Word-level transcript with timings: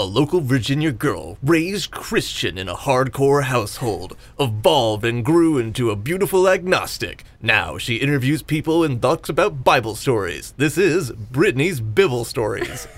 A 0.00 0.04
local 0.04 0.40
Virginia 0.40 0.92
girl, 0.92 1.36
raised 1.42 1.90
Christian 1.90 2.56
in 2.56 2.70
a 2.70 2.74
hardcore 2.74 3.42
household, 3.42 4.16
evolved 4.38 5.04
and 5.04 5.22
grew 5.22 5.58
into 5.58 5.90
a 5.90 5.94
beautiful 5.94 6.48
agnostic. 6.48 7.22
Now 7.42 7.76
she 7.76 7.96
interviews 7.96 8.40
people 8.40 8.82
and 8.82 9.02
talks 9.02 9.28
about 9.28 9.62
Bible 9.62 9.94
stories. 9.94 10.54
This 10.56 10.78
is 10.78 11.12
Brittany's 11.12 11.82
Bible 11.82 12.24
Stories. 12.24 12.88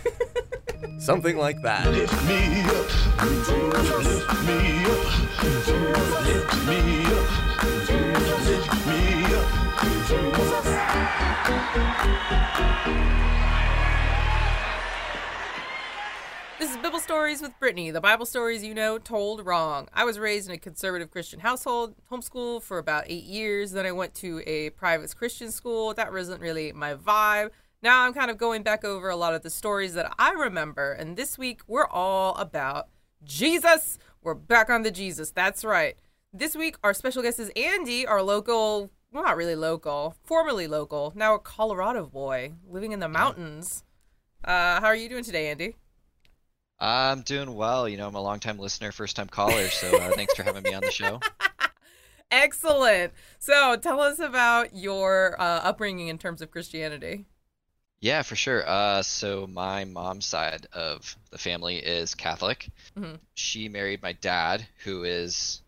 Something 1.01 1.39
like 1.39 1.61
that. 1.63 1.91
Lift 1.91 2.25
me 2.29 2.63
up. 2.71 2.87
Lift 3.25 4.47
me 4.47 4.85
up. 4.85 4.93
This 16.63 16.71
is 16.71 16.77
Bible 16.77 17.01
Stories 17.01 17.43
with 17.43 17.59
Brittany, 17.59 17.91
the 17.91 18.01
Bible 18.01 18.25
stories 18.25 18.63
you 18.63 18.73
know 18.73 18.97
told 18.97 19.45
wrong. 19.45 19.89
I 19.93 20.05
was 20.05 20.17
raised 20.17 20.49
in 20.49 20.55
a 20.55 20.59
conservative 20.59 21.11
Christian 21.11 21.41
household, 21.41 21.97
homeschool 22.09 22.63
for 22.63 22.79
about 22.79 23.03
eight 23.09 23.25
years. 23.25 23.73
Then 23.73 23.85
I 23.85 23.91
went 23.91 24.15
to 24.15 24.41
a 24.47 24.71
private 24.71 25.13
Christian 25.17 25.51
school. 25.51 25.93
That 25.93 26.13
wasn't 26.13 26.41
really 26.41 26.71
my 26.71 26.95
vibe. 26.95 27.51
Now 27.83 28.05
I'm 28.05 28.15
kind 28.15 28.31
of 28.31 28.39
going 28.39 28.63
back 28.63 28.85
over 28.85 29.11
a 29.11 29.17
lot 29.17 29.35
of 29.35 29.43
the 29.43 29.51
stories 29.51 29.95
that 29.95 30.15
I 30.21 30.31
remember. 30.31 30.93
And 30.93 31.17
this 31.17 31.37
week 31.37 31.63
we're 31.67 31.89
all 31.89 32.37
about 32.37 32.87
Jesus. 33.25 33.99
We're 34.23 34.35
back 34.35 34.71
on 34.71 34.83
the 34.83 34.93
Jesus. 34.93 35.33
That's 35.33 35.65
right. 35.65 35.97
This 36.33 36.55
week 36.55 36.77
our 36.85 36.95
special 36.95 37.25
guest 37.25 37.41
is 37.41 37.51
Andy, 37.57 38.07
our 38.07 38.23
local, 38.23 38.89
well, 39.11 39.25
not 39.25 39.37
really 39.37 39.57
local, 39.57 40.15
formerly 40.23 40.69
local, 40.69 41.13
now 41.17 41.35
a 41.35 41.41
Colorado 41.41 42.07
boy 42.07 42.53
living 42.65 42.93
in 42.93 43.01
the 43.01 43.09
mountains. 43.09 43.83
Uh, 44.45 44.81
how 44.81 44.87
are 44.87 44.95
you 44.95 45.09
doing 45.09 45.25
today, 45.25 45.49
Andy? 45.49 45.75
I'm 46.83 47.23
doing 47.23 47.55
well. 47.55 47.89
You 47.89 47.97
know, 47.97 48.09
I'm 48.09 48.17
a 48.17 48.21
longtime 48.21 48.59
listener, 48.59 48.91
first 48.91 49.15
time 49.15 49.29
caller, 49.29 49.69
so 49.69 49.87
uh, 49.97 50.11
thanks 50.17 50.35
for 50.35 50.43
having 50.43 50.65
me 50.65 50.75
on 50.75 50.83
the 50.83 50.91
show. 50.91 51.21
Excellent. 52.33 53.13
So 53.39 53.77
tell 53.77 54.01
us 54.01 54.19
about 54.19 54.75
your 54.75 55.41
uh, 55.41 55.61
upbringing 55.63 56.09
in 56.09 56.19
terms 56.19 56.43
of 56.43 56.51
Christianity. 56.51 57.27
Yeah, 58.01 58.23
for 58.23 58.35
sure. 58.35 58.69
Uh, 58.69 59.03
so 59.03 59.47
my 59.47 59.85
mom's 59.85 60.27
side 60.27 60.67
of 60.73 61.17
the 61.31 61.39
family 61.39 61.77
is 61.77 62.17
Catholic. 62.17 62.69
Mhm. 62.99 63.21
She 63.35 63.69
married 63.69 64.03
my 64.03 64.13
dad, 64.15 64.67
who 64.83 65.05
is 65.05 65.63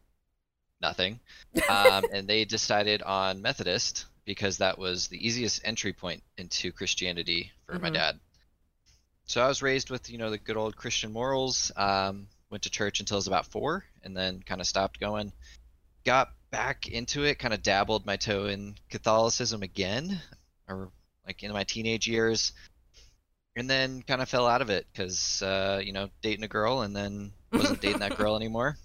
nothing, 0.81 1.21
um, 1.69 2.05
and 2.13 2.27
they 2.27 2.45
decided 2.45 3.03
on 3.03 3.41
Methodist 3.41 4.07
because 4.25 4.59
that 4.59 4.79
was 4.79 5.07
the 5.07 5.25
easiest 5.25 5.61
entry 5.65 5.93
point 5.93 6.25
into 6.39 6.73
Christianity 6.73 7.53
for 7.67 7.79
my 7.79 7.91
Mhm. 7.91 7.95
dad. 7.95 8.21
So 9.27 9.43
I 9.43 9.49
was 9.49 9.63
raised 9.63 9.91
with 9.91 10.11
you 10.11 10.19
know 10.19 10.31
the 10.31 10.39
good 10.39 10.57
old 10.57 10.77
Christian 10.77 11.13
morals. 11.13 11.73
Um, 11.77 12.29
went 12.51 12.63
to 12.65 12.71
church 12.71 13.01
until 13.01 13.17
I 13.17 13.19
was 13.19 13.27
about 13.27 13.47
four, 13.47 13.85
and 14.03 14.17
then 14.17 14.43
kind 14.45 14.61
of 14.61 14.67
stopped 14.67 15.01
going. 15.01 15.33
Got 16.05 16.31
back 16.51 16.87
into 16.89 17.25
it, 17.25 17.39
kind 17.39 17.55
of 17.55 17.63
dabbled 17.63 18.07
my 18.07 18.17
toe 18.17 18.47
in 18.47 18.77
Catholicism 18.91 19.63
again, 19.63 20.21
or 20.69 20.91
like 21.27 21.43
in 21.43 21.53
my 21.53 21.65
teenage 21.65 22.07
years, 22.07 22.53
and 23.57 23.69
then 23.69 24.03
kind 24.03 24.21
of 24.23 24.29
fell 24.29 24.47
out 24.47 24.63
of 24.63 24.71
it 24.71 24.87
because 24.93 25.43
uh, 25.43 25.81
you 25.83 25.93
know 25.93 26.11
dating 26.23 26.45
a 26.45 26.49
girl, 26.49 26.83
and 26.83 26.95
then 26.95 27.33
wasn't 27.53 27.81
dating 27.81 28.01
that 28.01 28.17
girl 28.17 28.37
anymore. 28.43 28.77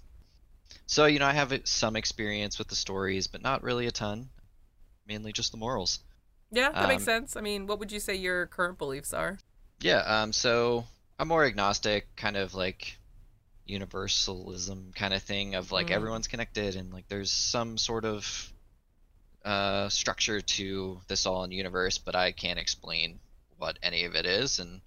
So 0.86 1.06
you 1.06 1.18
know 1.18 1.26
I 1.26 1.32
have 1.32 1.52
some 1.64 1.96
experience 1.96 2.58
with 2.58 2.68
the 2.68 2.76
stories, 2.76 3.26
but 3.26 3.42
not 3.42 3.62
really 3.62 3.86
a 3.86 3.90
ton. 3.92 4.30
Mainly 5.06 5.32
just 5.32 5.52
the 5.52 5.58
morals. 5.58 6.00
Yeah, 6.52 6.70
that 6.70 6.88
makes 6.88 7.02
Um, 7.02 7.06
sense. 7.06 7.36
I 7.36 7.40
mean, 7.40 7.66
what 7.66 7.78
would 7.78 7.92
you 7.92 8.00
say 8.00 8.14
your 8.14 8.46
current 8.46 8.78
beliefs 8.78 9.12
are? 9.12 9.38
Yeah, 9.80 9.98
um, 10.22 10.32
so 10.32 10.84
I'm 11.18 11.28
more 11.28 11.44
agnostic, 11.44 12.14
kind 12.16 12.36
of 12.36 12.54
like 12.54 12.98
universalism 13.66 14.92
kind 14.94 15.14
of 15.14 15.22
thing 15.22 15.54
of 15.54 15.72
like 15.72 15.90
Mm. 15.90 15.92
everyone's 15.92 16.28
connected 16.28 16.76
and 16.76 16.92
like 16.92 17.08
there's 17.08 17.32
some 17.32 17.78
sort 17.78 18.04
of 18.04 18.52
uh, 19.44 19.88
structure 19.88 20.40
to 20.40 21.00
this 21.08 21.26
all 21.26 21.44
in 21.44 21.52
universe, 21.52 21.98
but 21.98 22.14
I 22.16 22.32
can't 22.32 22.58
explain 22.58 23.20
what 23.58 23.78
any 23.82 24.04
of 24.04 24.14
it 24.16 24.26
is. 24.26 24.58
And 24.58 24.80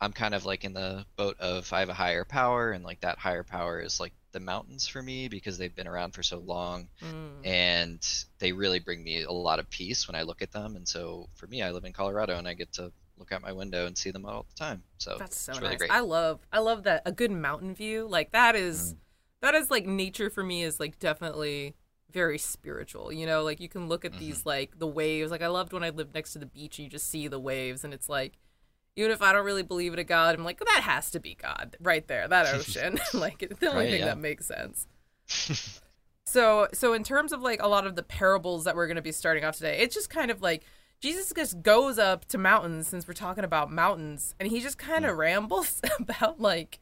I'm 0.00 0.12
kind 0.12 0.34
of 0.34 0.44
like 0.46 0.64
in 0.64 0.74
the 0.74 1.06
boat 1.16 1.38
of 1.40 1.72
I 1.72 1.80
have 1.80 1.88
a 1.88 1.94
higher 1.94 2.24
power, 2.24 2.72
and 2.72 2.84
like 2.84 3.00
that 3.02 3.18
higher 3.18 3.44
power 3.44 3.80
is 3.80 4.00
like 4.00 4.14
the 4.32 4.40
mountains 4.40 4.88
for 4.88 5.02
me 5.02 5.28
because 5.28 5.58
they've 5.58 5.74
been 5.74 5.88
around 5.88 6.12
for 6.14 6.22
so 6.22 6.38
long 6.38 6.88
Mm. 7.02 7.44
and 7.44 8.00
they 8.40 8.52
really 8.52 8.80
bring 8.80 9.02
me 9.04 9.22
a 9.22 9.32
lot 9.32 9.58
of 9.60 9.70
peace 9.70 10.08
when 10.08 10.16
I 10.16 10.22
look 10.22 10.42
at 10.42 10.52
them. 10.52 10.76
And 10.76 10.88
so 10.88 11.28
for 11.36 11.46
me, 11.48 11.62
I 11.62 11.70
live 11.72 11.84
in 11.84 11.92
Colorado 11.92 12.36
and 12.38 12.48
I 12.48 12.54
get 12.54 12.72
to 12.74 12.92
look 13.22 13.32
out 13.32 13.42
my 13.42 13.52
window 13.52 13.86
and 13.86 13.96
see 13.96 14.10
them 14.10 14.26
all 14.26 14.44
the 14.48 14.54
time. 14.56 14.82
So 14.98 15.16
That's 15.18 15.36
so 15.38 15.52
really 15.54 15.68
nice. 15.70 15.78
great. 15.78 15.90
I 15.90 16.00
love, 16.00 16.40
I 16.52 16.58
love 16.58 16.82
that 16.84 17.02
a 17.06 17.12
good 17.12 17.30
mountain 17.30 17.74
view. 17.74 18.06
Like 18.08 18.32
that 18.32 18.54
is, 18.56 18.94
mm. 18.94 18.96
that 19.40 19.54
is 19.54 19.70
like 19.70 19.86
nature 19.86 20.28
for 20.30 20.42
me 20.42 20.62
is 20.62 20.78
like 20.80 20.98
definitely 20.98 21.74
very 22.10 22.36
spiritual. 22.38 23.12
You 23.12 23.26
know, 23.26 23.42
like 23.42 23.60
you 23.60 23.68
can 23.68 23.88
look 23.88 24.04
at 24.04 24.12
Mm-hmm. 24.12 24.20
these 24.20 24.44
like 24.44 24.78
the 24.78 24.86
waves. 24.86 25.30
Like 25.30 25.42
I 25.42 25.46
loved 25.48 25.72
when 25.72 25.82
I 25.82 25.90
lived 25.90 26.14
next 26.14 26.32
to 26.34 26.38
the 26.38 26.46
beach 26.46 26.78
and 26.78 26.84
you 26.84 26.90
just 26.90 27.08
see 27.08 27.28
the 27.28 27.40
waves, 27.40 27.84
and 27.84 27.94
it's 27.94 28.08
like. 28.08 28.38
Even 28.94 29.10
if 29.10 29.22
I 29.22 29.32
don't 29.32 29.46
really 29.46 29.62
believe 29.62 29.94
in 29.94 29.98
a 29.98 30.04
God, 30.04 30.34
I'm 30.34 30.44
like, 30.44 30.58
that 30.58 30.82
has 30.82 31.10
to 31.12 31.18
be 31.18 31.34
God 31.34 31.76
right 31.80 32.06
there, 32.06 32.28
that 32.28 32.46
ocean. 32.54 33.00
like, 33.14 33.42
it's 33.42 33.58
the 33.58 33.68
only 33.70 33.84
Right, 33.84 33.90
thing 33.90 34.00
yeah. 34.00 34.04
that 34.08 34.18
makes 34.18 34.44
sense. 34.44 34.86
So, 36.24 36.68
so 36.72 36.92
in 36.92 37.02
terms 37.02 37.32
of 37.32 37.42
like 37.42 37.62
a 37.62 37.68
lot 37.68 37.86
of 37.86 37.96
the 37.96 38.02
parables 38.02 38.64
that 38.64 38.76
we're 38.76 38.86
going 38.86 38.96
to 38.96 39.02
be 39.02 39.12
starting 39.12 39.44
off 39.44 39.56
today, 39.56 39.78
it's 39.78 39.94
just 39.94 40.08
kind 40.10 40.30
of 40.30 40.40
like 40.40 40.62
Jesus 41.02 41.32
just 41.34 41.62
goes 41.62 41.98
up 41.98 42.26
to 42.26 42.38
mountains 42.38 42.86
since 42.86 43.08
we're 43.08 43.14
talking 43.14 43.42
about 43.42 43.72
mountains, 43.72 44.36
and 44.38 44.48
he 44.48 44.60
just 44.60 44.78
kind 44.78 45.04
of 45.04 45.16
mm. 45.16 45.18
rambles 45.18 45.82
about 45.98 46.40
like 46.40 46.78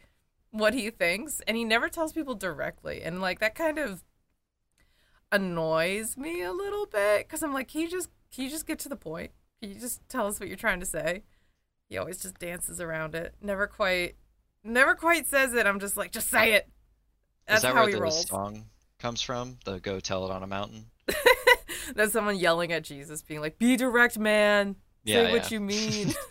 what 0.50 0.75
he 0.75 0.91
thinks, 0.91 1.41
and 1.48 1.56
he 1.56 1.64
never 1.64 1.88
tells 1.88 2.12
people 2.12 2.34
directly, 2.34 3.03
and 3.03 3.22
like 3.22 3.41
that 3.41 3.54
kind 3.54 3.78
of 3.78 4.04
annoys 5.32 6.19
me 6.19 6.42
a 6.42 6.53
little 6.53 6.84
bit 6.84 7.26
because 7.26 7.42
I'm 7.42 7.54
like, 7.54 7.69
can 7.69 7.81
you 7.81 7.88
just 7.88 8.10
can 8.32 8.44
you 8.44 8.50
just 8.50 8.66
get 8.66 8.78
to 8.81 8.91
the 8.91 8.97
point? 8.97 9.31
Can 9.62 9.72
you 9.72 9.81
just 9.81 10.06
tell 10.10 10.26
us 10.26 10.38
what 10.38 10.48
you're 10.48 10.56
trying 10.58 10.81
to 10.81 10.87
say? 10.87 11.22
He 11.88 11.97
always 11.97 12.20
just 12.20 12.38
dances 12.38 12.78
around 12.78 13.14
it, 13.14 13.34
never 13.41 13.66
quite, 13.66 14.16
never 14.62 14.94
quite 14.94 15.26
says 15.28 15.54
it. 15.54 15.66
I'm 15.66 15.81
just 15.81 15.97
like, 15.97 16.12
just 16.12 16.28
say 16.28 16.52
it. 16.52 16.69
That's 17.47 17.58
Is 17.58 17.62
that 17.62 17.75
how 17.75 17.81
where 17.81 17.88
he 17.88 17.94
the 17.94 18.02
rolls. 18.02 18.28
song 18.28 18.66
comes 18.98 19.22
from? 19.22 19.58
The 19.64 19.81
"Go 19.81 19.98
Tell 19.98 20.26
It 20.26 20.31
on 20.31 20.42
a 20.42 20.47
Mountain." 20.47 20.91
That's 21.94 22.12
someone 22.12 22.36
yelling 22.36 22.72
at 22.72 22.84
Jesus, 22.84 23.22
being 23.22 23.41
like, 23.41 23.58
"Be 23.58 23.76
direct, 23.76 24.18
man. 24.18 24.76
Say 25.06 25.24
Yeah, 25.24 25.32
what 25.32 25.50
you 25.50 25.60
mean." 25.60 26.14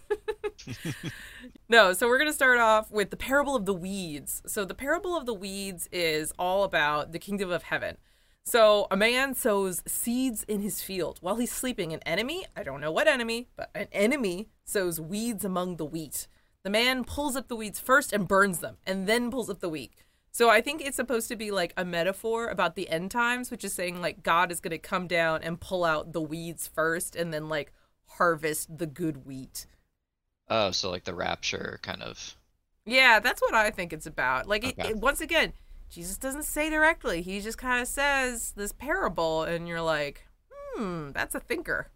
no, 1.69 1.93
so 1.93 2.07
we're 2.07 2.19
gonna 2.19 2.33
start 2.33 2.59
off 2.59 2.91
with 2.91 3.09
the 3.09 3.17
parable 3.17 3.55
of 3.55 3.65
the 3.65 3.73
weeds. 3.73 4.41
So 4.45 4.65
the 4.65 4.73
parable 4.73 5.15
of 5.17 5.25
the 5.25 5.33
weeds 5.33 5.88
is 5.91 6.33
all 6.38 6.63
about 6.63 7.11
the 7.11 7.19
kingdom 7.19 7.51
of 7.51 7.63
heaven. 7.63 7.97
So 8.43 8.88
a 8.89 8.97
man 8.97 9.35
sows 9.35 9.83
seeds 9.85 10.43
in 10.43 10.61
his 10.61 10.81
field 10.81 11.19
while 11.21 11.35
he's 11.35 11.51
sleeping. 11.51 11.93
An 11.93 11.99
enemy, 12.05 12.45
I 12.55 12.63
don't 12.63 12.81
know 12.81 12.91
what 12.91 13.07
enemy, 13.07 13.47
but 13.55 13.69
an 13.75 13.88
enemy 13.91 14.49
sows 14.65 14.99
weeds 14.99 15.45
among 15.45 15.77
the 15.77 15.85
wheat. 15.85 16.27
The 16.63 16.69
man 16.69 17.03
pulls 17.03 17.35
up 17.35 17.47
the 17.47 17.55
weeds 17.55 17.79
first 17.79 18.11
and 18.11 18.27
burns 18.27 18.59
them, 18.59 18.77
and 18.85 19.07
then 19.07 19.31
pulls 19.31 19.49
up 19.49 19.59
the 19.59 19.69
wheat. 19.69 19.93
So 20.31 20.50
I 20.50 20.62
think 20.62 20.81
it's 20.81 20.95
supposed 20.95 21.28
to 21.29 21.35
be 21.35 21.51
like 21.51 21.73
a 21.75 21.84
metaphor 21.84 22.47
about 22.47 22.75
the 22.75 22.90
end 22.90 23.12
times, 23.12 23.50
which 23.51 23.63
is 23.63 23.73
saying 23.73 24.01
like 24.01 24.23
God 24.23 24.51
is 24.51 24.59
going 24.59 24.72
to 24.72 24.78
come 24.78 25.07
down 25.07 25.41
and 25.44 25.59
pull 25.59 25.84
out 25.84 26.13
the 26.13 26.22
weeds 26.22 26.67
first 26.67 27.16
and 27.16 27.34
then 27.34 27.50
like 27.50 27.73
harvest 28.06 28.78
the 28.78 28.85
good 28.85 29.25
wheat. 29.25 29.66
Oh, 30.50 30.72
so 30.72 30.89
like 30.89 31.03
the 31.03 31.16
rapture 31.16 31.79
kind 31.81 32.01
of. 32.01 32.35
Yeah, 32.85 33.19
that's 33.19 33.41
what 33.41 33.53
I 33.53 33.69
think 33.69 33.94
it's 33.94 34.07
about. 34.07 34.47
Like 34.47 34.66
it, 34.66 34.75
it, 34.78 34.97
once 34.97 35.22
again, 35.22 35.53
Jesus 35.89 36.18
doesn't 36.18 36.44
say 36.44 36.69
directly. 36.69 37.22
He 37.22 37.39
just 37.41 37.57
kind 37.57 37.81
of 37.81 37.88
says 37.88 38.53
this 38.56 38.72
parable 38.72 39.44
and 39.44 39.68
you're 39.68 39.81
like, 39.81 40.25
"Hmm, 40.50 41.12
that's 41.12 41.35
a 41.35 41.39
thinker." 41.39 41.89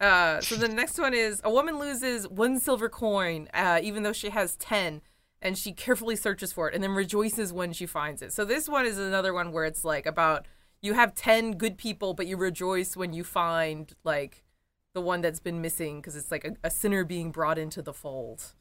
Uh, 0.00 0.40
so 0.40 0.56
the 0.56 0.68
next 0.68 0.98
one 0.98 1.14
is 1.14 1.40
a 1.42 1.50
woman 1.50 1.78
loses 1.78 2.28
one 2.28 2.60
silver 2.60 2.88
coin, 2.88 3.48
uh, 3.54 3.80
even 3.82 4.02
though 4.02 4.12
she 4.12 4.30
has 4.30 4.56
ten, 4.56 5.00
and 5.42 5.56
she 5.56 5.72
carefully 5.72 6.16
searches 6.16 6.52
for 6.52 6.68
it 6.68 6.74
and 6.74 6.82
then 6.82 6.92
rejoices 6.92 7.52
when 7.52 7.72
she 7.72 7.86
finds 7.86 8.22
it. 8.22 8.32
So 8.32 8.44
this 8.44 8.68
one 8.68 8.86
is 8.86 8.98
another 8.98 9.32
one 9.32 9.52
where 9.52 9.64
it's 9.64 9.84
like 9.84 10.06
about 10.06 10.46
you 10.82 10.94
have 10.94 11.14
ten 11.14 11.52
good 11.52 11.78
people, 11.78 12.14
but 12.14 12.26
you 12.26 12.36
rejoice 12.36 12.96
when 12.96 13.12
you 13.12 13.24
find 13.24 13.92
like 14.04 14.44
the 14.94 15.00
one 15.00 15.20
that's 15.20 15.40
been 15.40 15.60
missing 15.60 16.00
because 16.00 16.16
it's 16.16 16.30
like 16.30 16.44
a, 16.44 16.56
a 16.64 16.70
sinner 16.70 17.04
being 17.04 17.30
brought 17.30 17.58
into 17.58 17.82
the 17.82 17.92
fold. 17.92 18.54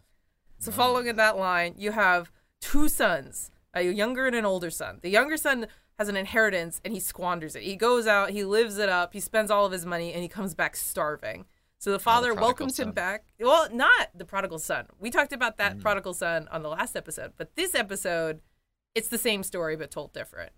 So 0.60 0.72
following 0.72 1.08
in 1.08 1.16
that 1.18 1.38
line, 1.38 1.76
you 1.78 1.92
have 1.92 2.32
two 2.62 2.90
sons, 2.90 3.52
a 3.74 3.82
younger 3.84 4.26
and 4.26 4.36
an 4.36 4.46
older 4.46 4.70
son. 4.70 5.00
The 5.02 5.10
younger 5.10 5.38
son 5.38 5.68
has 6.00 6.10
an 6.10 6.18
inheritance 6.18 6.82
and 6.84 6.94
he 6.94 7.00
squanders 7.00 7.56
it. 7.56 7.64
He 7.64 7.76
goes 7.76 8.08
out, 8.08 8.32
he 8.32 8.44
lives 8.44 8.78
it 8.78 8.90
up, 8.90 9.14
he 9.14 9.20
spends 9.20 9.52
all 9.52 9.66
of 9.66 9.72
his 9.72 9.86
money, 9.86 10.14
and 10.14 10.22
he 10.24 10.30
comes 10.30 10.56
back 10.56 10.76
starving. 10.76 11.46
So 11.86 11.92
the 11.92 12.00
father 12.00 12.30
prodigal 12.30 12.48
welcomes 12.48 12.80
him 12.80 12.94
back. 12.94 13.26
Well, 13.40 13.68
not 13.72 14.10
the 14.16 14.26
prodigal 14.26 14.58
son. 14.58 14.88
We 15.00 15.12
talked 15.12 15.34
about 15.34 15.58
that 15.58 15.80
prodigal 15.80 16.16
son 16.16 16.48
on 16.50 16.64
the 16.64 16.70
last 16.70 16.96
episode, 16.96 17.34
but 17.38 17.56
this 17.56 17.76
episode, 17.76 18.42
it's 18.96 19.10
the 19.10 19.20
same 19.20 19.44
story 19.44 19.76
but 19.76 19.92
told 19.92 20.12
different. 20.12 20.52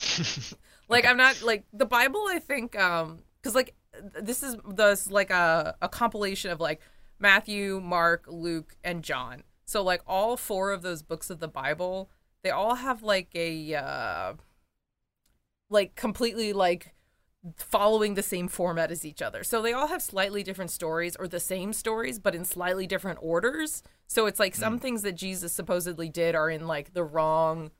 like 0.90 1.06
I'm 1.06 1.16
not 1.16 1.40
like 1.40 1.64
the 1.72 1.86
Bible. 1.86 2.26
I 2.28 2.40
think 2.40 2.78
um 2.78 3.20
because 3.40 3.54
like 3.54 3.74
this 4.20 4.42
is 4.42 4.58
this 4.68 5.10
like 5.10 5.30
a 5.30 5.76
a 5.80 5.88
compilation 5.88 6.50
of 6.50 6.60
like 6.60 6.82
Matthew, 7.18 7.80
Mark, 7.82 8.26
Luke, 8.28 8.76
and 8.84 9.02
John. 9.02 9.44
So 9.64 9.82
like 9.82 10.02
all 10.06 10.36
four 10.36 10.72
of 10.72 10.82
those 10.82 11.00
books 11.02 11.30
of 11.30 11.40
the 11.40 11.48
Bible, 11.48 12.10
they 12.42 12.50
all 12.50 12.74
have 12.74 13.02
like 13.02 13.30
a 13.34 13.76
uh 13.76 14.34
like 15.70 15.94
completely 15.94 16.52
like 16.52 16.92
following 17.56 18.14
the 18.14 18.22
same 18.22 18.48
format 18.48 18.90
as 18.90 19.04
each 19.04 19.22
other. 19.22 19.44
So 19.44 19.62
they 19.62 19.72
all 19.72 19.88
have 19.88 20.02
slightly 20.02 20.42
different 20.42 20.70
stories 20.70 21.16
or 21.16 21.28
the 21.28 21.40
same 21.40 21.72
stories 21.72 22.18
but 22.18 22.34
in 22.34 22.44
slightly 22.44 22.86
different 22.86 23.18
orders. 23.22 23.82
So 24.06 24.26
it's 24.26 24.40
like 24.40 24.54
some 24.54 24.78
things 24.78 25.02
that 25.02 25.16
Jesus 25.16 25.52
supposedly 25.52 26.08
did 26.08 26.34
are 26.34 26.50
in 26.50 26.66
like 26.66 26.94
the 26.94 27.04
wrong 27.04 27.70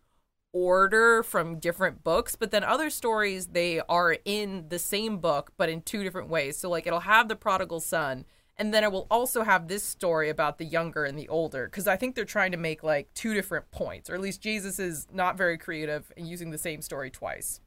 order 0.53 1.23
from 1.23 1.59
different 1.59 2.03
books, 2.03 2.35
but 2.37 2.51
then 2.51 2.65
other 2.65 2.89
stories 2.89 3.49
they 3.49 3.81
are 3.89 4.17
in 4.25 4.67
the 4.69 4.79
same 4.79 5.19
book 5.19 5.53
but 5.57 5.69
in 5.69 5.83
two 5.83 6.03
different 6.03 6.29
ways. 6.29 6.57
So 6.57 6.69
like 6.69 6.87
it'll 6.87 7.01
have 7.01 7.29
the 7.29 7.37
prodigal 7.37 7.81
son 7.81 8.25
and 8.59 8.73
then 8.73 8.85
it 8.85 8.93
will 8.93 9.07
also 9.11 9.43
have 9.43 9.69
this 9.69 9.83
story 9.83 10.31
about 10.31 10.59
the 10.59 10.65
younger 10.65 11.05
and 11.05 11.19
the 11.19 11.29
older 11.29 11.67
because 11.67 11.87
I 11.87 11.97
think 11.97 12.15
they're 12.15 12.25
trying 12.25 12.53
to 12.53 12.57
make 12.57 12.83
like 12.83 13.13
two 13.15 13.35
different 13.35 13.71
points, 13.71 14.09
or 14.09 14.15
at 14.15 14.21
least 14.21 14.41
Jesus 14.41 14.79
is 14.79 15.07
not 15.13 15.37
very 15.37 15.59
creative 15.59 16.11
in 16.17 16.27
using 16.27 16.51
the 16.51 16.59
same 16.59 16.81
story 16.81 17.11
twice. 17.11 17.61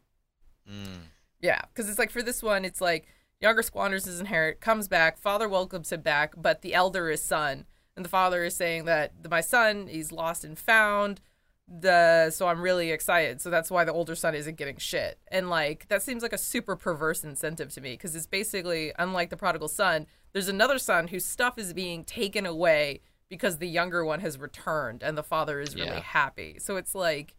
Mm. 0.69 1.01
Yeah, 1.41 1.61
because 1.73 1.89
it's 1.89 1.99
like 1.99 2.11
for 2.11 2.21
this 2.21 2.43
one, 2.43 2.65
it's 2.65 2.81
like 2.81 3.07
younger 3.39 3.61
squanders 3.63 4.05
his 4.05 4.19
inherit, 4.19 4.59
comes 4.59 4.87
back, 4.87 5.17
father 5.17 5.47
welcomes 5.47 5.91
him 5.91 6.01
back, 6.01 6.33
but 6.37 6.61
the 6.61 6.73
elder 6.73 7.09
is 7.09 7.21
son, 7.21 7.65
and 7.95 8.03
the 8.03 8.09
father 8.09 8.43
is 8.43 8.55
saying 8.55 8.85
that 8.85 9.13
my 9.29 9.41
son 9.41 9.87
he's 9.87 10.11
lost 10.11 10.43
and 10.43 10.57
found. 10.57 11.21
The 11.71 12.31
so 12.31 12.47
I'm 12.47 12.61
really 12.61 12.89
excited. 12.91 13.41
So 13.41 13.51
that's 13.51 13.69
why 13.69 13.83
the 13.83 13.93
older 13.93 14.15
son 14.15 14.33
isn't 14.33 14.57
getting 14.57 14.77
shit, 14.77 15.19
and 15.31 15.49
like 15.51 15.87
that 15.89 16.01
seems 16.01 16.23
like 16.23 16.33
a 16.33 16.37
super 16.37 16.75
perverse 16.75 17.23
incentive 17.23 17.71
to 17.75 17.81
me 17.81 17.91
because 17.91 18.15
it's 18.15 18.25
basically 18.25 18.91
unlike 18.97 19.29
the 19.29 19.37
prodigal 19.37 19.67
son. 19.67 20.07
There's 20.33 20.47
another 20.47 20.79
son 20.79 21.07
whose 21.09 21.25
stuff 21.25 21.57
is 21.59 21.73
being 21.73 22.03
taken 22.05 22.45
away 22.47 23.01
because 23.29 23.59
the 23.59 23.67
younger 23.67 24.03
one 24.03 24.19
has 24.21 24.39
returned, 24.39 25.03
and 25.03 25.15
the 25.15 25.21
father 25.23 25.61
is 25.61 25.75
really 25.75 25.87
Yeah. 25.87 26.01
happy. 26.01 26.57
So 26.59 26.75
it's 26.75 26.95
like 26.95 27.35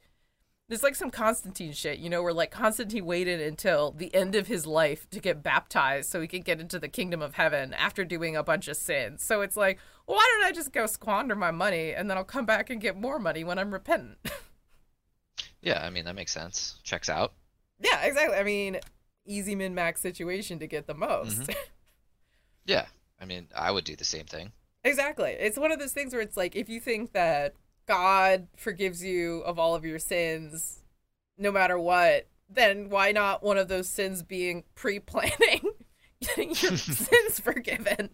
there's 0.71 0.85
like 0.85 0.95
some 0.95 1.11
Constantine 1.11 1.73
shit, 1.73 1.99
you 1.99 2.09
know, 2.09 2.23
where 2.23 2.33
like 2.33 2.53
Constantine 2.53 3.05
waited 3.05 3.41
until 3.41 3.91
the 3.91 4.15
end 4.15 4.37
of 4.37 4.47
his 4.47 4.69
life 4.69 5.11
to 5.11 5.19
get 5.19 5.43
baptized 5.43 6.09
so 6.09 6.21
he 6.21 6.29
could 6.29 6.45
get 6.45 6.61
into 6.61 6.79
the 6.79 6.89
kingdom 6.89 7.21
of 7.21 7.35
heaven 7.35 7.75
after 7.75 8.05
doing 8.05 8.37
a 8.37 8.45
bunch 8.45 8.69
of 8.69 8.77
sins. 8.77 9.21
So 9.21 9.41
it's 9.41 9.57
like, 9.57 9.81
well, 10.07 10.17
why 10.17 10.33
don't 10.33 10.47
I 10.49 10.53
just 10.53 10.73
go 10.73 10.87
squander 10.87 11.35
my 11.35 11.51
money 11.51 11.93
and 11.93 12.09
then 12.09 12.17
I'll 12.17 12.23
come 12.23 12.47
back 12.47 12.71
and 12.71 12.81
get 12.81 12.97
more 12.97 13.19
money 13.19 13.43
when 13.43 13.59
I'm 13.59 13.73
repentant? 13.73 14.19
Yeah, 15.63 15.85
I 15.85 15.91
mean 15.91 16.07
that 16.07 16.15
makes 16.15 16.33
sense. 16.33 16.79
Checks 16.85 17.11
out. 17.11 17.35
yeah, 17.79 18.01
exactly. 18.01 18.39
I 18.39 18.45
mean, 18.45 18.81
easy 19.27 19.55
min 19.55 19.75
max 19.75 20.01
situation 20.01 20.59
to 20.61 20.67
get 20.67 20.87
the 20.87 20.95
most. 20.95 21.43
Mm-hmm. 21.43 21.53
Yeah, 22.67 22.87
I 23.21 23.25
mean 23.25 23.49
I 23.55 23.71
would 23.71 23.85
do 23.85 23.97
the 23.97 24.05
same 24.05 24.27
thing. 24.27 24.53
Exactly. 24.85 25.33
It's 25.33 25.59
one 25.59 25.73
of 25.73 25.79
those 25.79 25.93
things 25.93 26.13
where 26.13 26.23
it's 26.23 26.37
like 26.37 26.55
if 26.57 26.69
you 26.69 26.79
think 26.81 27.13
that 27.13 27.55
God 27.91 28.47
forgives 28.57 29.03
you 29.03 29.41
of 29.41 29.59
all 29.59 29.75
of 29.75 29.85
your 29.85 29.99
sins 29.99 30.79
no 31.37 31.51
matter 31.51 31.77
what, 31.77 32.29
then 32.49 32.89
why 32.89 33.11
not 33.11 33.43
one 33.43 33.59
of 33.59 33.67
those 33.67 33.89
sins 33.89 34.23
being 34.23 34.63
pre-planning 34.77 35.73
getting 36.21 36.51
your 36.51 36.55
sins 36.77 37.41
forgiven? 37.41 38.11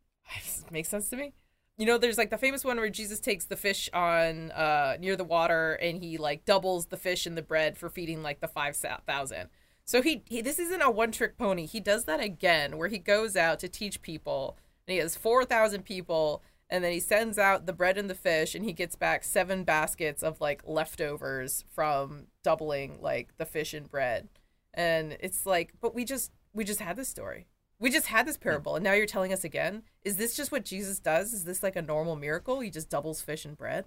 Makes 0.70 0.88
sense 0.88 1.10
to 1.10 1.16
me. 1.16 1.34
You 1.76 1.84
know, 1.84 1.98
there's 1.98 2.16
like 2.16 2.30
the 2.30 2.38
famous 2.38 2.64
one 2.64 2.78
where 2.78 2.88
Jesus 2.88 3.20
takes 3.20 3.44
the 3.44 3.56
fish 3.56 3.90
on 3.92 4.50
uh 4.52 4.96
near 4.98 5.14
the 5.14 5.24
water 5.24 5.74
and 5.74 6.02
he 6.02 6.16
like 6.16 6.46
doubles 6.46 6.86
the 6.86 6.96
fish 6.96 7.26
and 7.26 7.36
the 7.36 7.42
bread 7.42 7.76
for 7.76 7.90
feeding 7.90 8.22
like 8.22 8.40
the 8.40 8.48
5000. 8.48 9.50
So 9.84 10.00
he, 10.00 10.22
he 10.26 10.40
this 10.40 10.58
isn't 10.58 10.80
a 10.80 10.90
one 10.90 11.12
trick 11.12 11.36
pony. 11.36 11.66
He 11.66 11.80
does 11.80 12.04
that 12.04 12.20
again 12.20 12.78
where 12.78 12.88
he 12.88 12.98
goes 12.98 13.36
out 13.36 13.58
to 13.58 13.68
teach 13.68 14.00
people 14.00 14.56
and 14.86 14.94
he 14.94 15.00
has 15.00 15.16
4,000 15.16 15.84
people 15.84 16.42
and 16.72 16.82
then 16.82 16.90
he 16.90 17.00
sends 17.00 17.38
out 17.38 17.66
the 17.66 17.72
bread 17.74 17.98
and 17.98 18.08
the 18.08 18.14
fish 18.14 18.54
and 18.54 18.64
he 18.64 18.72
gets 18.72 18.96
back 18.96 19.24
seven 19.24 19.62
baskets 19.62 20.22
of 20.22 20.40
like 20.40 20.62
leftovers 20.66 21.66
from 21.70 22.28
doubling 22.42 22.98
like 23.02 23.36
the 23.36 23.44
fish 23.44 23.74
and 23.74 23.90
bread. 23.90 24.30
And 24.72 25.18
it's 25.20 25.44
like, 25.44 25.74
but 25.82 25.94
we 25.94 26.06
just 26.06 26.32
we 26.54 26.64
just 26.64 26.80
had 26.80 26.96
this 26.96 27.10
story. 27.10 27.46
We 27.78 27.90
just 27.90 28.06
had 28.06 28.26
this 28.26 28.38
parable 28.38 28.74
and 28.74 28.82
now 28.82 28.94
you're 28.94 29.04
telling 29.04 29.34
us 29.34 29.44
again? 29.44 29.82
Is 30.02 30.16
this 30.16 30.34
just 30.34 30.50
what 30.50 30.64
Jesus 30.64 30.98
does? 30.98 31.34
Is 31.34 31.44
this 31.44 31.62
like 31.62 31.76
a 31.76 31.82
normal 31.82 32.16
miracle? 32.16 32.60
He 32.60 32.70
just 32.70 32.88
doubles 32.88 33.20
fish 33.20 33.44
and 33.44 33.54
bread? 33.54 33.84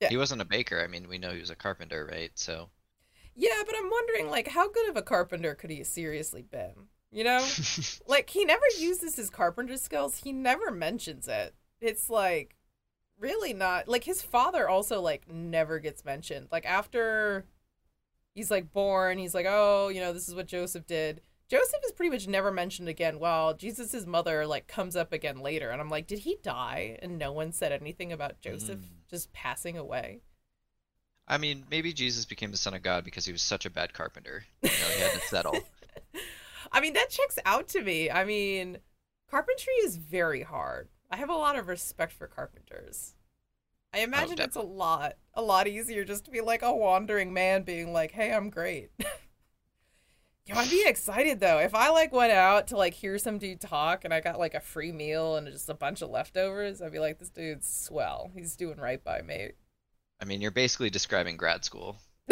Yeah. 0.00 0.08
He 0.08 0.16
wasn't 0.16 0.42
a 0.42 0.44
baker. 0.44 0.82
I 0.82 0.88
mean, 0.88 1.08
we 1.08 1.18
know 1.18 1.30
he 1.30 1.38
was 1.38 1.50
a 1.50 1.54
carpenter, 1.54 2.08
right? 2.10 2.32
So 2.34 2.68
Yeah, 3.36 3.62
but 3.64 3.76
I'm 3.78 3.88
wondering 3.88 4.28
like 4.28 4.48
how 4.48 4.68
good 4.68 4.88
of 4.88 4.96
a 4.96 5.02
carpenter 5.02 5.54
could 5.54 5.70
he 5.70 5.84
seriously 5.84 6.42
been? 6.42 6.88
You 7.10 7.24
know? 7.24 7.46
like 8.06 8.30
he 8.30 8.44
never 8.44 8.64
uses 8.78 9.16
his 9.16 9.30
carpenter 9.30 9.76
skills. 9.76 10.18
He 10.18 10.32
never 10.32 10.70
mentions 10.70 11.26
it. 11.28 11.54
It's 11.80 12.10
like 12.10 12.54
really 13.18 13.52
not 13.52 13.88
like 13.88 14.04
his 14.04 14.22
father 14.22 14.68
also 14.68 15.00
like 15.00 15.28
never 15.30 15.78
gets 15.78 16.04
mentioned. 16.04 16.48
Like 16.52 16.66
after 16.66 17.46
he's 18.34 18.50
like 18.50 18.72
born, 18.72 19.18
he's 19.18 19.34
like, 19.34 19.46
"Oh, 19.48 19.88
you 19.88 20.00
know, 20.00 20.12
this 20.12 20.28
is 20.28 20.34
what 20.34 20.46
Joseph 20.46 20.86
did." 20.86 21.20
Joseph 21.48 21.80
is 21.86 21.92
pretty 21.92 22.10
much 22.10 22.28
never 22.28 22.52
mentioned 22.52 22.90
again. 22.90 23.18
While 23.18 23.54
Jesus's 23.54 24.06
mother 24.06 24.46
like 24.46 24.66
comes 24.66 24.94
up 24.96 25.12
again 25.14 25.40
later, 25.40 25.70
and 25.70 25.80
I'm 25.80 25.88
like, 25.88 26.06
did 26.06 26.18
he 26.20 26.36
die? 26.42 26.98
And 27.00 27.18
no 27.18 27.32
one 27.32 27.52
said 27.52 27.72
anything 27.72 28.12
about 28.12 28.40
Joseph 28.40 28.80
Mm. 28.80 29.08
just 29.08 29.32
passing 29.32 29.78
away. 29.78 30.20
I 31.26 31.38
mean, 31.38 31.64
maybe 31.70 31.94
Jesus 31.94 32.26
became 32.26 32.50
the 32.50 32.58
son 32.58 32.74
of 32.74 32.82
God 32.82 33.02
because 33.02 33.24
he 33.24 33.32
was 33.32 33.40
such 33.40 33.64
a 33.64 33.70
bad 33.70 33.94
carpenter. 33.94 34.44
You 34.62 34.68
know, 34.68 34.88
he 34.94 35.00
had 35.00 35.12
to 35.12 35.20
settle. 35.20 35.58
I 36.72 36.80
mean, 36.80 36.92
that 36.94 37.10
checks 37.10 37.38
out 37.44 37.68
to 37.68 37.82
me. 37.82 38.10
I 38.10 38.24
mean, 38.24 38.78
carpentry 39.30 39.74
is 39.74 39.96
very 39.96 40.42
hard. 40.42 40.88
I 41.10 41.16
have 41.16 41.30
a 41.30 41.34
lot 41.34 41.56
of 41.56 41.68
respect 41.68 42.12
for 42.12 42.26
carpenters. 42.26 43.14
I 43.94 44.00
oh, 44.00 44.04
imagine 44.04 44.40
it's 44.40 44.56
a 44.56 44.62
lot, 44.62 45.14
a 45.34 45.42
lot 45.42 45.66
easier 45.66 46.04
just 46.04 46.26
to 46.26 46.30
be 46.30 46.40
like 46.40 46.62
a 46.62 46.74
wandering 46.74 47.32
man 47.32 47.62
being 47.62 47.92
like, 47.92 48.12
"Hey, 48.12 48.32
I'm 48.32 48.50
great." 48.50 48.90
Yo, 50.46 50.54
I'd 50.54 50.70
be 50.70 50.84
excited 50.86 51.40
though 51.40 51.58
if 51.58 51.74
I 51.74 51.90
like 51.90 52.12
went 52.12 52.32
out 52.32 52.68
to 52.68 52.76
like 52.76 52.94
hear 52.94 53.18
some 53.18 53.38
dude 53.38 53.60
talk 53.60 54.04
and 54.04 54.14
I 54.14 54.20
got 54.20 54.38
like 54.38 54.54
a 54.54 54.60
free 54.60 54.92
meal 54.92 55.36
and 55.36 55.46
just 55.46 55.68
a 55.68 55.74
bunch 55.74 56.02
of 56.02 56.10
leftovers. 56.10 56.82
I'd 56.82 56.92
be 56.92 56.98
like, 56.98 57.18
"This 57.18 57.30
dude's 57.30 57.66
swell. 57.66 58.30
He's 58.34 58.56
doing 58.56 58.78
right 58.78 59.02
by 59.02 59.22
me." 59.22 59.50
I 60.20 60.24
mean, 60.24 60.40
you're 60.40 60.50
basically 60.50 60.90
describing 60.90 61.36
grad 61.36 61.64
school. 61.64 61.96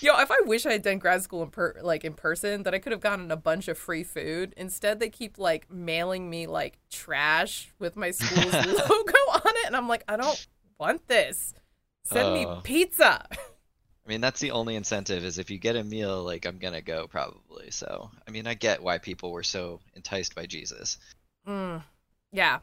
Yo, 0.00 0.18
if 0.20 0.30
I 0.30 0.40
wish 0.44 0.66
I 0.66 0.72
had 0.72 0.82
done 0.82 0.98
grad 0.98 1.22
school 1.22 1.42
in 1.42 1.50
per- 1.50 1.76
like 1.82 2.04
in 2.04 2.14
person, 2.14 2.62
that 2.64 2.74
I 2.74 2.78
could 2.78 2.92
have 2.92 3.00
gotten 3.00 3.30
a 3.30 3.36
bunch 3.36 3.68
of 3.68 3.78
free 3.78 4.04
food. 4.04 4.54
Instead, 4.56 5.00
they 5.00 5.08
keep 5.10 5.38
like 5.38 5.70
mailing 5.70 6.28
me 6.30 6.46
like 6.46 6.78
trash 6.90 7.72
with 7.78 7.96
my 7.96 8.10
school's 8.10 8.52
logo 8.54 9.18
on 9.32 9.42
it, 9.46 9.66
and 9.66 9.76
I'm 9.76 9.88
like, 9.88 10.04
I 10.08 10.16
don't 10.16 10.46
want 10.78 11.06
this. 11.08 11.54
Send 12.04 12.34
me 12.34 12.44
Uh. 12.44 12.60
pizza. 12.60 13.26
I 13.32 14.10
mean, 14.10 14.20
that's 14.20 14.40
the 14.40 14.50
only 14.50 14.76
incentive 14.76 15.24
is 15.24 15.38
if 15.38 15.50
you 15.50 15.56
get 15.56 15.76
a 15.76 15.82
meal, 15.84 16.22
like 16.22 16.44
I'm 16.44 16.58
gonna 16.58 16.82
go 16.82 17.06
probably. 17.06 17.70
So, 17.70 18.10
I 18.28 18.30
mean, 18.30 18.46
I 18.46 18.52
get 18.52 18.82
why 18.82 18.98
people 18.98 19.32
were 19.32 19.42
so 19.42 19.80
enticed 19.94 20.34
by 20.34 20.44
Jesus. 20.44 20.98
Mm, 21.48 21.82
yeah. 22.32 22.58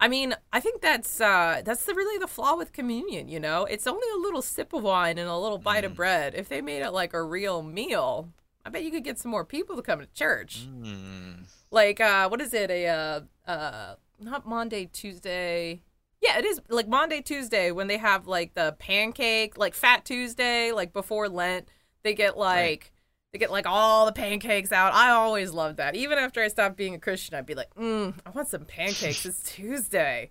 I 0.00 0.08
mean, 0.08 0.34
I 0.52 0.60
think 0.60 0.80
that's 0.82 1.20
uh 1.20 1.62
that's 1.64 1.84
the 1.84 1.94
really 1.94 2.18
the 2.18 2.26
flaw 2.26 2.56
with 2.56 2.72
communion, 2.72 3.28
you 3.28 3.40
know? 3.40 3.64
It's 3.64 3.86
only 3.86 4.06
a 4.14 4.18
little 4.18 4.42
sip 4.42 4.72
of 4.72 4.82
wine 4.82 5.18
and 5.18 5.28
a 5.28 5.36
little 5.36 5.58
bite 5.58 5.84
of 5.84 5.92
Mm. 5.92 5.96
bread. 5.96 6.34
If 6.34 6.48
they 6.48 6.60
made 6.60 6.82
it 6.82 6.90
like 6.90 7.12
a 7.14 7.22
real 7.22 7.62
meal, 7.62 8.28
I 8.64 8.70
bet 8.70 8.82
you 8.82 8.90
could 8.90 9.04
get 9.04 9.18
some 9.18 9.30
more 9.30 9.44
people 9.44 9.76
to 9.76 9.82
come 9.82 10.00
to 10.00 10.06
church. 10.14 10.66
Mm. 10.68 11.44
like 11.70 12.00
uh 12.00 12.28
what 12.28 12.40
is 12.40 12.54
it 12.54 12.70
a 12.70 12.86
uh 12.86 13.20
uh 13.50 13.94
not 14.20 14.46
monday 14.46 14.86
tuesday 14.92 15.80
yeah 16.22 16.38
it 16.38 16.44
is 16.44 16.60
like 16.68 16.86
monday 16.88 17.20
tuesday 17.20 17.70
when 17.72 17.88
they 17.88 17.98
have 17.98 18.26
like 18.28 18.54
the 18.54 18.74
pancake 18.78 19.58
like 19.58 19.74
fat 19.74 20.04
tuesday 20.04 20.70
like 20.70 20.92
before 20.92 21.28
lent 21.28 21.68
they 22.04 22.14
get 22.14 22.38
like 22.38 22.92
they 23.34 23.38
get 23.40 23.50
like 23.50 23.66
all 23.66 24.06
the 24.06 24.12
pancakes 24.12 24.70
out. 24.70 24.94
I 24.94 25.10
always 25.10 25.50
loved 25.52 25.78
that. 25.78 25.96
Even 25.96 26.18
after 26.18 26.40
i 26.40 26.46
stopped 26.46 26.76
being 26.76 26.94
a 26.94 27.00
christian 27.00 27.34
i'd 27.34 27.44
be 27.44 27.56
like 27.56 27.74
mm, 27.74 28.14
i 28.24 28.30
want 28.30 28.46
some 28.48 28.64
pancakes. 28.64 29.26
It's 29.26 29.42
tuesday. 29.52 30.30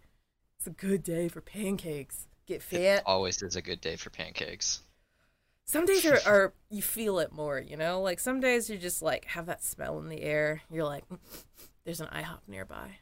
It's 0.57 0.67
a 0.67 0.69
good 0.69 1.03
day 1.03 1.27
for 1.27 1.41
pancakes. 1.41 2.27
Get 2.47 2.63
fat 2.63 3.03
Always 3.05 3.41
is 3.43 3.57
a 3.57 3.61
good 3.61 3.81
day 3.81 3.97
for 3.97 4.09
pancakes. 4.09 4.81
some 5.65 5.85
days 5.85 6.05
are, 6.05 6.19
are 6.25 6.53
you 6.69 6.81
feel 6.81 7.19
it 7.19 7.33
more 7.33 7.59
you 7.59 7.75
know? 7.75 7.99
Like 8.01 8.21
some 8.21 8.39
days 8.39 8.69
you 8.69 8.77
just 8.77 9.01
like 9.01 9.25
have 9.25 9.47
that 9.47 9.61
smell 9.61 9.99
in 9.99 10.07
the 10.07 10.21
air. 10.21 10.61
You're 10.71 10.85
like 10.85 11.03
"Mm, 11.09 11.19
there's 11.83 11.99
an 11.99 12.07
ihop 12.07 12.39
nearby. 12.47 12.99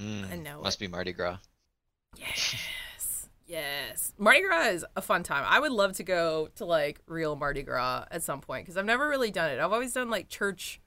Mm. 0.00 0.32
I 0.32 0.36
know 0.36 0.62
Must 0.62 0.78
it. 0.78 0.80
be 0.80 0.88
Mardi 0.88 1.12
Gras. 1.12 1.38
yes 2.16 2.56
yes. 3.48 4.12
Mardi 4.18 4.42
gras 4.42 4.68
is 4.68 4.84
a 4.94 5.02
fun 5.02 5.24
time. 5.24 5.44
I 5.48 5.58
would 5.58 5.72
love 5.72 5.94
to 5.94 6.04
go 6.04 6.48
to 6.54 6.64
like 6.64 7.00
real 7.06 7.34
mardi 7.34 7.62
gras 7.64 8.04
at 8.10 8.22
some 8.22 8.40
point 8.40 8.64
because 8.64 8.76
i've 8.76 8.84
never 8.84 9.08
really 9.08 9.30
done 9.30 9.50
it. 9.50 9.58
I've 9.58 9.72
always 9.72 9.92
done 9.92 10.10
like 10.10 10.28
church 10.28 10.80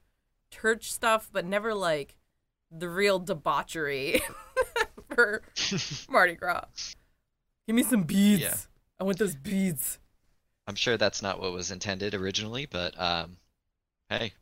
church 0.49 0.91
stuff 0.91 1.29
but 1.31 1.45
never 1.45 1.73
like 1.73 2.15
the 2.71 2.87
real 2.87 3.19
debauchery 3.19 4.21
for 5.09 5.41
mardi 6.09 6.35
gras. 6.35 6.95
Give 7.67 7.75
me 7.75 7.83
some 7.83 8.03
beads. 8.03 8.41
Yeah. 8.41 8.55
i 8.99 9.03
want 9.03 9.17
those 9.19 9.35
beads. 9.35 9.99
I'm 10.67 10.75
sure 10.75 10.97
that's 10.97 11.21
not 11.21 11.39
what 11.41 11.51
was 11.51 11.71
intended 11.71 12.13
originally, 12.13 12.65
but 12.65 12.99
um, 12.99 13.37
hey, 14.09 14.33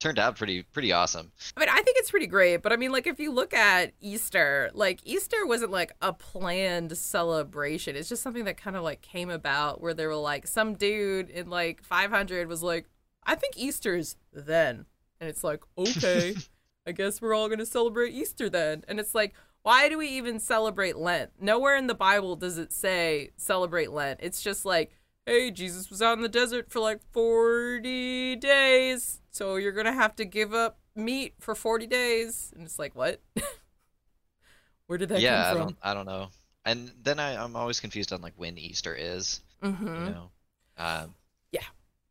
turned 0.00 0.18
out 0.18 0.36
pretty 0.36 0.62
pretty 0.62 0.92
awesome. 0.92 1.32
I 1.56 1.60
mean, 1.60 1.68
I 1.70 1.80
think 1.82 1.96
it's 1.98 2.10
pretty 2.10 2.26
great, 2.26 2.62
but 2.62 2.72
I 2.72 2.76
mean, 2.76 2.92
like, 2.92 3.06
if 3.06 3.18
you 3.18 3.32
look 3.32 3.54
at 3.54 3.92
Easter, 4.00 4.70
like, 4.74 5.00
Easter 5.04 5.46
wasn't 5.46 5.70
like 5.70 5.92
a 6.02 6.12
planned 6.12 6.96
celebration. 6.96 7.96
It's 7.96 8.08
just 8.08 8.22
something 8.22 8.44
that 8.44 8.56
kind 8.56 8.76
of 8.76 8.82
like 8.82 9.00
came 9.02 9.30
about 9.30 9.80
where 9.80 9.94
they 9.94 10.06
were 10.06 10.14
like, 10.14 10.46
some 10.46 10.74
dude 10.74 11.30
in 11.30 11.48
like 11.48 11.82
500 11.82 12.48
was 12.48 12.62
like, 12.62 12.86
I 13.24 13.34
think 13.34 13.56
Easter's 13.56 14.16
then. 14.32 14.86
And 15.20 15.30
it's 15.30 15.42
like, 15.44 15.62
okay, 15.78 16.34
I 16.86 16.92
guess 16.92 17.22
we're 17.22 17.34
all 17.34 17.48
going 17.48 17.58
to 17.60 17.66
celebrate 17.66 18.12
Easter 18.12 18.50
then. 18.50 18.84
And 18.86 19.00
it's 19.00 19.14
like, 19.14 19.34
why 19.62 19.88
do 19.88 19.96
we 19.96 20.08
even 20.08 20.38
celebrate 20.38 20.96
Lent? 20.96 21.30
Nowhere 21.40 21.76
in 21.76 21.86
the 21.86 21.94
Bible 21.94 22.36
does 22.36 22.58
it 22.58 22.72
say 22.72 23.30
celebrate 23.36 23.90
Lent. 23.90 24.20
It's 24.22 24.42
just 24.42 24.66
like, 24.66 24.92
hey, 25.24 25.50
Jesus 25.50 25.88
was 25.88 26.02
out 26.02 26.18
in 26.18 26.22
the 26.22 26.28
desert 26.28 26.70
for 26.70 26.80
like 26.80 27.00
40 27.12 28.36
days, 28.36 29.22
so 29.34 29.56
you're 29.56 29.72
going 29.72 29.86
to 29.86 29.92
have 29.92 30.14
to 30.16 30.24
give 30.24 30.54
up 30.54 30.78
meat 30.94 31.34
for 31.40 31.56
40 31.56 31.88
days. 31.88 32.52
And 32.54 32.64
it's 32.64 32.78
like, 32.78 32.94
what? 32.94 33.20
Where 34.86 34.96
did 34.96 35.08
that 35.08 35.20
yeah, 35.20 35.40
I 35.40 35.48
come 35.48 35.58
don't 35.58 35.66
from? 35.68 35.76
I 35.82 35.94
don't 35.94 36.06
know. 36.06 36.28
And 36.64 36.92
then 37.02 37.18
I, 37.18 37.42
I'm 37.42 37.56
always 37.56 37.80
confused 37.80 38.12
on 38.12 38.20
like 38.22 38.34
when 38.36 38.56
Easter 38.56 38.94
is. 38.94 39.40
Mm-hmm. 39.60 39.86
You 39.86 40.10
know, 40.10 40.30
um, 40.78 41.14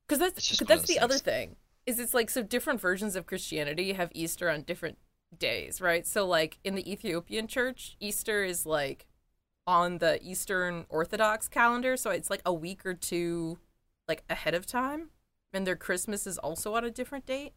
Because 0.05 0.19
that's 0.19 0.57
'cause 0.57 0.67
that's 0.67 0.87
the 0.87 0.99
other 0.99 1.17
thing. 1.17 1.55
Is 1.85 1.97
it's 1.97 2.13
like 2.13 2.29
so 2.29 2.43
different 2.43 2.81
versions 2.81 3.15
of 3.15 3.25
Christianity 3.25 3.93
have 3.93 4.11
Easter 4.13 4.49
on 4.49 4.63
different 4.63 4.97
days, 5.37 5.79
right? 5.79 6.05
So 6.05 6.27
like 6.27 6.59
in 6.63 6.75
the 6.75 6.91
Ethiopian 6.91 7.47
church, 7.47 7.95
Easter 8.01 8.43
is 8.43 8.65
like 8.65 9.07
on 9.65 9.99
the 9.99 10.21
Eastern 10.21 10.85
Orthodox 10.89 11.47
calendar, 11.47 11.95
so 11.95 12.09
it's 12.09 12.29
like 12.29 12.41
a 12.45 12.53
week 12.53 12.85
or 12.85 12.93
two 12.93 13.59
like 14.09 14.23
ahead 14.29 14.53
of 14.53 14.65
time, 14.65 15.09
and 15.53 15.65
their 15.67 15.75
Christmas 15.75 16.25
is 16.27 16.37
also 16.37 16.75
on 16.75 16.83
a 16.83 16.91
different 16.91 17.25
date. 17.25 17.53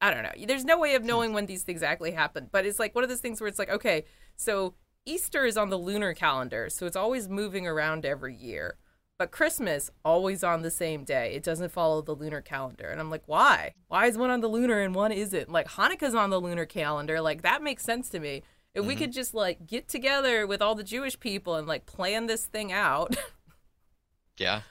I 0.00 0.12
don't 0.14 0.22
know. 0.22 0.46
There's 0.46 0.64
no 0.64 0.78
way 0.78 0.94
of 0.94 1.04
knowing 1.04 1.32
when 1.34 1.46
these 1.46 1.62
things 1.62 1.76
exactly 1.82 2.12
happen, 2.12 2.48
but 2.50 2.64
it's 2.64 2.78
like 2.78 2.94
one 2.94 3.04
of 3.04 3.10
those 3.10 3.20
things 3.20 3.40
where 3.40 3.48
it's 3.48 3.58
like, 3.58 3.68
okay, 3.70 4.04
so 4.36 4.74
Easter 5.04 5.44
is 5.44 5.56
on 5.58 5.68
the 5.68 5.76
lunar 5.78 6.14
calendar, 6.14 6.70
so 6.70 6.86
it's 6.86 6.96
always 6.96 7.28
moving 7.28 7.66
around 7.66 8.06
every 8.06 8.34
year. 8.34 8.76
But 9.18 9.30
Christmas 9.30 9.90
always 10.02 10.42
on 10.42 10.62
the 10.62 10.70
same 10.70 11.04
day. 11.04 11.34
It 11.34 11.42
doesn't 11.42 11.72
follow 11.72 12.00
the 12.00 12.14
lunar 12.14 12.40
calendar. 12.40 12.88
And 12.88 12.98
I'm 12.98 13.10
like, 13.10 13.24
why? 13.26 13.74
Why 13.88 14.06
is 14.06 14.16
one 14.16 14.30
on 14.30 14.40
the 14.40 14.48
lunar 14.48 14.80
and 14.80 14.94
one 14.94 15.12
isn't? 15.12 15.50
Like 15.50 15.68
Hanukkah's 15.68 16.14
on 16.14 16.30
the 16.30 16.40
lunar 16.40 16.64
calendar. 16.64 17.20
Like 17.20 17.42
that 17.42 17.62
makes 17.62 17.82
sense 17.84 18.08
to 18.10 18.20
me. 18.20 18.42
If 18.72 18.86
we 18.86 18.94
Mhm. 18.94 18.98
could 18.98 19.12
just 19.12 19.34
like 19.34 19.66
get 19.66 19.88
together 19.88 20.46
with 20.46 20.62
all 20.62 20.74
the 20.74 20.82
Jewish 20.84 21.20
people 21.20 21.56
and 21.56 21.66
like 21.68 21.84
plan 21.84 22.28
this 22.28 22.46
thing 22.46 22.72
out, 22.72 23.14
yeah, 24.38 24.62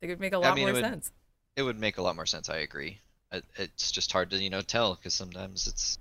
it 0.00 0.06
would 0.06 0.20
make 0.20 0.32
a 0.34 0.38
lot 0.38 0.54
mean, 0.54 0.66
more 0.66 0.74
would- 0.74 0.84
sense. 0.84 1.10
It 1.58 1.62
would 1.62 1.78
make 1.78 1.98
a 1.98 2.02
lot 2.02 2.14
more 2.16 2.26
sense. 2.26 2.48
I 2.48 2.58
agree. 2.58 3.00
It, 3.32 3.44
it's 3.56 3.90
just 3.92 4.12
hard 4.12 4.30
to 4.30 4.38
you 4.42 4.48
know 4.48 4.62
tell 4.62 4.94
because 4.94 5.12
sometimes 5.12 5.66
it's 5.66 5.98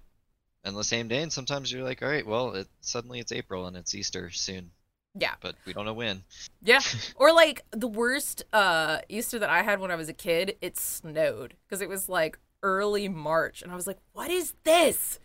on 0.63 0.75
the 0.75 0.83
same 0.83 1.07
day, 1.07 1.21
and 1.23 1.33
sometimes 1.33 1.71
you're 1.71 1.83
like, 1.83 2.01
all 2.01 2.09
right, 2.09 2.25
well, 2.25 2.53
it, 2.53 2.67
suddenly 2.81 3.19
it's 3.19 3.31
April 3.31 3.67
and 3.67 3.75
it's 3.77 3.95
Easter 3.95 4.29
soon, 4.31 4.69
Yeah. 5.15 5.33
but 5.41 5.55
we 5.65 5.73
don't 5.73 5.85
know 5.85 5.93
when. 5.93 6.23
Yeah. 6.61 6.81
Or 7.15 7.33
like 7.33 7.63
the 7.71 7.87
worst 7.87 8.43
uh 8.53 8.99
Easter 9.09 9.39
that 9.39 9.49
I 9.49 9.63
had 9.63 9.79
when 9.79 9.91
I 9.91 9.95
was 9.95 10.09
a 10.09 10.13
kid, 10.13 10.55
it 10.61 10.77
snowed 10.77 11.55
because 11.67 11.81
it 11.81 11.89
was 11.89 12.07
like 12.07 12.37
early 12.63 13.07
March 13.09 13.61
and 13.61 13.71
I 13.71 13.75
was 13.75 13.87
like, 13.87 13.99
"What 14.13 14.29
is 14.31 14.53
this? 14.63 15.19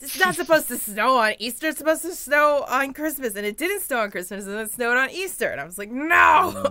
This 0.00 0.14
is 0.16 0.20
not 0.24 0.34
supposed 0.42 0.68
to 0.68 0.76
snow 0.78 1.16
on 1.18 1.34
Easter. 1.38 1.68
It's 1.68 1.78
supposed 1.78 2.02
to 2.02 2.14
snow 2.14 2.64
on 2.68 2.92
Christmas." 2.92 3.34
And 3.36 3.44
it 3.46 3.56
didn't 3.58 3.82
snow 3.82 4.00
on 4.00 4.10
Christmas 4.10 4.46
and 4.46 4.54
it 4.58 4.70
snowed 4.70 4.96
on 4.96 5.10
Easter. 5.10 5.48
And 5.48 5.60
I 5.60 5.64
was 5.64 5.78
like, 5.78 5.90
"No." 5.90 6.64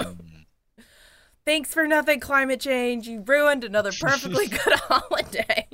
Thanks 1.43 1.73
for 1.73 1.87
nothing 1.87 2.19
climate 2.19 2.59
change. 2.59 3.07
You 3.07 3.23
ruined 3.25 3.63
another 3.63 3.91
perfectly 3.99 4.47
good 4.47 4.73
holiday. 4.73 5.67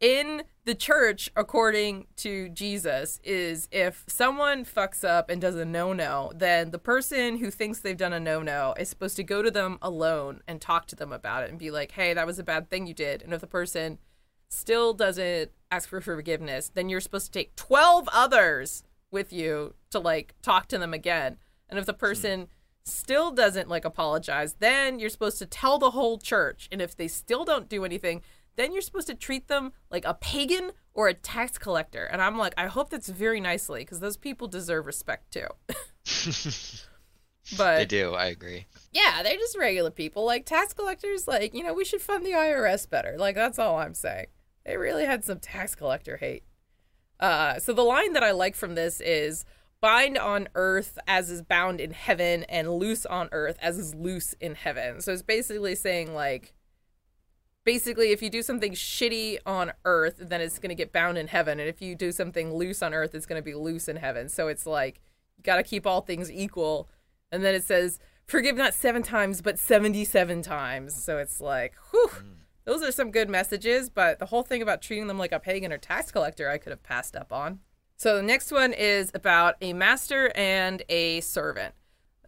In 0.00 0.42
the 0.64 0.74
church, 0.74 1.30
according 1.36 2.06
to 2.16 2.48
Jesus, 2.48 3.20
is 3.24 3.68
if 3.72 4.04
someone 4.06 4.64
fucks 4.64 5.04
up 5.04 5.28
and 5.28 5.40
does 5.40 5.56
a 5.56 5.64
no 5.64 5.92
no, 5.92 6.32
then 6.34 6.70
the 6.70 6.78
person 6.78 7.38
who 7.38 7.50
thinks 7.50 7.80
they've 7.80 7.96
done 7.96 8.12
a 8.12 8.20
no 8.20 8.42
no 8.42 8.74
is 8.78 8.88
supposed 8.88 9.16
to 9.16 9.24
go 9.24 9.42
to 9.42 9.50
them 9.50 9.78
alone 9.82 10.40
and 10.46 10.60
talk 10.60 10.86
to 10.88 10.96
them 10.96 11.12
about 11.12 11.44
it 11.44 11.50
and 11.50 11.58
be 11.58 11.70
like, 11.70 11.92
hey, 11.92 12.14
that 12.14 12.26
was 12.26 12.38
a 12.38 12.44
bad 12.44 12.70
thing 12.70 12.86
you 12.86 12.94
did. 12.94 13.22
And 13.22 13.32
if 13.32 13.40
the 13.40 13.46
person 13.46 13.98
still 14.48 14.92
doesn't 14.92 15.50
ask 15.70 15.88
for 15.88 16.00
forgiveness, 16.00 16.70
then 16.74 16.88
you're 16.88 17.00
supposed 17.00 17.26
to 17.26 17.38
take 17.38 17.56
12 17.56 18.08
others 18.12 18.84
with 19.10 19.32
you 19.32 19.74
to 19.90 19.98
like 19.98 20.34
talk 20.42 20.66
to 20.68 20.78
them 20.78 20.94
again. 20.94 21.38
And 21.68 21.78
if 21.78 21.86
the 21.86 21.94
person 21.94 22.48
still 22.84 23.30
doesn't 23.30 23.68
like 23.68 23.84
apologize, 23.84 24.54
then 24.58 24.98
you're 24.98 25.10
supposed 25.10 25.38
to 25.38 25.46
tell 25.46 25.78
the 25.78 25.90
whole 25.90 26.18
church. 26.18 26.68
And 26.72 26.80
if 26.80 26.96
they 26.96 27.08
still 27.08 27.44
don't 27.44 27.68
do 27.68 27.84
anything, 27.84 28.22
then 28.56 28.72
you're 28.72 28.82
supposed 28.82 29.06
to 29.06 29.14
treat 29.14 29.48
them 29.48 29.72
like 29.90 30.04
a 30.04 30.14
pagan 30.14 30.72
or 30.94 31.08
a 31.08 31.14
tax 31.14 31.58
collector. 31.58 32.04
And 32.04 32.20
I'm 32.20 32.36
like, 32.36 32.54
I 32.56 32.66
hope 32.66 32.90
that's 32.90 33.08
very 33.08 33.40
nicely 33.40 33.80
because 33.80 34.00
those 34.00 34.16
people 34.16 34.48
deserve 34.48 34.86
respect 34.86 35.32
too. 35.32 35.46
but 37.56 37.76
they 37.78 37.86
do. 37.86 38.14
I 38.14 38.26
agree. 38.26 38.66
yeah, 38.92 39.22
they're 39.22 39.36
just 39.36 39.56
regular 39.56 39.90
people. 39.90 40.24
Like 40.24 40.44
tax 40.44 40.72
collectors, 40.74 41.26
like, 41.26 41.54
you 41.54 41.62
know, 41.62 41.74
we 41.74 41.84
should 41.84 42.02
fund 42.02 42.26
the 42.26 42.32
IRS 42.32 42.88
better. 42.88 43.16
Like, 43.18 43.34
that's 43.34 43.58
all 43.58 43.78
I'm 43.78 43.94
saying. 43.94 44.26
They 44.66 44.76
really 44.76 45.04
had 45.04 45.24
some 45.24 45.40
tax 45.40 45.74
collector 45.74 46.18
hate. 46.18 46.44
Uh, 47.18 47.58
so 47.58 47.72
the 47.72 47.82
line 47.82 48.12
that 48.14 48.24
I 48.24 48.32
like 48.32 48.56
from 48.56 48.74
this 48.74 49.00
is 49.00 49.44
bind 49.82 50.16
on 50.16 50.48
earth 50.54 50.98
as 51.06 51.28
is 51.28 51.42
bound 51.42 51.80
in 51.80 51.90
heaven, 51.90 52.44
and 52.44 52.70
loose 52.70 53.04
on 53.04 53.28
earth 53.32 53.58
as 53.60 53.78
is 53.78 53.94
loose 53.94 54.32
in 54.40 54.54
heaven. 54.54 55.02
So 55.02 55.12
it's 55.12 55.22
basically 55.22 55.74
saying, 55.74 56.14
like, 56.14 56.54
basically, 57.64 58.12
if 58.12 58.22
you 58.22 58.30
do 58.30 58.42
something 58.42 58.72
shitty 58.72 59.38
on 59.44 59.72
earth, 59.84 60.16
then 60.18 60.40
it's 60.40 60.58
going 60.58 60.70
to 60.70 60.74
get 60.76 60.92
bound 60.92 61.18
in 61.18 61.26
heaven. 61.26 61.60
And 61.60 61.68
if 61.68 61.82
you 61.82 61.94
do 61.94 62.12
something 62.12 62.54
loose 62.54 62.80
on 62.80 62.94
earth, 62.94 63.14
it's 63.14 63.26
going 63.26 63.40
to 63.40 63.44
be 63.44 63.54
loose 63.54 63.88
in 63.88 63.96
heaven. 63.96 64.28
So 64.28 64.48
it's 64.48 64.66
like, 64.66 65.00
you 65.36 65.42
got 65.42 65.56
to 65.56 65.62
keep 65.64 65.86
all 65.86 66.00
things 66.00 66.30
equal. 66.30 66.88
And 67.32 67.44
then 67.44 67.54
it 67.54 67.64
says, 67.64 67.98
forgive 68.24 68.56
not 68.56 68.74
seven 68.74 69.02
times, 69.02 69.42
but 69.42 69.58
77 69.58 70.42
times. 70.42 70.94
So 70.94 71.18
it's 71.18 71.40
like, 71.40 71.74
whew, 71.90 72.10
those 72.64 72.82
are 72.82 72.92
some 72.92 73.10
good 73.10 73.28
messages. 73.28 73.90
But 73.90 74.20
the 74.20 74.26
whole 74.26 74.44
thing 74.44 74.62
about 74.62 74.80
treating 74.80 75.08
them 75.08 75.18
like 75.18 75.32
a 75.32 75.40
pagan 75.40 75.72
or 75.72 75.78
tax 75.78 76.12
collector, 76.12 76.48
I 76.48 76.58
could 76.58 76.70
have 76.70 76.84
passed 76.84 77.16
up 77.16 77.32
on. 77.32 77.58
So 78.02 78.16
the 78.16 78.22
next 78.24 78.50
one 78.50 78.72
is 78.72 79.12
about 79.14 79.54
a 79.60 79.72
master 79.74 80.32
and 80.34 80.82
a 80.88 81.20
servant. 81.20 81.72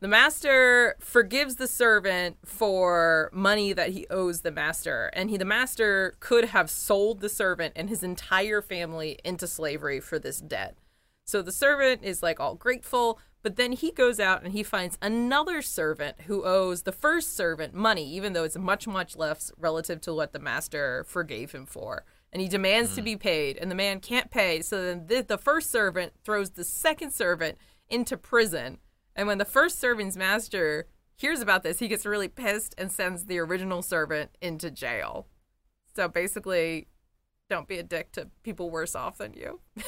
The 0.00 0.06
master 0.06 0.94
forgives 1.00 1.56
the 1.56 1.66
servant 1.66 2.36
for 2.44 3.28
money 3.32 3.72
that 3.72 3.90
he 3.90 4.06
owes 4.08 4.42
the 4.42 4.52
master, 4.52 5.10
and 5.14 5.30
he 5.30 5.36
the 5.36 5.44
master 5.44 6.14
could 6.20 6.44
have 6.44 6.70
sold 6.70 7.18
the 7.18 7.28
servant 7.28 7.72
and 7.74 7.88
his 7.88 8.04
entire 8.04 8.62
family 8.62 9.18
into 9.24 9.48
slavery 9.48 9.98
for 9.98 10.16
this 10.16 10.40
debt. 10.40 10.78
So 11.24 11.42
the 11.42 11.50
servant 11.50 12.04
is 12.04 12.22
like 12.22 12.38
all 12.38 12.54
grateful, 12.54 13.18
but 13.42 13.56
then 13.56 13.72
he 13.72 13.90
goes 13.90 14.20
out 14.20 14.44
and 14.44 14.52
he 14.52 14.62
finds 14.62 14.96
another 15.02 15.60
servant 15.60 16.20
who 16.28 16.44
owes 16.44 16.82
the 16.82 16.92
first 16.92 17.34
servant 17.34 17.74
money, 17.74 18.08
even 18.14 18.32
though 18.32 18.44
it's 18.44 18.56
much, 18.56 18.86
much 18.86 19.16
less 19.16 19.50
relative 19.58 20.00
to 20.02 20.14
what 20.14 20.32
the 20.32 20.38
master 20.38 21.02
forgave 21.08 21.50
him 21.50 21.66
for. 21.66 22.04
And 22.34 22.42
he 22.42 22.48
demands 22.48 22.90
to 22.90 22.96
mm-hmm. 22.96 23.04
be 23.04 23.16
paid, 23.16 23.56
and 23.56 23.70
the 23.70 23.76
man 23.76 24.00
can't 24.00 24.30
pay. 24.30 24.60
So 24.60 24.82
then 24.82 25.06
the, 25.06 25.22
the 25.22 25.38
first 25.38 25.70
servant 25.70 26.12
throws 26.22 26.50
the 26.50 26.64
second 26.64 27.12
servant 27.12 27.56
into 27.88 28.16
prison. 28.16 28.78
And 29.16 29.26
when 29.26 29.38
the 29.38 29.46
first 29.46 29.80
servant's 29.80 30.16
master 30.16 30.88
hears 31.16 31.40
about 31.40 31.62
this, 31.62 31.78
he 31.78 31.88
gets 31.88 32.04
really 32.04 32.28
pissed 32.28 32.74
and 32.76 32.90
sends 32.90 33.24
the 33.24 33.38
original 33.38 33.80
servant 33.80 34.36
into 34.42 34.70
jail. 34.70 35.28
So 35.94 36.08
basically, 36.08 36.88
don't 37.48 37.68
be 37.68 37.78
a 37.78 37.84
dick 37.84 38.12
to 38.12 38.28
people 38.42 38.68
worse 38.68 38.94
off 38.96 39.18
than 39.18 39.32
you. 39.34 39.60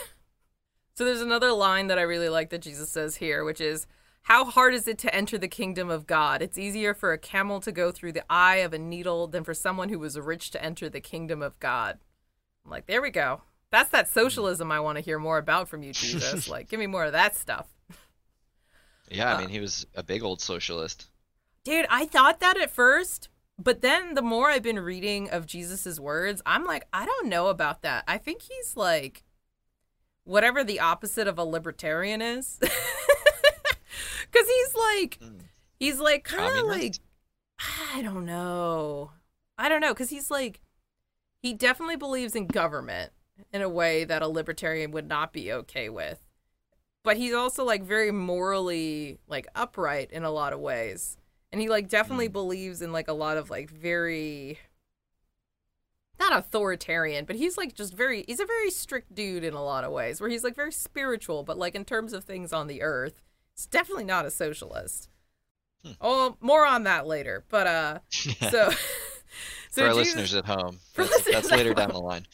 So 0.97 1.05
there's 1.05 1.21
another 1.21 1.53
line 1.53 1.88
that 1.88 1.99
I 1.99 2.03
really 2.03 2.31
like 2.31 2.49
that 2.49 2.62
Jesus 2.62 2.88
says 2.88 3.17
here, 3.17 3.45
which 3.45 3.61
is, 3.61 3.87
How 4.23 4.47
hard 4.47 4.73
is 4.73 4.88
it 4.88 4.97
to 5.00 5.15
enter 5.15 5.37
the 5.37 5.47
kingdom 5.47 5.91
of 5.91 6.07
God? 6.07 6.41
It's 6.41 6.57
easier 6.57 6.95
for 6.95 7.12
a 7.12 7.19
camel 7.19 7.61
to 7.61 7.71
go 7.71 7.93
through 7.93 8.12
the 8.12 8.25
eye 8.31 8.57
of 8.57 8.73
a 8.73 8.79
needle 8.79 9.26
than 9.26 9.45
for 9.45 9.53
someone 9.53 9.91
who 9.91 9.99
was 9.99 10.19
rich 10.19 10.50
to 10.53 10.65
enter 10.65 10.88
the 10.88 11.03
kingdom 11.03 11.43
of 11.43 11.61
God. 11.61 11.99
I'm 12.67 12.71
like, 12.71 12.87
there 12.87 13.01
we 13.01 13.11
go. 13.11 13.43
That's 13.71 13.91
that 13.91 14.09
socialism 14.09 14.73
I 14.73 14.81
want 14.81 14.99
to 14.99 15.03
hear 15.05 15.19
more 15.21 15.39
about 15.39 15.69
from 15.69 15.83
you, 15.85 15.93
Jesus. 15.95 16.49
like, 16.49 16.69
give 16.69 16.81
me 16.81 16.87
more 16.89 17.05
of 17.05 17.13
that 17.13 17.37
stuff. 17.37 17.69
Yeah, 19.09 19.33
Uh, 19.33 19.37
I 19.37 19.41
mean, 19.41 19.49
he 19.51 19.61
was 19.61 19.87
a 19.95 20.03
big 20.03 20.25
old 20.25 20.41
socialist. 20.41 21.07
Dude, 21.65 21.87
I 21.89 22.07
thought 22.07 22.41
that 22.41 22.59
at 22.59 22.71
first, 22.71 23.29
but 23.59 23.81
then 23.81 24.15
the 24.15 24.23
more 24.23 24.51
I've 24.51 24.63
been 24.65 24.81
reading 24.81 25.31
of 25.31 25.47
Jesus's 25.47 26.01
words, 26.01 26.43
I'm 26.45 26.65
like, 26.65 26.87
I 26.93 27.07
don't 27.07 27.29
know 27.29 27.47
about 27.47 27.83
that. 27.83 28.03
I 28.09 28.19
think 28.19 28.43
he's 28.43 28.77
like 28.77 29.23
whatever 30.25 30.65
the 30.65 30.81
opposite 30.81 31.29
of 31.29 31.39
a 31.39 31.45
libertarian 31.45 32.21
is. 32.21 32.59
Cuz 34.33 34.49
he's 34.49 34.75
like 34.75 35.19
Mm. 35.23 35.41
he's 35.79 35.99
like 36.01 36.25
kind 36.25 36.57
of 36.59 36.67
like 36.67 36.97
I 37.95 38.03
don't 38.03 38.27
know. 38.27 39.13
I 39.57 39.69
don't 39.69 39.81
know 39.81 39.95
cuz 39.95 40.11
he's 40.11 40.31
like 40.31 40.61
he 41.47 41.53
definitely 41.53 41.95
believes 41.95 42.35
in 42.35 42.49
government 42.49 43.12
in 43.53 43.62
a 43.62 43.69
way 43.69 44.03
that 44.03 44.21
a 44.21 44.26
libertarian 44.26 44.91
would 44.91 45.07
not 45.07 45.33
be 45.33 45.53
okay 45.53 45.88
with. 45.88 46.19
But 47.05 47.17
he's 47.17 47.35
also 47.35 47.62
like 47.65 47.85
very 47.85 48.11
morally 48.11 49.19
like 49.29 49.47
upright 49.55 50.11
in 50.11 50.25
a 50.25 50.31
lot 50.33 50.53
of 50.53 50.59
ways. 50.59 51.17
And 51.53 51.61
he 51.61 51.69
like 51.69 51.88
definitely 51.88 52.26
believes 52.26 52.83
in 52.83 52.91
like 52.91 53.07
a 53.07 53.12
lot 53.12 53.37
of 53.37 53.49
like 53.49 53.71
very 53.71 54.59
not 56.19 56.37
authoritarian, 56.37 57.26
but 57.26 57.37
he's 57.37 57.57
like 57.57 57.76
just 57.76 57.95
very 57.95 58.25
he's 58.26 58.41
a 58.41 58.47
very 58.47 58.71
strict 58.73 59.15
dude 59.15 59.45
in 59.45 59.55
a 59.55 59.62
lot 59.62 59.85
of 59.85 59.93
ways, 59.93 60.21
where 60.21 60.31
he's 60.31 60.43
like 60.43 60.57
very 60.57 60.73
spiritual, 60.73 61.45
but 61.45 61.57
like 61.57 61.76
in 61.76 61.85
terms 61.85 62.12
of 62.12 62.25
things 62.25 62.53
on 62.53 62.67
the 62.67 62.83
earth, 62.83 63.23
it's 63.55 63.67
definitely 63.67 64.05
not 64.05 64.26
a 64.26 64.33
socialist. 64.33 65.09
Hmm. 65.85 65.93
Oh, 66.00 66.37
more 66.41 66.67
on 66.67 66.83
that 66.83 67.07
later. 67.07 67.45
But 67.49 67.67
uh 67.69 67.99
so 68.50 68.73
so 69.71 69.83
For 69.83 69.89
our 69.89 69.95
Jesus- 69.95 70.17
listeners 70.17 70.35
at 70.35 70.45
home, 70.45 70.79
that's, 70.95 71.31
that's 71.31 71.51
later 71.51 71.75
down 71.75 71.91
the 71.91 72.01
line. 72.01 72.27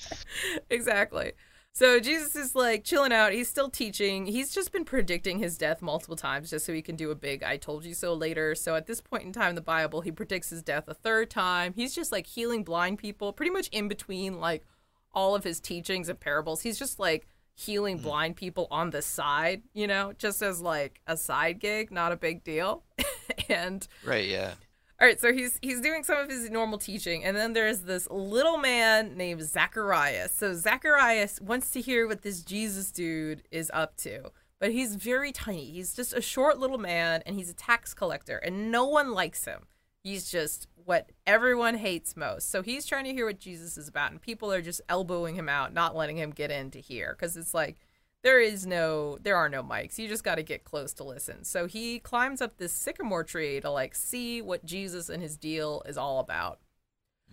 exactly. 0.71 1.33
So 1.75 2.01
Jesus 2.01 2.37
is 2.37 2.55
like 2.55 2.85
chilling 2.85 3.13
out. 3.13 3.33
He's 3.33 3.49
still 3.49 3.71
teaching. 3.71 4.27
He's 4.27 4.53
just 4.53 4.73
been 4.73 4.85
predicting 4.85 5.39
his 5.39 5.57
death 5.57 5.81
multiple 5.81 6.17
times 6.17 6.51
just 6.51 6.67
so 6.67 6.73
he 6.75 6.83
can 6.83 6.97
do 6.97 7.11
a 7.11 7.15
big 7.15 7.43
I 7.43 7.57
told 7.57 7.87
you 7.87 7.95
so 7.95 8.13
later. 8.13 8.55
So 8.55 8.75
at 8.75 8.87
this 8.87 9.01
point 9.01 9.25
in 9.25 9.33
time 9.33 9.51
in 9.51 9.55
the 9.55 9.63
Bible, 9.63 10.03
he 10.03 10.13
predicts 10.13 10.51
his 10.51 10.63
death 10.63 10.85
a 10.87 10.93
third 10.93 11.31
time. 11.31 11.73
He's 11.75 11.95
just 11.95 12.13
like 12.13 12.27
healing 12.27 12.63
blind 12.63 12.99
people 12.99 13.33
pretty 13.33 13.51
much 13.51 13.69
in 13.69 13.89
between 13.89 14.39
like 14.39 14.67
all 15.15 15.35
of 15.35 15.45
his 15.45 15.61
teachings 15.61 16.11
and 16.11 16.21
parables. 16.21 16.61
He's 16.61 16.79
just 16.79 16.99
like 16.99 17.27
healing 17.55 17.99
mm. 17.99 18.03
blind 18.03 18.37
people 18.37 18.69
on 18.71 18.91
the 18.91 19.01
side, 19.01 19.63
you 19.73 19.87
know, 19.87 20.13
just 20.19 20.43
as 20.43 20.61
like 20.61 21.01
a 21.07 21.17
side 21.17 21.59
gig, 21.59 21.91
not 21.91 22.13
a 22.13 22.17
big 22.17 22.45
deal. 22.45 22.83
and 23.49 23.89
Right, 24.05 24.29
yeah. 24.29 24.55
All 25.03 25.09
right, 25.09 25.21
so 25.21 25.33
he's 25.33 25.59
he's 25.63 25.81
doing 25.81 26.05
some 26.05 26.17
of 26.17 26.31
his 26.31 26.49
normal 26.49 26.79
teaching, 26.79 27.25
and 27.25 27.37
then 27.37 27.55
there's 27.55 27.81
this 27.81 28.07
little 28.09 28.57
man 28.57 29.17
named 29.17 29.43
Zacharias. 29.43 30.31
So 30.31 30.55
Zacharias 30.55 31.41
wants 31.41 31.71
to 31.73 31.81
hear 31.81 32.07
what 32.07 32.23
this 32.23 32.41
Jesus 32.41 32.93
dude 32.93 33.43
is 33.51 33.69
up 33.75 33.97
to, 33.97 34.31
but 34.61 34.71
he's 34.71 34.95
very 34.95 35.33
tiny. 35.33 35.73
He's 35.73 35.93
just 35.93 36.13
a 36.13 36.21
short 36.21 36.61
little 36.61 36.79
man, 36.79 37.21
and 37.27 37.35
he's 37.35 37.51
a 37.51 37.55
tax 37.55 37.95
collector, 37.95 38.37
and 38.37 38.71
no 38.71 38.87
one 38.87 39.11
likes 39.11 39.45
him. 39.45 39.67
He's 40.05 40.31
just 40.31 40.69
what 40.77 41.11
everyone 41.27 41.79
hates 41.79 42.17
most. 42.17 42.49
So 42.49 42.63
he's 42.63 42.87
trying 42.87 43.05
to 43.07 43.13
hear 43.13 43.27
what 43.27 43.41
Jesus 43.41 43.77
is 43.77 43.89
about, 43.89 44.13
and 44.13 44.23
people 44.23 44.53
are 44.53 44.63
just 44.63 44.83
elbowing 44.89 45.35
him 45.35 45.49
out, 45.49 45.75
not 45.75 45.97
letting 45.97 46.17
him 46.17 46.31
get 46.31 46.53
in 46.53 46.71
to 46.71 46.81
hear, 46.81 47.17
because 47.19 47.37
it's 47.37 47.55
like 47.55 47.77
there 48.23 48.41
is 48.41 48.67
no 48.67 49.19
there 49.21 49.37
are 49.37 49.49
no 49.49 49.63
mics. 49.63 49.99
You 49.99 50.09
just 50.09 50.25
got 50.25 50.37
to 50.37 50.43
get 50.43 50.65
close 50.65 50.93
to 50.95 51.05
listen. 51.05 51.45
So 51.45 51.67
he 51.67 51.99
climbs 51.99 52.41
up 52.41 52.57
this 52.57 52.73
sycamore 52.73 53.25
tree 53.25 53.61
to 53.61 53.71
like 53.71 53.95
see 53.95 54.41
what 54.41 54.65
jesus 54.65 55.09
and 55.09 55.23
his 55.23 55.37
deal 55.37 55.83
is 55.87 55.99
all 55.99 56.21
about. 56.21 56.61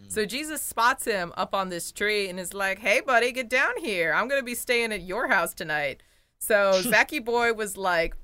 Mm. 0.01 0.11
So 0.11 0.25
jesus 0.25 0.61
spots 0.61 1.05
him 1.05 1.31
up 1.37 1.53
on 1.53 1.69
this 1.69 1.91
tree 1.91 2.27
and 2.27 2.39
is 2.39 2.53
like 2.53 2.79
hey 2.79 3.01
buddy 3.01 3.31
get 3.31 3.49
down 3.49 3.73
here. 3.77 4.13
I'm 4.13 4.27
gonna 4.27 4.43
be 4.43 4.55
staying 4.55 4.91
at 4.91 5.01
your 5.01 5.27
house 5.27 5.53
tonight. 5.53 6.01
So 6.39 6.71
zachy 6.81 7.19
boy 7.19 7.53
was 7.53 7.77
like 7.77 8.15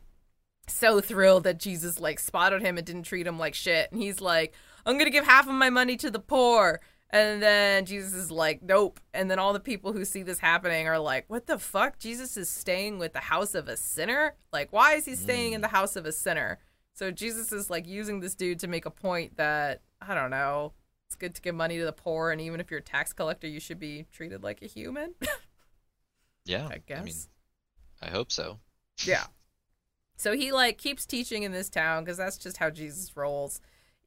so 0.68 1.00
thrilled 1.00 1.44
that 1.44 1.60
jesus 1.60 2.00
like 2.00 2.18
spotted 2.18 2.64
him 2.64 2.78
and 2.78 2.88
didn't 2.88 3.04
treat 3.04 3.28
him 3.28 3.38
like 3.38 3.54
shit. 3.54 3.92
And 3.92 4.02
he's 4.02 4.22
like 4.22 4.54
i'm 4.88 4.98
gonna 4.98 5.12
give 5.12 5.26
half 5.26 5.48
of 5.48 5.54
my 5.54 5.70
money 5.70 5.98
to 5.98 6.10
the 6.10 6.20
poor 6.20 6.82
and 7.12 7.42
then 7.42 7.86
Jesus 7.86 8.14
is 8.14 8.32
like, 8.32 8.62
nope. 8.62 9.00
And 9.14 9.30
then 9.30 9.40
all 9.40 9.54
the 9.54 9.60
people 9.60 9.94
who 9.94 10.06
see 10.06 10.24
this 10.24 10.40
happening 10.40 10.88
are 10.88 11.00
like, 11.00 11.26
what 11.28 11.48
the 11.48 11.58
fuck? 11.60 12.00
Jesus 12.00 12.36
is 12.38 12.50
staying 12.50 13.00
with 13.00 13.14
the 13.14 13.20
house 13.20 13.56
of 13.56 13.68
a 13.68 13.78
sinner? 13.78 14.36
Like, 14.52 14.74
why 14.74 14.94
is 14.94 15.06
he 15.06 15.16
staying 15.16 15.54
in 15.54 15.60
mm. 15.60 15.64
the 15.64 15.70
house 15.70 15.96
of 15.96 16.06
a 16.06 16.12
sinner? 16.12 16.60
So 16.94 17.12
Jesus 17.12 17.52
is 17.52 17.70
like 17.70 17.88
using 17.88 18.20
this 18.20 18.36
dude 18.36 18.60
to 18.60 18.68
make 18.68 18.86
a 18.86 18.92
point 18.92 19.38
that, 19.38 19.82
I 20.02 20.14
don't 20.14 20.32
know, 20.32 20.74
it's 21.08 21.16
good 21.16 21.36
to 21.36 21.42
give 21.42 21.56
money 21.56 21.78
to 21.78 21.86
the 21.86 21.94
poor. 21.94 22.32
And 22.32 22.42
even 22.42 22.60
if 22.60 22.72
you're 22.72 22.80
a 22.80 22.84
tax 22.84 23.14
collector, 23.14 23.48
you 23.48 23.60
should 23.60 23.80
be 23.80 24.06
treated 24.12 24.44
like 24.44 24.62
a 24.62 24.68
human. 24.68 25.16
Yeah. 26.46 26.68
I 26.72 26.78
guess. 26.86 27.04
mean, 27.04 27.16
I 28.04 28.10
hope 28.12 28.32
so. 28.32 28.60
Yeah. 29.04 29.24
So 30.18 30.32
he 30.32 30.54
like 30.54 30.78
keeps 30.78 31.06
teaching 31.06 31.44
in 31.44 31.52
this 31.52 31.70
town 31.70 32.06
because 32.06 32.16
that's 32.16 32.38
just 32.38 32.56
how 32.56 32.70
Jesus 32.70 33.18
rolls. 33.18 33.60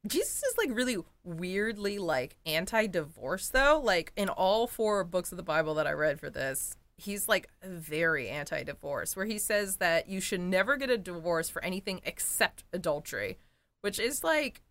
Jesus 0.07 0.43
is 0.43 0.55
like 0.57 0.71
really 0.75 0.97
weirdly 1.25 1.99
like 1.99 2.37
anti-divorce 2.47 3.49
though. 3.49 3.81
Like 3.83 4.13
in 4.17 4.29
all 4.29 4.67
four 4.67 5.05
books 5.05 5.33
of 5.33 5.37
the 5.37 5.43
Bible 5.43 5.75
that 5.75 5.87
I 5.87 5.93
read 5.93 6.21
for 6.21 6.31
this, 6.31 6.77
he's 6.97 7.29
like 7.29 7.49
very 7.63 8.29
anti-divorce 8.29 9.17
where 9.17 9.27
he 9.27 9.39
says 9.39 9.77
that 9.77 10.09
you 10.09 10.21
should 10.21 10.41
never 10.41 10.77
get 10.77 10.91
a 10.91 10.99
divorce 10.99 11.49
for 11.49 11.63
anything 11.65 12.01
except 12.05 12.65
adultery, 12.73 13.39
which 13.83 13.99
is 13.99 14.23
like 14.25 14.63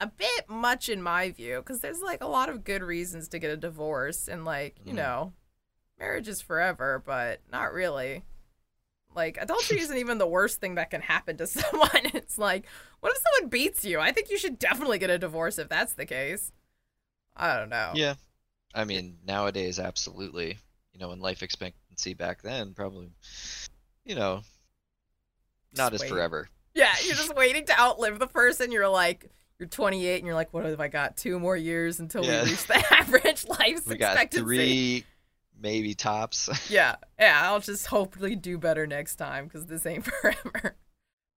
a 0.00 0.06
bit 0.08 0.48
much 0.48 0.88
in 0.88 1.00
my 1.00 1.30
view 1.30 1.58
because 1.58 1.80
there's 1.80 2.02
like 2.02 2.22
a 2.22 2.26
lot 2.26 2.48
of 2.48 2.64
good 2.64 2.82
reasons 2.82 3.28
to 3.28 3.38
get 3.38 3.50
a 3.50 3.56
divorce 3.56 4.28
and 4.28 4.44
like, 4.44 4.76
you 4.84 4.92
Mhm. 4.92 4.96
know, 4.96 5.32
marriage 5.98 6.28
is 6.28 6.40
forever, 6.42 7.02
but 7.04 7.40
not 7.50 7.72
really. 7.72 8.24
Like 9.14 9.38
adultery 9.40 9.80
isn't 9.80 9.96
even 9.96 10.18
the 10.18 10.26
worst 10.26 10.60
thing 10.60 10.74
that 10.76 10.90
can 10.90 11.00
happen 11.00 11.36
to 11.38 11.46
someone. 11.48 11.90
It's 12.14 12.38
like, 12.38 12.66
what 13.00 13.12
if 13.14 13.22
someone 13.22 13.50
beats 13.50 13.84
you? 13.84 14.00
I 14.00 14.12
think 14.12 14.30
you 14.30 14.38
should 14.38 14.58
definitely 14.58 14.98
get 14.98 15.10
a 15.10 15.18
divorce 15.18 15.58
if 15.58 15.68
that's 15.68 15.94
the 15.94 16.06
case. 16.06 16.52
I 17.36 17.56
don't 17.56 17.68
know. 17.68 17.92
Yeah. 17.94 18.14
I 18.74 18.84
mean, 18.84 19.18
nowadays, 19.26 19.78
absolutely. 19.78 20.58
You 20.92 21.00
know, 21.00 21.12
in 21.12 21.20
life 21.20 21.42
expectancy 21.42 22.14
back 22.14 22.42
then, 22.42 22.74
probably, 22.74 23.10
you 24.04 24.14
know, 24.14 24.42
not 25.76 25.92
Just 25.92 26.04
as 26.04 26.10
forever. 26.10 26.48
Yeah, 26.76 26.92
you're 27.06 27.14
just 27.14 27.36
waiting 27.36 27.64
to 27.66 27.80
outlive 27.80 28.18
the 28.18 28.26
person. 28.26 28.72
You're 28.72 28.88
like, 28.88 29.30
you're 29.60 29.68
28 29.68 30.16
and 30.16 30.26
you're 30.26 30.34
like, 30.34 30.52
what 30.52 30.64
have 30.64 30.80
I 30.80 30.88
got? 30.88 31.16
Two 31.16 31.38
more 31.38 31.56
years 31.56 32.00
until 32.00 32.24
Yeah. 32.24 32.42
we 32.42 32.50
reach 32.50 32.66
the 32.66 32.84
average 32.92 33.46
life 33.46 33.86
We 33.86 33.96
got 33.96 34.14
expectancy. 34.14 34.42
three, 34.44 35.04
maybe 35.60 35.94
tops. 35.94 36.48
Yeah, 36.70 36.96
yeah. 37.18 37.40
I'll 37.44 37.60
just 37.60 37.86
hopefully 37.86 38.36
do 38.36 38.58
better 38.58 38.86
next 38.86 39.16
time 39.16 39.44
because 39.44 39.66
this 39.66 39.86
ain't 39.86 40.04
forever. 40.22 40.76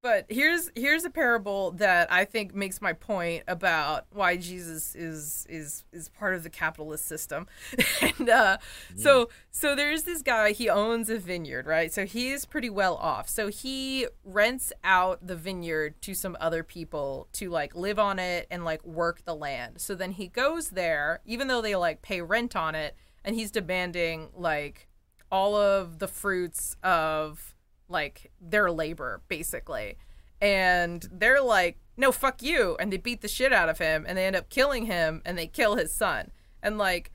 But 0.03 0.25
here's 0.29 0.69
here's 0.75 1.05
a 1.05 1.09
parable 1.09 1.71
that 1.71 2.11
I 2.11 2.23
think 2.23 2.53
makes 2.53 2.81
my 2.81 2.93
point 2.93 3.43
about 3.47 4.05
why 4.11 4.37
Jesus 4.37 4.95
is 4.95 5.45
is 5.49 5.85
is 5.91 6.07
part 6.07 6.35
of 6.35 6.43
the 6.43 6.51
capitalist 6.51 7.05
system. 7.05 7.47
and 8.01 8.29
uh, 8.29 8.57
so 8.95 9.29
so 9.49 9.75
there's 9.75 10.03
this 10.03 10.21
guy. 10.21 10.51
He 10.51 10.69
owns 10.69 11.09
a 11.09 11.17
vineyard, 11.17 11.65
right? 11.65 11.91
So 11.91 12.05
he 12.05 12.29
is 12.29 12.45
pretty 12.45 12.69
well 12.69 12.95
off. 12.95 13.27
So 13.27 13.47
he 13.47 14.07
rents 14.23 14.71
out 14.83 15.25
the 15.25 15.35
vineyard 15.35 15.99
to 16.03 16.13
some 16.13 16.37
other 16.39 16.63
people 16.63 17.27
to 17.33 17.49
like 17.49 17.75
live 17.75 17.97
on 17.97 18.19
it 18.19 18.47
and 18.51 18.63
like 18.63 18.85
work 18.85 19.25
the 19.25 19.35
land. 19.35 19.81
So 19.81 19.95
then 19.95 20.11
he 20.11 20.27
goes 20.27 20.69
there, 20.69 21.21
even 21.25 21.47
though 21.47 21.61
they 21.61 21.75
like 21.75 22.03
pay 22.03 22.21
rent 22.21 22.55
on 22.55 22.75
it, 22.75 22.95
and 23.27 23.35
he's 23.35 23.51
demanding 23.51 24.29
like 24.33 24.87
all 25.29 25.53
of 25.53 25.99
the 25.99 26.07
fruits 26.07 26.77
of 26.81 27.53
like 27.89 28.31
their 28.39 28.71
labor 28.71 29.21
basically. 29.27 29.97
And 30.41 31.05
they're 31.11 31.41
like 31.41 31.77
no 31.97 32.11
fuck 32.13 32.41
you. 32.41 32.77
And 32.79 32.93
they 32.93 32.97
beat 32.97 33.21
the 33.21 33.27
shit 33.27 33.51
out 33.51 33.69
of 33.69 33.79
him 33.79 34.05
and 34.07 34.17
they 34.17 34.25
end 34.25 34.37
up 34.37 34.49
killing 34.49 34.85
him 34.85 35.21
and 35.25 35.37
they 35.37 35.47
kill 35.47 35.75
his 35.75 35.91
son. 35.91 36.31
And 36.63 36.77
like 36.77 37.11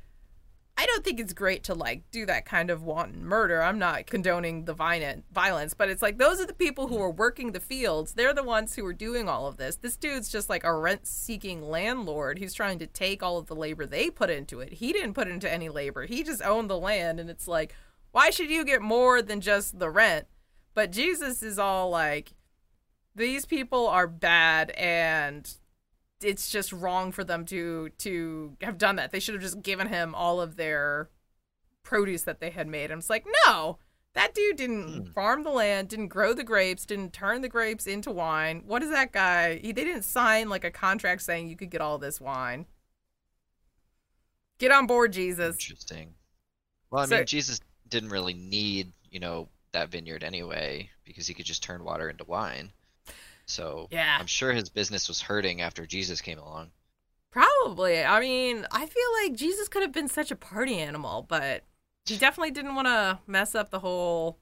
I 0.83 0.87
don't 0.87 1.05
think 1.05 1.21
it's 1.21 1.33
great 1.33 1.62
to 1.64 1.75
like 1.75 2.03
do 2.11 2.27
that 2.27 2.45
kind 2.45 2.68
of 2.68 2.83
wanton 2.83 3.25
murder. 3.25 3.62
I'm 3.62 3.79
not 3.79 4.07
condoning 4.07 4.64
the 4.64 4.75
violent 4.75 5.25
violence, 5.33 5.75
but 5.75 5.88
it's 5.88 6.03
like 6.03 6.18
those 6.18 6.40
are 6.40 6.47
the 6.47 6.53
people 6.53 6.88
who 6.88 7.01
are 7.01 7.11
working 7.11 7.53
the 7.53 7.61
fields. 7.61 8.14
They're 8.14 8.35
the 8.35 8.42
ones 8.42 8.75
who 8.75 8.85
are 8.87 8.92
doing 8.92 9.29
all 9.29 9.47
of 9.47 9.59
this. 9.59 9.77
This 9.77 9.97
dude's 9.97 10.29
just 10.29 10.51
like 10.51 10.64
a 10.64 10.75
rent-seeking 10.75 11.62
landlord 11.62 12.40
who's 12.40 12.53
trying 12.53 12.81
to 12.81 12.88
take 12.88 13.23
all 13.23 13.38
of 13.38 13.47
the 13.47 13.55
labor 13.55 13.87
they 13.87 14.11
put 14.11 14.29
into 14.29 14.59
it. 14.59 14.73
He 14.73 14.92
didn't 14.92 15.14
put 15.14 15.29
into 15.29 15.49
any 15.49 15.68
labor. 15.68 16.07
He 16.07 16.25
just 16.25 16.42
owned 16.42 16.68
the 16.68 16.79
land 16.79 17.21
and 17.21 17.31
it's 17.31 17.47
like 17.47 17.77
why 18.11 18.31
should 18.31 18.51
you 18.51 18.64
get 18.64 18.83
more 18.83 19.23
than 19.23 19.40
just 19.40 19.79
the 19.79 19.88
rent? 19.88 20.27
But 20.75 20.90
Jesus 20.90 21.45
is 21.45 21.61
all 21.61 21.90
like 21.90 22.33
these 23.14 23.47
people 23.47 23.87
are 23.87 24.09
bad 24.09 24.71
and 24.71 25.49
it's 26.25 26.51
just 26.51 26.73
wrong 26.73 27.13
for 27.13 27.25
them 27.25 27.45
to 27.47 27.91
to 27.99 28.57
have 28.63 28.79
done 28.79 28.97
that. 28.97 29.13
They 29.13 29.21
should 29.21 29.35
have 29.35 29.43
just 29.43 29.63
given 29.63 29.89
him 29.89 30.15
all 30.15 30.41
of 30.41 30.57
their 30.57 31.09
produce 31.83 32.23
that 32.23 32.41
they 32.41 32.51
had 32.51 32.67
made. 32.69 32.91
And 32.91 33.01
it's 33.01 33.11
like, 33.11 33.27
no, 33.47 33.79
that 34.15 34.35
dude 34.35 34.57
didn't 34.57 35.07
Hmm. 35.07 35.11
farm 35.13 35.43
the 35.43 35.51
land, 35.51 35.89
didn't 35.89 36.09
grow 36.09 36.33
the 36.35 36.45
grapes, 36.45 36.87
didn't 36.87 37.13
turn 37.13 37.41
the 37.43 37.49
grapes 37.49 37.87
into 37.87 38.11
wine. 38.11 38.63
What 38.67 38.83
is 38.83 38.91
that 38.91 39.11
guy? 39.13 39.57
He, 39.59 39.73
they 39.73 39.85
didn't 39.85 40.05
sign 40.05 40.49
like 40.49 40.65
a 40.65 40.71
contract 40.71 41.23
saying 41.23 41.49
you 41.49 41.57
could 41.57 41.71
get 41.71 41.81
all 41.81 41.99
this 41.99 42.21
wine. 42.21 42.67
Get 44.59 44.71
on 44.71 44.87
board, 44.87 45.13
Jesus. 45.13 45.57
Interesting. 45.57 46.15
Well, 46.91 47.03
I 47.03 47.07
So- 47.07 47.17
mean, 47.17 47.27
Jesus 47.27 47.61
didn't 47.89 48.11
really 48.11 48.35
need, 48.35 48.93
you 49.11 49.19
know, 49.21 49.49
that 49.73 49.89
vineyard 49.91 50.23
anyway, 50.23 50.91
because 51.05 51.27
he 51.27 51.35
could 51.35 51.47
just 51.47 51.63
turn 51.63 51.83
water 51.83 52.09
into 52.11 52.25
wine. 52.25 52.73
So 53.53 53.88
Yeah. 53.91 54.17
I'm 54.19 54.27
sure 54.27 54.53
his 54.53 54.71
business 54.71 55.09
was 55.09 55.21
hurting 55.21 55.61
after 55.61 55.87
Jesus 55.87 56.21
came 56.21 56.38
along. 56.38 56.71
Probably. 57.31 58.03
I 58.03 58.21
mean, 58.21 58.67
I 58.73 58.87
feel 58.87 59.12
like 59.23 59.35
Jesus 59.35 59.69
could 59.69 59.83
have 59.83 59.93
been 59.93 60.09
such 60.09 60.31
a 60.31 60.37
party 60.37 60.79
animal, 60.79 61.25
but 61.29 61.65
he 62.07 62.17
definitely 62.17 62.51
didn't 62.51 62.75
want 62.75 62.88
to 62.88 63.21
mess 63.27 63.55
up 63.55 63.71
the 63.71 63.79
whole, 63.79 64.38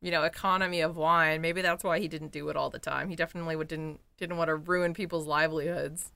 you 0.00 0.10
know, 0.10 0.22
economy 0.22 0.80
of 0.80 0.96
wine. 0.96 1.40
Maybe 1.40 1.62
that's 1.62 1.82
why 1.82 1.98
he 1.98 2.08
didn't 2.08 2.32
do 2.32 2.48
it 2.48 2.56
all 2.56 2.70
the 2.70 2.78
time. 2.78 3.08
He 3.08 3.16
definitely 3.16 3.56
would, 3.56 3.68
didn't 3.68 4.00
didn't 4.16 4.36
want 4.36 4.48
to 4.48 4.54
ruin 4.54 4.94
people's 4.94 5.26
livelihoods. 5.26 6.12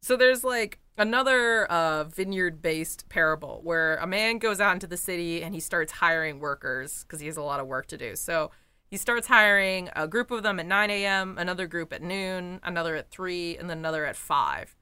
So 0.00 0.16
there's 0.16 0.44
like 0.44 0.78
another 0.96 1.66
uh, 1.66 2.04
vineyard-based 2.04 3.08
parable 3.08 3.60
where 3.64 3.96
a 3.96 4.06
man 4.06 4.38
goes 4.38 4.60
out 4.60 4.74
into 4.74 4.86
the 4.86 4.96
city 4.96 5.42
and 5.42 5.54
he 5.54 5.60
starts 5.60 5.92
hiring 5.92 6.38
workers 6.38 7.02
because 7.02 7.20
he 7.20 7.26
has 7.26 7.36
a 7.36 7.42
lot 7.42 7.60
of 7.60 7.66
work 7.66 7.86
to 7.88 7.98
do. 7.98 8.14
So 8.14 8.50
he 8.96 8.98
starts 8.98 9.26
hiring 9.26 9.90
a 9.94 10.08
group 10.08 10.30
of 10.30 10.42
them 10.42 10.58
at 10.58 10.64
9 10.64 10.88
a.m., 10.88 11.36
another 11.36 11.66
group 11.66 11.92
at 11.92 12.00
noon, 12.00 12.60
another 12.62 12.96
at 12.96 13.10
3, 13.10 13.58
and 13.58 13.68
then 13.68 13.76
another 13.76 14.06
at 14.06 14.16
5. 14.16 14.74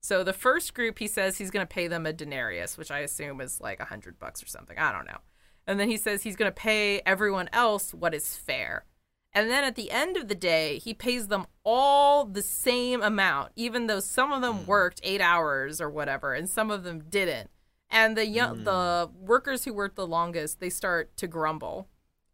So 0.00 0.24
the 0.24 0.32
first 0.32 0.72
group, 0.72 0.98
he 0.98 1.06
says 1.06 1.36
he's 1.36 1.50
going 1.50 1.66
to 1.66 1.74
pay 1.74 1.86
them 1.86 2.06
a 2.06 2.14
denarius, 2.14 2.78
which 2.78 2.90
I 2.90 3.00
assume 3.00 3.42
is 3.42 3.60
like 3.60 3.78
a 3.78 3.84
hundred 3.84 4.18
bucks 4.18 4.42
or 4.42 4.46
something. 4.46 4.78
I 4.78 4.90
don't 4.90 5.04
know. 5.04 5.18
And 5.66 5.78
then 5.78 5.90
he 5.90 5.98
says 5.98 6.22
he's 6.22 6.34
going 6.34 6.50
to 6.50 6.54
pay 6.54 7.02
everyone 7.04 7.50
else 7.52 7.92
what 7.92 8.14
is 8.14 8.36
fair. 8.36 8.86
And 9.34 9.50
then 9.50 9.64
at 9.64 9.76
the 9.76 9.90
end 9.90 10.16
of 10.16 10.28
the 10.28 10.34
day, 10.34 10.78
he 10.78 10.94
pays 10.94 11.28
them 11.28 11.44
all 11.62 12.24
the 12.24 12.40
same 12.40 13.02
amount, 13.02 13.52
even 13.54 13.86
though 13.86 14.00
some 14.00 14.32
of 14.32 14.40
them 14.40 14.60
hmm. 14.60 14.66
worked 14.66 15.02
eight 15.02 15.20
hours 15.20 15.78
or 15.78 15.90
whatever, 15.90 16.32
and 16.32 16.48
some 16.48 16.70
of 16.70 16.84
them 16.84 17.04
didn't. 17.10 17.50
And 17.90 18.16
the 18.16 18.26
young, 18.26 18.60
hmm. 18.60 18.64
the 18.64 19.10
workers 19.14 19.66
who 19.66 19.74
worked 19.74 19.96
the 19.96 20.06
longest, 20.06 20.58
they 20.58 20.70
start 20.70 21.14
to 21.18 21.26
grumble. 21.26 21.86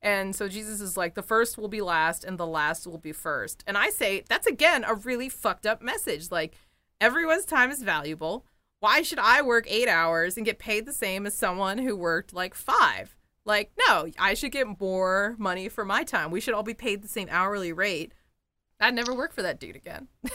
And 0.05 0.37
so 0.37 0.49
Jesus 0.49 0.83
is 0.83 0.97
like, 0.99 1.15
the 1.15 1.23
first 1.23 1.57
will 1.57 1.69
be 1.69 1.81
last, 1.81 2.25
and 2.25 2.39
the 2.39 2.47
last 2.47 2.87
will 2.87 2.99
be 2.99 3.13
first. 3.13 3.65
And 3.67 3.77
I 3.77 3.89
say 3.89 4.23
that's 4.29 4.47
again 4.47 4.85
a 4.85 4.95
really 4.95 5.31
fucked 5.31 5.67
up 5.67 5.83
message. 5.83 6.31
Like 6.31 6.55
everyone's 7.01 7.47
time 7.47 7.71
is 7.71 7.83
valuable. 7.83 8.45
Why 8.81 9.01
should 9.01 9.19
I 9.19 9.41
work 9.41 9.65
eight 9.67 9.89
hours 9.89 10.37
and 10.37 10.45
get 10.45 10.59
paid 10.59 10.85
the 10.85 10.93
same 10.93 11.27
as 11.27 11.35
someone 11.35 11.79
who 11.79 11.97
worked 11.97 12.35
like 12.35 12.55
five? 12.55 13.17
Like, 13.47 13.73
no, 13.89 14.09
I 14.19 14.35
should 14.35 14.53
get 14.53 14.79
more 14.79 15.35
money 15.39 15.69
for 15.71 15.85
my 15.85 16.05
time. 16.05 16.31
We 16.31 16.41
should 16.41 16.55
all 16.55 16.63
be 16.63 16.75
paid 16.75 17.03
the 17.03 17.09
same 17.09 17.29
hourly 17.31 17.73
rate. 17.73 18.13
I'd 18.79 18.95
never 18.95 19.15
work 19.15 19.33
for 19.33 19.43
that 19.43 19.59
dude 19.59 19.77
again. 19.77 20.09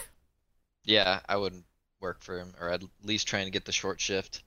Yeah, 0.86 1.20
I 1.30 1.38
wouldn't 1.38 1.66
work 2.00 2.24
for 2.24 2.40
him, 2.40 2.54
or 2.60 2.70
at 2.70 2.82
least 3.04 3.28
trying 3.28 3.46
to 3.46 3.52
get 3.52 3.66
the 3.66 3.72
short 3.72 4.02
shift. 4.02 4.42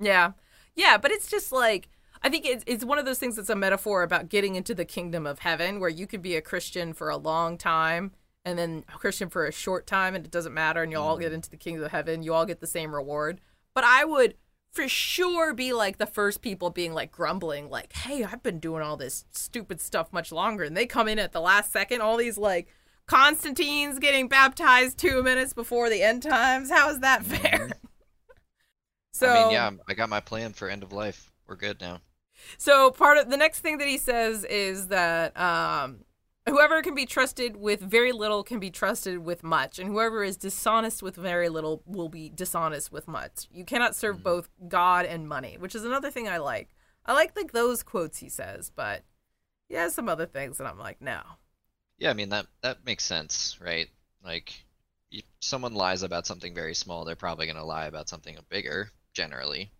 Yeah. 0.00 0.32
Yeah, 0.74 0.96
but 0.96 1.10
it's 1.10 1.28
just 1.30 1.52
like 1.52 1.90
I 2.22 2.28
think 2.28 2.46
it's 2.46 2.64
it's 2.66 2.84
one 2.84 2.98
of 2.98 3.04
those 3.04 3.18
things 3.18 3.36
that's 3.36 3.50
a 3.50 3.56
metaphor 3.56 4.02
about 4.02 4.28
getting 4.28 4.54
into 4.54 4.74
the 4.74 4.84
kingdom 4.84 5.26
of 5.26 5.40
heaven 5.40 5.80
where 5.80 5.90
you 5.90 6.06
could 6.06 6.22
be 6.22 6.36
a 6.36 6.40
Christian 6.40 6.92
for 6.92 7.10
a 7.10 7.16
long 7.16 7.58
time 7.58 8.12
and 8.44 8.58
then 8.58 8.84
a 8.88 8.98
Christian 8.98 9.28
for 9.28 9.46
a 9.46 9.52
short 9.52 9.86
time 9.86 10.14
and 10.14 10.24
it 10.24 10.30
doesn't 10.30 10.54
matter 10.54 10.82
and 10.82 10.92
you 10.92 10.98
all 10.98 11.16
get 11.16 11.26
mm-hmm. 11.26 11.36
into 11.36 11.50
the 11.50 11.56
kingdom 11.56 11.84
of 11.84 11.90
heaven, 11.90 12.22
you 12.22 12.32
all 12.32 12.46
get 12.46 12.60
the 12.60 12.66
same 12.66 12.94
reward. 12.94 13.40
But 13.74 13.84
I 13.84 14.04
would 14.04 14.34
for 14.70 14.88
sure 14.88 15.52
be 15.52 15.72
like 15.72 15.98
the 15.98 16.06
first 16.06 16.42
people 16.42 16.70
being 16.70 16.94
like 16.94 17.10
grumbling 17.10 17.68
like, 17.68 17.92
"Hey, 17.92 18.24
I've 18.24 18.42
been 18.42 18.60
doing 18.60 18.82
all 18.82 18.96
this 18.96 19.24
stupid 19.32 19.80
stuff 19.80 20.12
much 20.12 20.30
longer." 20.30 20.64
And 20.64 20.76
they 20.76 20.86
come 20.86 21.08
in 21.08 21.18
at 21.18 21.32
the 21.32 21.40
last 21.40 21.72
second 21.72 22.00
all 22.00 22.16
these 22.16 22.38
like 22.38 22.68
Constantine's 23.06 23.98
getting 23.98 24.28
baptized 24.28 24.96
2 24.98 25.22
minutes 25.24 25.52
before 25.52 25.90
the 25.90 26.02
end 26.02 26.22
times. 26.22 26.70
How 26.70 26.88
is 26.90 27.00
that 27.00 27.22
mm-hmm. 27.22 27.34
fair? 27.34 27.70
so 29.12 29.28
I 29.30 29.42
mean, 29.42 29.52
yeah, 29.52 29.70
I 29.88 29.94
got 29.94 30.08
my 30.08 30.20
plan 30.20 30.52
for 30.52 30.68
end 30.68 30.84
of 30.84 30.92
life. 30.92 31.30
We're 31.46 31.56
good 31.56 31.80
now. 31.80 32.00
So 32.58 32.90
part 32.90 33.18
of 33.18 33.30
the 33.30 33.36
next 33.36 33.60
thing 33.60 33.78
that 33.78 33.88
he 33.88 33.98
says 33.98 34.44
is 34.44 34.88
that 34.88 35.38
um, 35.38 36.04
whoever 36.48 36.82
can 36.82 36.94
be 36.94 37.06
trusted 37.06 37.56
with 37.56 37.80
very 37.80 38.12
little 38.12 38.42
can 38.42 38.60
be 38.60 38.70
trusted 38.70 39.18
with 39.18 39.42
much, 39.42 39.78
and 39.78 39.88
whoever 39.88 40.24
is 40.24 40.36
dishonest 40.36 41.02
with 41.02 41.16
very 41.16 41.48
little 41.48 41.82
will 41.86 42.08
be 42.08 42.28
dishonest 42.28 42.92
with 42.92 43.08
much. 43.08 43.46
You 43.52 43.64
cannot 43.64 43.94
serve 43.94 44.22
both 44.22 44.48
God 44.68 45.06
and 45.06 45.28
money, 45.28 45.56
which 45.58 45.74
is 45.74 45.84
another 45.84 46.10
thing 46.10 46.28
I 46.28 46.38
like. 46.38 46.68
I 47.04 47.14
like 47.14 47.34
like 47.36 47.52
those 47.52 47.82
quotes 47.82 48.18
he 48.18 48.28
says, 48.28 48.70
but 48.74 49.02
he 49.68 49.74
has 49.74 49.94
some 49.94 50.08
other 50.08 50.26
things 50.26 50.58
that 50.58 50.66
I'm 50.66 50.78
like, 50.78 51.00
no. 51.00 51.20
Yeah, 51.98 52.10
I 52.10 52.14
mean 52.14 52.30
that 52.30 52.46
that 52.62 52.84
makes 52.84 53.04
sense, 53.04 53.58
right? 53.60 53.88
Like, 54.24 54.52
if 55.10 55.24
someone 55.40 55.74
lies 55.74 56.02
about 56.02 56.26
something 56.26 56.54
very 56.54 56.74
small, 56.74 57.04
they're 57.04 57.16
probably 57.16 57.46
gonna 57.46 57.64
lie 57.64 57.86
about 57.86 58.08
something 58.08 58.36
bigger. 58.48 58.90
Generally, 59.12 59.70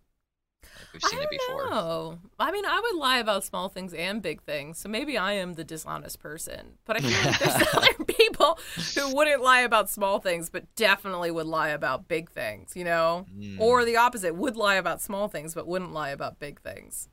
like 0.63 0.93
we've 0.93 1.03
seen 1.03 1.19
I 1.19 1.23
it 1.23 1.29
before. 1.29 1.69
know. 1.69 2.19
I 2.39 2.51
mean, 2.51 2.65
I 2.65 2.79
would 2.79 2.95
lie 2.99 3.17
about 3.19 3.43
small 3.43 3.69
things 3.69 3.93
and 3.93 4.21
big 4.21 4.41
things, 4.43 4.77
so 4.79 4.89
maybe 4.89 5.17
I 5.17 5.33
am 5.33 5.53
the 5.53 5.63
dishonest 5.63 6.19
person. 6.19 6.73
But 6.85 6.97
I 6.97 6.99
feel 7.01 7.31
like 7.31 7.39
there's 7.39 7.67
other 7.73 8.03
people 8.05 8.59
who 8.95 9.15
wouldn't 9.15 9.41
lie 9.43 9.61
about 9.61 9.89
small 9.89 10.19
things, 10.19 10.49
but 10.49 10.73
definitely 10.75 11.31
would 11.31 11.47
lie 11.47 11.69
about 11.69 12.07
big 12.07 12.29
things. 12.31 12.75
You 12.75 12.83
know, 12.85 13.25
Mm. 13.33 13.59
or 13.59 13.85
the 13.85 13.97
opposite, 13.97 14.35
would 14.35 14.55
lie 14.55 14.75
about 14.75 15.01
small 15.01 15.27
things, 15.27 15.53
but 15.53 15.67
wouldn't 15.67 15.93
lie 15.93 16.09
about 16.09 16.39
big 16.39 16.59
things. 16.61 17.09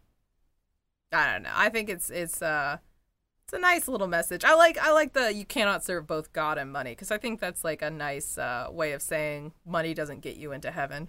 I 1.12 1.32
don't 1.32 1.42
know. 1.42 1.50
I 1.54 1.68
think 1.70 1.88
it's 1.88 2.08
it's 2.10 2.40
uh 2.40 2.78
it's 3.44 3.52
a 3.52 3.58
nice 3.58 3.88
little 3.88 4.06
message. 4.06 4.44
I 4.44 4.54
like 4.54 4.78
I 4.78 4.92
like 4.92 5.12
the 5.12 5.32
you 5.34 5.44
cannot 5.44 5.82
serve 5.84 6.06
both 6.06 6.32
God 6.32 6.56
and 6.56 6.70
money 6.72 6.92
because 6.92 7.10
I 7.10 7.18
think 7.18 7.40
that's 7.40 7.64
like 7.64 7.82
a 7.82 7.90
nice 7.90 8.38
uh, 8.38 8.68
way 8.70 8.92
of 8.92 9.02
saying 9.02 9.52
money 9.66 9.92
doesn't 9.92 10.20
get 10.20 10.36
you 10.36 10.52
into 10.52 10.70
heaven. 10.70 11.08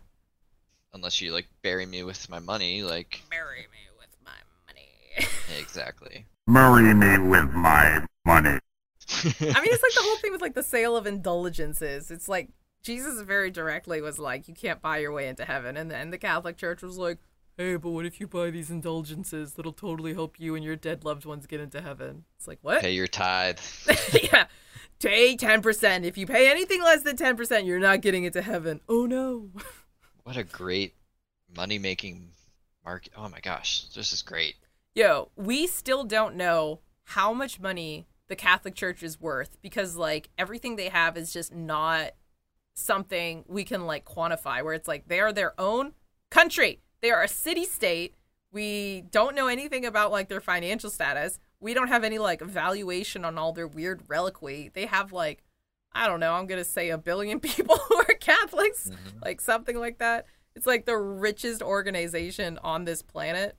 Unless 0.93 1.21
you 1.21 1.32
like 1.32 1.47
bury 1.62 1.86
me 1.86 2.04
with 2.04 2.30
my 2.30 2.39
money, 2.39 2.84
like 2.84 3.21
Marry 3.30 3.62
me 3.62 3.88
with 3.97 4.10
my 4.25 4.32
money. 4.67 5.30
exactly. 5.60 6.25
Marry 6.47 6.93
me 6.93 7.17
with 7.17 7.51
my 7.54 8.06
money. 8.25 8.60
I 9.23 9.60
mean, 9.62 9.73
it's 9.73 9.84
like 9.84 9.93
the 9.93 10.01
whole 10.01 10.17
thing 10.17 10.32
with 10.32 10.41
like 10.41 10.54
the 10.54 10.63
sale 10.63 10.95
of 10.95 11.08
indulgences. 11.08 12.12
It's 12.12 12.27
like 12.27 12.49
Jesus 12.84 13.21
very 13.21 13.51
directly 13.51 14.01
was 14.01 14.19
like, 14.19 14.47
you 14.47 14.54
can't 14.54 14.82
buy 14.82 14.97
your 14.97 15.12
way 15.12 15.27
into 15.27 15.45
heaven, 15.45 15.77
and 15.77 15.89
then 15.91 16.10
the 16.10 16.17
Catholic 16.17 16.58
Church 16.58 16.82
was 16.82 16.97
like, 16.97 17.19
hey, 17.58 17.75
but 17.75 17.91
what 17.91 18.06
if 18.06 18.19
you 18.19 18.27
buy 18.27 18.49
these 18.49 18.69
indulgences 18.71 19.54
that'll 19.54 19.73
totally 19.73 20.13
help 20.13 20.39
you 20.39 20.56
and 20.56 20.63
your 20.63 20.75
dead 20.75 21.04
loved 21.04 21.25
ones 21.25 21.45
get 21.45 21.60
into 21.60 21.82
heaven? 21.82 22.25
It's 22.38 22.47
like 22.47 22.60
what? 22.62 22.82
Pay 22.82 22.93
your 22.93 23.08
tithe. 23.08 23.60
yeah, 24.23 24.45
pay 24.99 25.36
ten 25.36 25.62
percent. 25.62 26.06
If 26.06 26.17
you 26.17 26.25
pay 26.25 26.49
anything 26.49 26.82
less 26.82 27.04
than 27.04 27.15
ten 27.15 27.38
percent, 27.38 27.65
you're 27.65 27.80
not 27.80 28.01
getting 28.01 28.23
into 28.23 28.41
heaven. 28.41 28.82
Oh 28.89 29.06
no. 29.06 29.49
What 30.23 30.38
a 30.38 30.43
great 30.43 30.95
money 31.55 31.79
making 31.79 32.29
market. 32.86 33.13
Oh 33.15 33.29
my 33.29 33.39
gosh, 33.39 33.86
this 33.95 34.13
is 34.13 34.21
great. 34.21 34.55
Yo, 34.93 35.29
we 35.36 35.67
still 35.67 36.03
don't 36.03 36.36
know 36.36 36.79
how 37.05 37.34
much 37.34 37.60
money 37.60 38.07
the 38.27 38.36
Catholic 38.36 38.75
Church 38.75 39.03
is 39.03 39.19
worth 39.19 39.62
because 39.62 39.95
like 39.95 40.29
everything 40.38 40.75
they 40.75 40.89
have 40.89 41.17
is 41.17 41.34
just 41.34 41.53
not 41.53 42.12
something 42.73 43.43
we 43.47 43.63
can 43.63 43.86
like 43.86 44.05
quantify 44.05 44.63
where 44.63 44.73
it's 44.73 44.88
like 44.88 45.07
they 45.07 45.19
are 45.19 45.34
their 45.34 45.60
own 45.60 45.93
country. 46.29 46.81
They 47.01 47.12
are 47.12 47.23
a 47.23 47.27
city 47.27 47.65
state. 47.65 48.15
We 48.51 49.03
don't 49.12 49.36
know 49.36 49.47
anything 49.47 49.86
about 49.86 50.12
like 50.12 50.29
their 50.29 50.41
financial 50.41 50.89
status. 50.89 51.39
We 51.60 51.73
don't 51.73 51.89
have 51.89 52.03
any 52.03 52.19
like 52.19 52.41
valuation 52.41 53.25
on 53.25 53.38
all 53.38 53.53
their 53.53 53.67
weird 53.67 54.03
reliquary. 54.07 54.71
They 54.73 54.86
have 54.86 55.12
like 55.12 55.43
I 55.93 56.08
don't 56.08 56.19
know, 56.19 56.34
I'm 56.34 56.47
going 56.47 56.62
to 56.62 56.69
say 56.69 56.89
a 56.89 56.97
billion 56.97 57.39
people 57.41 57.77
who 57.77 57.97
are 57.97 58.15
Catholics, 58.19 58.89
mm-hmm. 58.89 59.19
like 59.23 59.41
something 59.41 59.77
like 59.77 59.99
that. 59.99 60.25
It's 60.56 60.67
like 60.67 60.86
the 60.86 60.97
richest 60.97 61.62
organization 61.62 62.60
on 62.63 62.86
this 62.86 63.01
planet. 63.01 63.56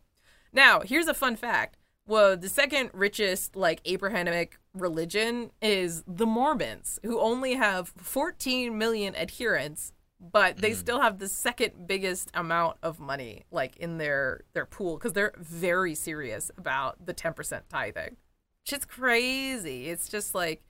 Now, 0.53 0.81
here's 0.81 1.09
a 1.09 1.15
fun 1.15 1.37
fact. 1.37 1.79
Well, 2.07 2.37
the 2.37 2.49
second 2.49 2.91
richest 2.93 3.57
like 3.57 3.81
Abrahamic 3.85 4.59
religion 4.75 5.51
is 5.61 6.03
the 6.07 6.27
Mormons, 6.27 6.99
who 7.03 7.21
only 7.21 7.55
have 7.55 7.93
14 7.97 8.77
million 8.77 9.15
adherents, 9.15 9.93
but 10.21 10.59
they 10.59 10.73
mm. 10.73 10.77
still 10.77 11.01
have 11.01 11.19
the 11.19 11.29
second 11.29 11.87
biggest 11.87 12.31
amount 12.35 12.77
of 12.83 12.99
money 12.99 13.45
like 13.51 13.77
in 13.77 13.99
their 13.99 14.43
their 14.53 14.67
pool 14.67 14.97
because 14.97 15.13
they're 15.13 15.33
very 15.39 15.95
serious 15.95 16.51
about 16.59 17.07
the 17.07 17.15
10% 17.15 17.63
tithing. 17.69 18.17
Shit's 18.65 18.85
crazy. 18.85 19.89
It's 19.89 20.09
just 20.09 20.35
like 20.35 20.63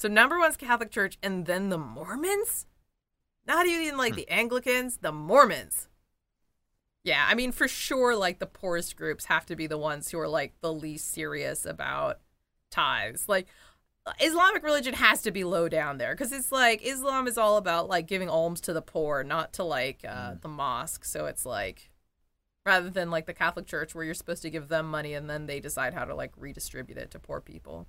so 0.00 0.08
number 0.08 0.38
one's 0.38 0.56
Catholic 0.56 0.90
Church 0.90 1.18
and 1.22 1.44
then 1.44 1.68
the 1.68 1.76
Mormons? 1.76 2.64
Not 3.46 3.66
even 3.66 3.98
like 3.98 4.14
hmm. 4.14 4.20
the 4.20 4.30
Anglicans, 4.30 4.96
the 5.02 5.12
Mormons. 5.12 5.88
Yeah, 7.04 7.26
I 7.28 7.34
mean, 7.34 7.52
for 7.52 7.68
sure, 7.68 8.16
like 8.16 8.38
the 8.38 8.46
poorest 8.46 8.96
groups 8.96 9.26
have 9.26 9.44
to 9.44 9.56
be 9.56 9.66
the 9.66 9.76
ones 9.76 10.10
who 10.10 10.18
are 10.18 10.26
like 10.26 10.54
the 10.62 10.72
least 10.72 11.12
serious 11.12 11.66
about 11.66 12.18
tithes. 12.70 13.28
Like, 13.28 13.46
uh, 14.06 14.12
Islamic 14.22 14.64
religion 14.64 14.94
has 14.94 15.20
to 15.20 15.30
be 15.30 15.44
low 15.44 15.68
down 15.68 15.98
there 15.98 16.14
because 16.14 16.32
it's 16.32 16.50
like 16.50 16.80
Islam 16.82 17.28
is 17.28 17.36
all 17.36 17.58
about 17.58 17.90
like 17.90 18.06
giving 18.06 18.30
alms 18.30 18.62
to 18.62 18.72
the 18.72 18.80
poor, 18.80 19.22
not 19.22 19.52
to 19.54 19.64
like 19.64 20.02
uh, 20.08 20.30
hmm. 20.30 20.38
the 20.40 20.48
mosque. 20.48 21.04
So 21.04 21.26
it's 21.26 21.44
like 21.44 21.90
rather 22.64 22.88
than 22.88 23.10
like 23.10 23.26
the 23.26 23.34
Catholic 23.34 23.66
Church 23.66 23.94
where 23.94 24.04
you're 24.06 24.14
supposed 24.14 24.40
to 24.44 24.50
give 24.50 24.68
them 24.68 24.90
money 24.90 25.12
and 25.12 25.28
then 25.28 25.44
they 25.44 25.60
decide 25.60 25.92
how 25.92 26.06
to 26.06 26.14
like 26.14 26.32
redistribute 26.38 26.96
it 26.96 27.10
to 27.10 27.18
poor 27.18 27.42
people. 27.42 27.86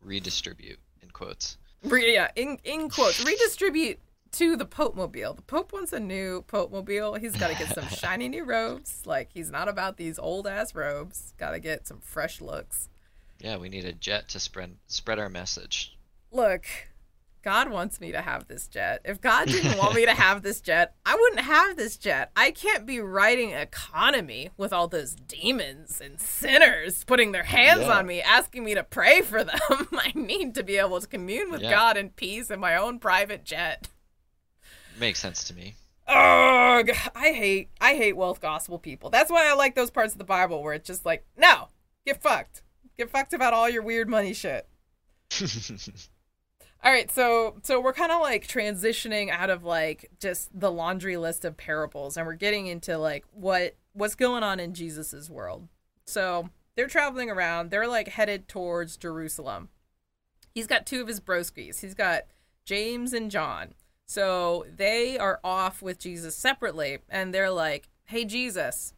Redistribute 0.00 0.78
in 1.08 1.12
quotes. 1.12 1.56
Re- 1.82 2.12
yeah, 2.12 2.30
in 2.36 2.58
in 2.64 2.88
quotes, 2.88 3.24
redistribute 3.24 3.98
to 4.32 4.56
the 4.56 4.64
Pope 4.64 4.94
Mobile. 4.94 5.34
The 5.34 5.42
Pope 5.42 5.72
wants 5.72 5.92
a 5.92 6.00
new 6.00 6.42
Pope 6.42 6.70
Mobile. 6.70 7.14
He's 7.14 7.36
got 7.36 7.48
to 7.48 7.56
get 7.56 7.74
some 7.74 7.88
shiny 7.96 8.28
new 8.28 8.44
robes. 8.44 9.02
Like 9.06 9.30
he's 9.32 9.50
not 9.50 9.68
about 9.68 9.96
these 9.96 10.18
old 10.18 10.46
ass 10.46 10.74
robes. 10.74 11.32
Got 11.38 11.52
to 11.52 11.60
get 11.60 11.86
some 11.86 12.00
fresh 12.00 12.40
looks. 12.40 12.88
Yeah, 13.38 13.56
we 13.56 13.68
need 13.68 13.84
a 13.84 13.92
jet 13.92 14.28
to 14.30 14.40
spread 14.40 14.76
spread 14.86 15.18
our 15.18 15.28
message. 15.28 15.96
Look, 16.30 16.66
God 17.42 17.70
wants 17.70 18.00
me 18.00 18.12
to 18.12 18.20
have 18.20 18.48
this 18.48 18.66
jet. 18.68 19.00
If 19.04 19.20
God 19.20 19.46
didn't 19.48 19.78
want 19.78 19.94
me 19.94 20.04
to 20.06 20.12
have 20.14 20.42
this 20.42 20.60
jet, 20.60 20.94
I 21.06 21.14
wouldn't 21.14 21.40
have 21.42 21.76
this 21.76 21.96
jet. 21.96 22.30
I 22.36 22.50
can't 22.50 22.84
be 22.86 23.00
writing 23.00 23.50
economy 23.50 24.50
with 24.56 24.72
all 24.72 24.88
those 24.88 25.14
demons 25.14 26.00
and 26.00 26.20
sinners 26.20 27.04
putting 27.04 27.32
their 27.32 27.44
hands 27.44 27.82
Yeah. 27.82 27.98
on 27.98 28.06
me, 28.06 28.20
asking 28.20 28.64
me 28.64 28.74
to 28.74 28.82
pray 28.82 29.20
for 29.22 29.44
them. 29.44 29.58
I 29.92 30.12
need 30.14 30.54
to 30.56 30.62
be 30.62 30.76
able 30.78 31.00
to 31.00 31.06
commune 31.06 31.50
with 31.50 31.62
Yeah. 31.62 31.70
God 31.70 31.96
in 31.96 32.10
peace 32.10 32.50
in 32.50 32.60
my 32.60 32.76
own 32.76 32.98
private 32.98 33.44
jet. 33.44 33.88
Makes 34.98 35.20
sense 35.20 35.44
to 35.44 35.54
me. 35.54 35.76
Ugh, 36.08 36.90
I 37.14 37.32
hate 37.32 37.68
I 37.80 37.94
hate 37.94 38.16
wealth 38.16 38.40
gospel 38.40 38.78
people. 38.78 39.10
That's 39.10 39.30
why 39.30 39.48
I 39.48 39.54
like 39.54 39.74
those 39.74 39.90
parts 39.90 40.12
of 40.14 40.18
the 40.18 40.24
Bible 40.24 40.62
where 40.62 40.72
it's 40.74 40.86
just 40.86 41.04
like, 41.04 41.24
no, 41.36 41.68
get 42.06 42.22
fucked. 42.22 42.62
Get 42.96 43.10
fucked 43.10 43.32
about 43.34 43.52
all 43.52 43.68
your 43.68 43.82
weird 43.82 44.08
money 44.08 44.32
shit. 44.32 44.66
All 46.84 46.92
right, 46.92 47.10
so 47.10 47.56
so 47.62 47.80
we're 47.80 47.92
kind 47.92 48.12
of 48.12 48.20
like 48.20 48.46
transitioning 48.46 49.30
out 49.30 49.50
of 49.50 49.64
like 49.64 50.10
just 50.20 50.48
the 50.58 50.70
laundry 50.70 51.16
list 51.16 51.44
of 51.44 51.56
parables 51.56 52.16
and 52.16 52.24
we're 52.26 52.34
getting 52.34 52.68
into 52.68 52.96
like 52.98 53.24
what 53.32 53.76
what's 53.94 54.14
going 54.14 54.44
on 54.44 54.60
in 54.60 54.74
Jesus's 54.74 55.28
world. 55.28 55.66
So, 56.06 56.48
they're 56.76 56.86
traveling 56.86 57.30
around. 57.30 57.70
They're 57.70 57.88
like 57.88 58.08
headed 58.08 58.48
towards 58.48 58.96
Jerusalem. 58.96 59.68
He's 60.54 60.68
got 60.68 60.86
two 60.86 61.02
of 61.02 61.08
his 61.08 61.20
broskies. 61.20 61.80
He's 61.80 61.94
got 61.94 62.22
James 62.64 63.12
and 63.12 63.30
John. 63.30 63.74
So, 64.06 64.64
they 64.74 65.18
are 65.18 65.40
off 65.42 65.82
with 65.82 65.98
Jesus 65.98 66.36
separately 66.36 66.98
and 67.08 67.34
they're 67.34 67.50
like, 67.50 67.88
"Hey 68.04 68.24
Jesus, 68.24 68.94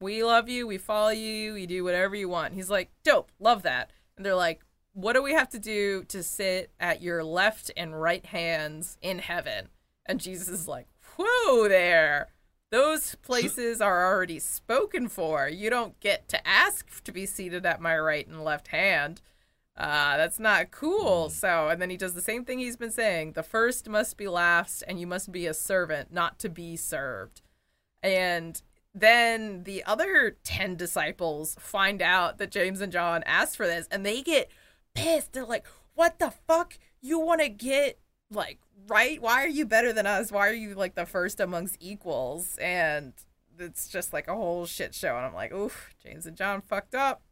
we 0.00 0.22
love 0.22 0.48
you. 0.48 0.66
We 0.66 0.78
follow 0.78 1.10
you. 1.10 1.54
We 1.54 1.66
do 1.66 1.82
whatever 1.82 2.14
you 2.14 2.28
want." 2.28 2.54
He's 2.54 2.70
like, 2.70 2.90
"Dope. 3.02 3.32
Love 3.40 3.62
that." 3.64 3.90
And 4.16 4.24
they're 4.24 4.34
like, 4.34 4.62
what 4.96 5.12
do 5.12 5.22
we 5.22 5.34
have 5.34 5.50
to 5.50 5.58
do 5.58 6.04
to 6.04 6.22
sit 6.22 6.70
at 6.80 7.02
your 7.02 7.22
left 7.22 7.70
and 7.76 8.00
right 8.00 8.24
hands 8.24 8.96
in 9.02 9.18
heaven? 9.18 9.68
And 10.06 10.18
Jesus 10.18 10.48
is 10.48 10.66
like, 10.66 10.86
whoa 11.18 11.68
there. 11.68 12.28
Those 12.70 13.14
places 13.16 13.82
are 13.82 14.06
already 14.06 14.38
spoken 14.38 15.08
for. 15.08 15.50
You 15.50 15.68
don't 15.68 16.00
get 16.00 16.28
to 16.30 16.48
ask 16.48 17.04
to 17.04 17.12
be 17.12 17.26
seated 17.26 17.66
at 17.66 17.78
my 17.78 17.98
right 17.98 18.26
and 18.26 18.42
left 18.42 18.68
hand. 18.68 19.20
Uh, 19.76 20.16
that's 20.16 20.38
not 20.38 20.70
cool. 20.70 21.28
So, 21.28 21.68
and 21.68 21.80
then 21.80 21.90
he 21.90 21.98
does 21.98 22.14
the 22.14 22.22
same 22.22 22.46
thing 22.46 22.58
he's 22.58 22.78
been 22.78 22.90
saying. 22.90 23.32
The 23.32 23.42
first 23.42 23.90
must 23.90 24.16
be 24.16 24.28
last, 24.28 24.82
and 24.88 24.98
you 24.98 25.06
must 25.06 25.30
be 25.30 25.46
a 25.46 25.52
servant, 25.52 26.10
not 26.10 26.38
to 26.38 26.48
be 26.48 26.74
served. 26.74 27.42
And 28.02 28.62
then 28.94 29.64
the 29.64 29.84
other 29.84 30.38
10 30.42 30.76
disciples 30.76 31.54
find 31.60 32.00
out 32.00 32.38
that 32.38 32.50
James 32.50 32.80
and 32.80 32.90
John 32.90 33.22
asked 33.26 33.58
for 33.58 33.66
this, 33.66 33.86
and 33.90 34.06
they 34.06 34.22
get 34.22 34.50
pissed. 34.96 35.32
They're 35.32 35.44
like, 35.44 35.66
what 35.94 36.18
the 36.18 36.32
fuck? 36.46 36.78
You 37.00 37.18
want 37.18 37.40
to 37.40 37.48
get 37.48 37.98
like 38.30 38.58
right? 38.88 39.20
Why 39.20 39.44
are 39.44 39.48
you 39.48 39.66
better 39.66 39.92
than 39.92 40.06
us? 40.06 40.30
Why 40.30 40.48
are 40.48 40.54
you 40.54 40.74
like 40.74 40.94
the 40.94 41.06
first 41.06 41.40
amongst 41.40 41.76
equals? 41.80 42.58
And 42.58 43.12
it's 43.58 43.88
just 43.88 44.12
like 44.12 44.28
a 44.28 44.34
whole 44.34 44.66
shit 44.66 44.94
show. 44.94 45.16
And 45.16 45.26
I'm 45.26 45.34
like, 45.34 45.52
oof, 45.52 45.94
James 46.02 46.26
and 46.26 46.36
John 46.36 46.60
fucked 46.60 46.94
up. 46.94 47.22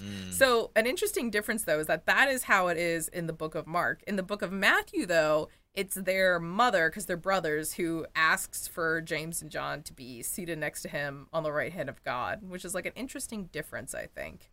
Mm. 0.00 0.32
So, 0.32 0.70
an 0.74 0.86
interesting 0.86 1.30
difference 1.30 1.64
though 1.64 1.78
is 1.78 1.86
that 1.86 2.06
that 2.06 2.28
is 2.28 2.44
how 2.44 2.68
it 2.68 2.78
is 2.78 3.08
in 3.08 3.26
the 3.26 3.32
book 3.32 3.54
of 3.54 3.66
Mark. 3.66 4.02
In 4.06 4.16
the 4.16 4.22
book 4.22 4.40
of 4.40 4.50
Matthew, 4.50 5.04
though, 5.04 5.48
it's 5.74 5.96
their 5.96 6.38
mother, 6.38 6.88
because 6.88 7.06
they're 7.06 7.16
brothers, 7.16 7.74
who 7.74 8.06
asks 8.14 8.66
for 8.66 9.00
James 9.00 9.42
and 9.42 9.50
John 9.50 9.82
to 9.82 9.92
be 9.92 10.22
seated 10.22 10.58
next 10.58 10.82
to 10.82 10.88
him 10.88 11.26
on 11.32 11.42
the 11.42 11.52
right 11.52 11.72
hand 11.72 11.88
of 11.88 12.02
God, 12.04 12.40
which 12.42 12.64
is 12.64 12.74
like 12.74 12.86
an 12.86 12.92
interesting 12.94 13.46
difference, 13.52 13.94
I 13.94 14.06
think. 14.06 14.50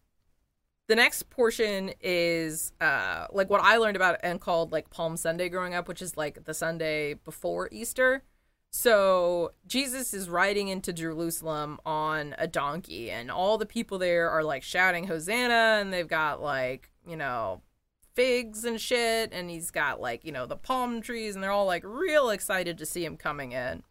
The 0.90 0.96
next 0.96 1.30
portion 1.30 1.92
is 2.02 2.74
uh, 2.82 3.28
like 3.32 3.48
what 3.48 3.62
I 3.62 3.78
learned 3.78 3.96
about 3.96 4.18
and 4.24 4.42
called 4.42 4.72
like 4.72 4.90
Palm 4.90 5.18
Sunday 5.18 5.48
growing 5.48 5.76
up, 5.76 5.88
which 5.88 6.02
is 6.02 6.18
like 6.18 6.46
the 6.46 6.54
Sunday 6.56 7.14
before 7.14 7.70
Easter. 7.72 8.24
So 8.72 9.52
Jesus 9.68 10.16
is 10.16 10.30
riding 10.30 10.68
into 10.68 10.92
Jerusalem 10.92 11.78
on 11.86 12.34
a 12.40 12.48
donkey, 12.48 13.12
and 13.12 13.30
all 13.30 13.60
the 13.60 13.68
people 13.68 14.00
there 14.00 14.32
are 14.32 14.44
like 14.44 14.64
shouting 14.64 15.06
Hosanna, 15.06 15.78
and 15.80 15.94
they've 15.94 16.08
got 16.08 16.42
like, 16.42 16.90
you 17.06 17.16
know, 17.16 17.62
figs 18.16 18.66
and 18.66 18.82
shit, 18.82 19.32
and 19.32 19.48
he's 19.48 19.70
got 19.70 20.02
like, 20.02 20.26
you 20.26 20.32
know, 20.32 20.48
the 20.48 20.56
palm 20.56 21.02
trees, 21.02 21.36
and 21.36 21.44
they're 21.44 21.52
all 21.52 21.68
like 21.68 21.84
real 21.86 22.32
excited 22.32 22.80
to 22.80 22.86
see 22.88 23.06
him 23.06 23.16
coming 23.16 23.52
in. 23.52 23.84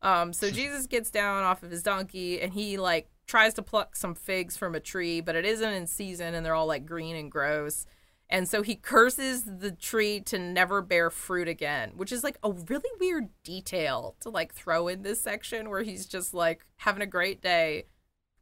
Um, 0.00 0.32
so 0.32 0.50
Jesus 0.50 0.86
gets 0.86 1.10
down 1.10 1.44
off 1.44 1.62
of 1.62 1.70
his 1.70 1.82
donkey 1.82 2.40
and 2.40 2.54
he 2.54 2.78
like 2.78 3.10
tries 3.28 3.54
to 3.54 3.62
pluck 3.62 3.94
some 3.94 4.14
figs 4.16 4.56
from 4.56 4.74
a 4.74 4.80
tree, 4.80 5.20
but 5.20 5.36
it 5.36 5.44
isn't 5.44 5.72
in 5.72 5.86
season 5.86 6.34
and 6.34 6.44
they're 6.44 6.54
all 6.54 6.66
like 6.66 6.84
green 6.84 7.14
and 7.14 7.30
gross. 7.30 7.86
And 8.30 8.48
so 8.48 8.62
he 8.62 8.74
curses 8.74 9.44
the 9.44 9.70
tree 9.70 10.20
to 10.26 10.38
never 10.38 10.82
bear 10.82 11.08
fruit 11.10 11.46
again, 11.48 11.92
which 11.96 12.10
is 12.10 12.24
like 12.24 12.38
a 12.42 12.50
really 12.50 12.90
weird 12.98 13.28
detail 13.44 14.16
to 14.20 14.28
like 14.30 14.52
throw 14.52 14.88
in 14.88 15.02
this 15.02 15.20
section 15.20 15.70
where 15.70 15.82
he's 15.82 16.04
just 16.06 16.34
like 16.34 16.66
having 16.78 17.02
a 17.02 17.06
great 17.06 17.40
day, 17.40 17.84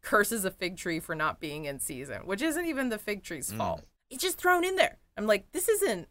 curses 0.02 0.44
a 0.44 0.50
fig 0.50 0.76
tree 0.76 0.98
for 1.00 1.14
not 1.14 1.38
being 1.40 1.66
in 1.66 1.78
season, 1.78 2.22
which 2.26 2.42
isn't 2.42 2.66
even 2.66 2.88
the 2.88 2.98
fig 2.98 3.22
tree's 3.22 3.52
Mm. 3.52 3.58
fault. 3.58 3.84
It's 4.10 4.22
just 4.22 4.38
thrown 4.38 4.64
in 4.64 4.76
there. 4.76 4.98
I'm 5.16 5.26
like, 5.26 5.50
this 5.52 5.68
isn't 5.68 6.08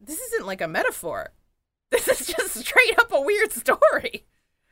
this 0.00 0.20
isn't 0.20 0.46
like 0.46 0.60
a 0.60 0.68
metaphor. 0.68 1.32
This 1.90 2.06
is 2.06 2.26
just 2.26 2.54
straight 2.58 2.98
up 2.98 3.10
a 3.12 3.20
weird 3.20 3.50
story. 3.52 4.26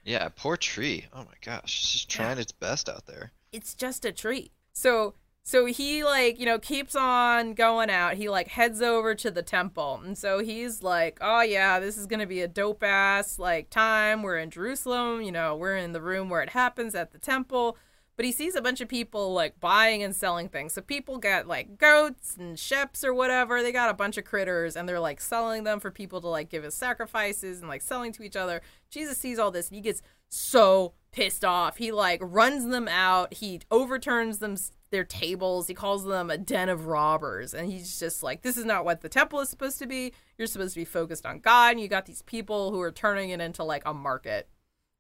Yeah, 0.05 0.29
poor 0.37 0.57
tree. 0.59 1.07
Oh 1.15 1.25
my 1.25 1.35
gosh, 1.43 1.81
it's 1.81 1.93
just 1.93 2.09
trying 2.11 2.37
its 2.39 2.53
best 2.53 2.89
out 2.91 3.07
there. 3.07 3.33
It's 3.57 3.75
just 3.75 4.05
a 4.05 4.13
tree. 4.13 4.53
So 4.73 5.15
so 5.43 5.65
he 5.67 6.03
like, 6.03 6.41
you 6.41 6.45
know, 6.45 6.59
keeps 6.59 6.97
on 6.97 7.55
going 7.55 7.89
out. 7.89 8.15
He 8.15 8.29
like 8.29 8.49
heads 8.49 8.83
over 8.83 9.15
to 9.15 9.31
the 9.31 9.43
temple. 9.43 10.01
And 10.05 10.19
so 10.19 10.41
he's 10.41 10.83
like, 10.83 11.19
"Oh 11.21 11.41
yeah, 11.43 11.79
this 11.79 11.97
is 11.97 12.07
going 12.07 12.19
to 12.21 12.27
be 12.27 12.41
a 12.41 12.49
dope 12.49 12.83
ass 12.83 13.39
like 13.39 13.71
time. 13.71 14.23
We're 14.25 14.39
in 14.39 14.51
Jerusalem, 14.51 15.23
you 15.23 15.31
know, 15.31 15.55
we're 15.55 15.77
in 15.77 15.93
the 15.93 16.01
room 16.01 16.29
where 16.29 16.43
it 16.43 16.51
happens 16.51 16.95
at 16.95 17.13
the 17.13 17.19
temple." 17.19 17.79
But 18.17 18.25
he 18.25 18.33
sees 18.33 18.57
a 18.57 18.63
bunch 18.63 18.81
of 18.81 18.89
people 18.89 19.35
like 19.35 19.61
buying 19.61 20.03
and 20.03 20.17
selling 20.17 20.49
things. 20.49 20.73
So 20.73 20.81
people 20.81 21.19
got 21.19 21.47
like 21.47 21.79
goats 21.79 22.37
and 22.37 22.57
sheps 22.57 23.05
or 23.05 23.15
whatever. 23.15 23.63
They 23.63 23.73
got 23.73 23.91
a 23.91 23.95
bunch 23.95 24.17
of 24.17 24.25
critters 24.25 24.75
and 24.75 24.89
they're 24.89 24.99
like 24.99 25.21
selling 25.21 25.65
them 25.65 25.81
for 25.81 25.91
people 25.91 26.21
to 26.23 26.29
like 26.29 26.49
give 26.49 26.65
as 26.65 26.75
sacrifices 26.75 27.61
and 27.61 27.69
like 27.69 27.83
selling 27.83 28.13
to 28.13 28.23
each 28.23 28.37
other. 28.37 28.63
Jesus 28.91 29.19
sees 29.19 29.39
all 29.39 29.51
this 29.51 29.69
and 29.69 29.77
he 29.77 29.83
gets 29.83 30.03
so 30.29 30.95
pissed 31.17 31.45
off. 31.45 31.79
He 31.79 31.91
like 31.93 32.21
runs 32.23 32.69
them 32.69 32.87
out. 32.89 33.35
He 33.35 33.61
overturns 33.71 34.39
them 34.39 34.57
their 34.91 35.03
tables. 35.05 35.67
He 35.67 35.75
calls 35.75 36.05
them 36.05 36.31
a 36.31 36.39
den 36.39 36.69
of 36.69 36.87
robbers. 36.87 37.55
And 37.55 37.71
he's 37.73 37.99
just 37.99 38.23
like, 38.23 38.43
this 38.43 38.57
is 38.57 38.65
not 38.65 38.85
what 38.85 39.01
the 39.01 39.09
temple 39.09 39.41
is 39.41 39.49
supposed 39.49 39.79
to 39.81 39.87
be. 39.87 40.13
You're 40.39 40.47
supposed 40.47 40.75
to 40.75 40.81
be 40.81 40.85
focused 40.85 41.27
on 41.27 41.41
God. 41.41 41.73
And 41.73 41.81
you 41.81 41.89
got 41.89 42.07
these 42.07 42.23
people 42.23 42.71
who 42.71 42.81
are 42.81 42.93
turning 42.93 43.31
it 43.31 43.41
into 43.41 43.65
like 43.65 43.83
a 43.87 43.95
market. 43.95 44.49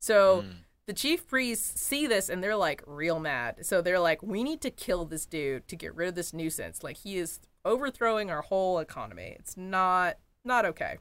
So 0.01 0.43
Mm. 0.43 0.55
the 0.87 0.93
chief 0.95 1.27
priests 1.29 1.81
see 1.81 2.07
this 2.07 2.29
and 2.29 2.43
they're 2.43 2.57
like 2.57 2.83
real 2.87 3.21
mad. 3.21 3.65
So 3.67 3.81
they're 3.83 4.01
like, 4.01 4.23
we 4.23 4.43
need 4.43 4.61
to 4.63 4.71
kill 4.71 5.05
this 5.05 5.27
dude 5.27 5.69
to 5.69 5.77
get 5.77 5.95
rid 5.95 6.09
of 6.09 6.15
this 6.15 6.33
nuisance. 6.33 6.83
Like 6.83 6.97
he 6.97 7.19
is 7.19 7.41
overthrowing 7.65 8.31
our 8.31 8.43
whole 8.43 8.79
economy. 8.79 9.37
It's 9.39 9.57
not 9.57 10.17
not 10.45 10.65
okay. 10.65 10.97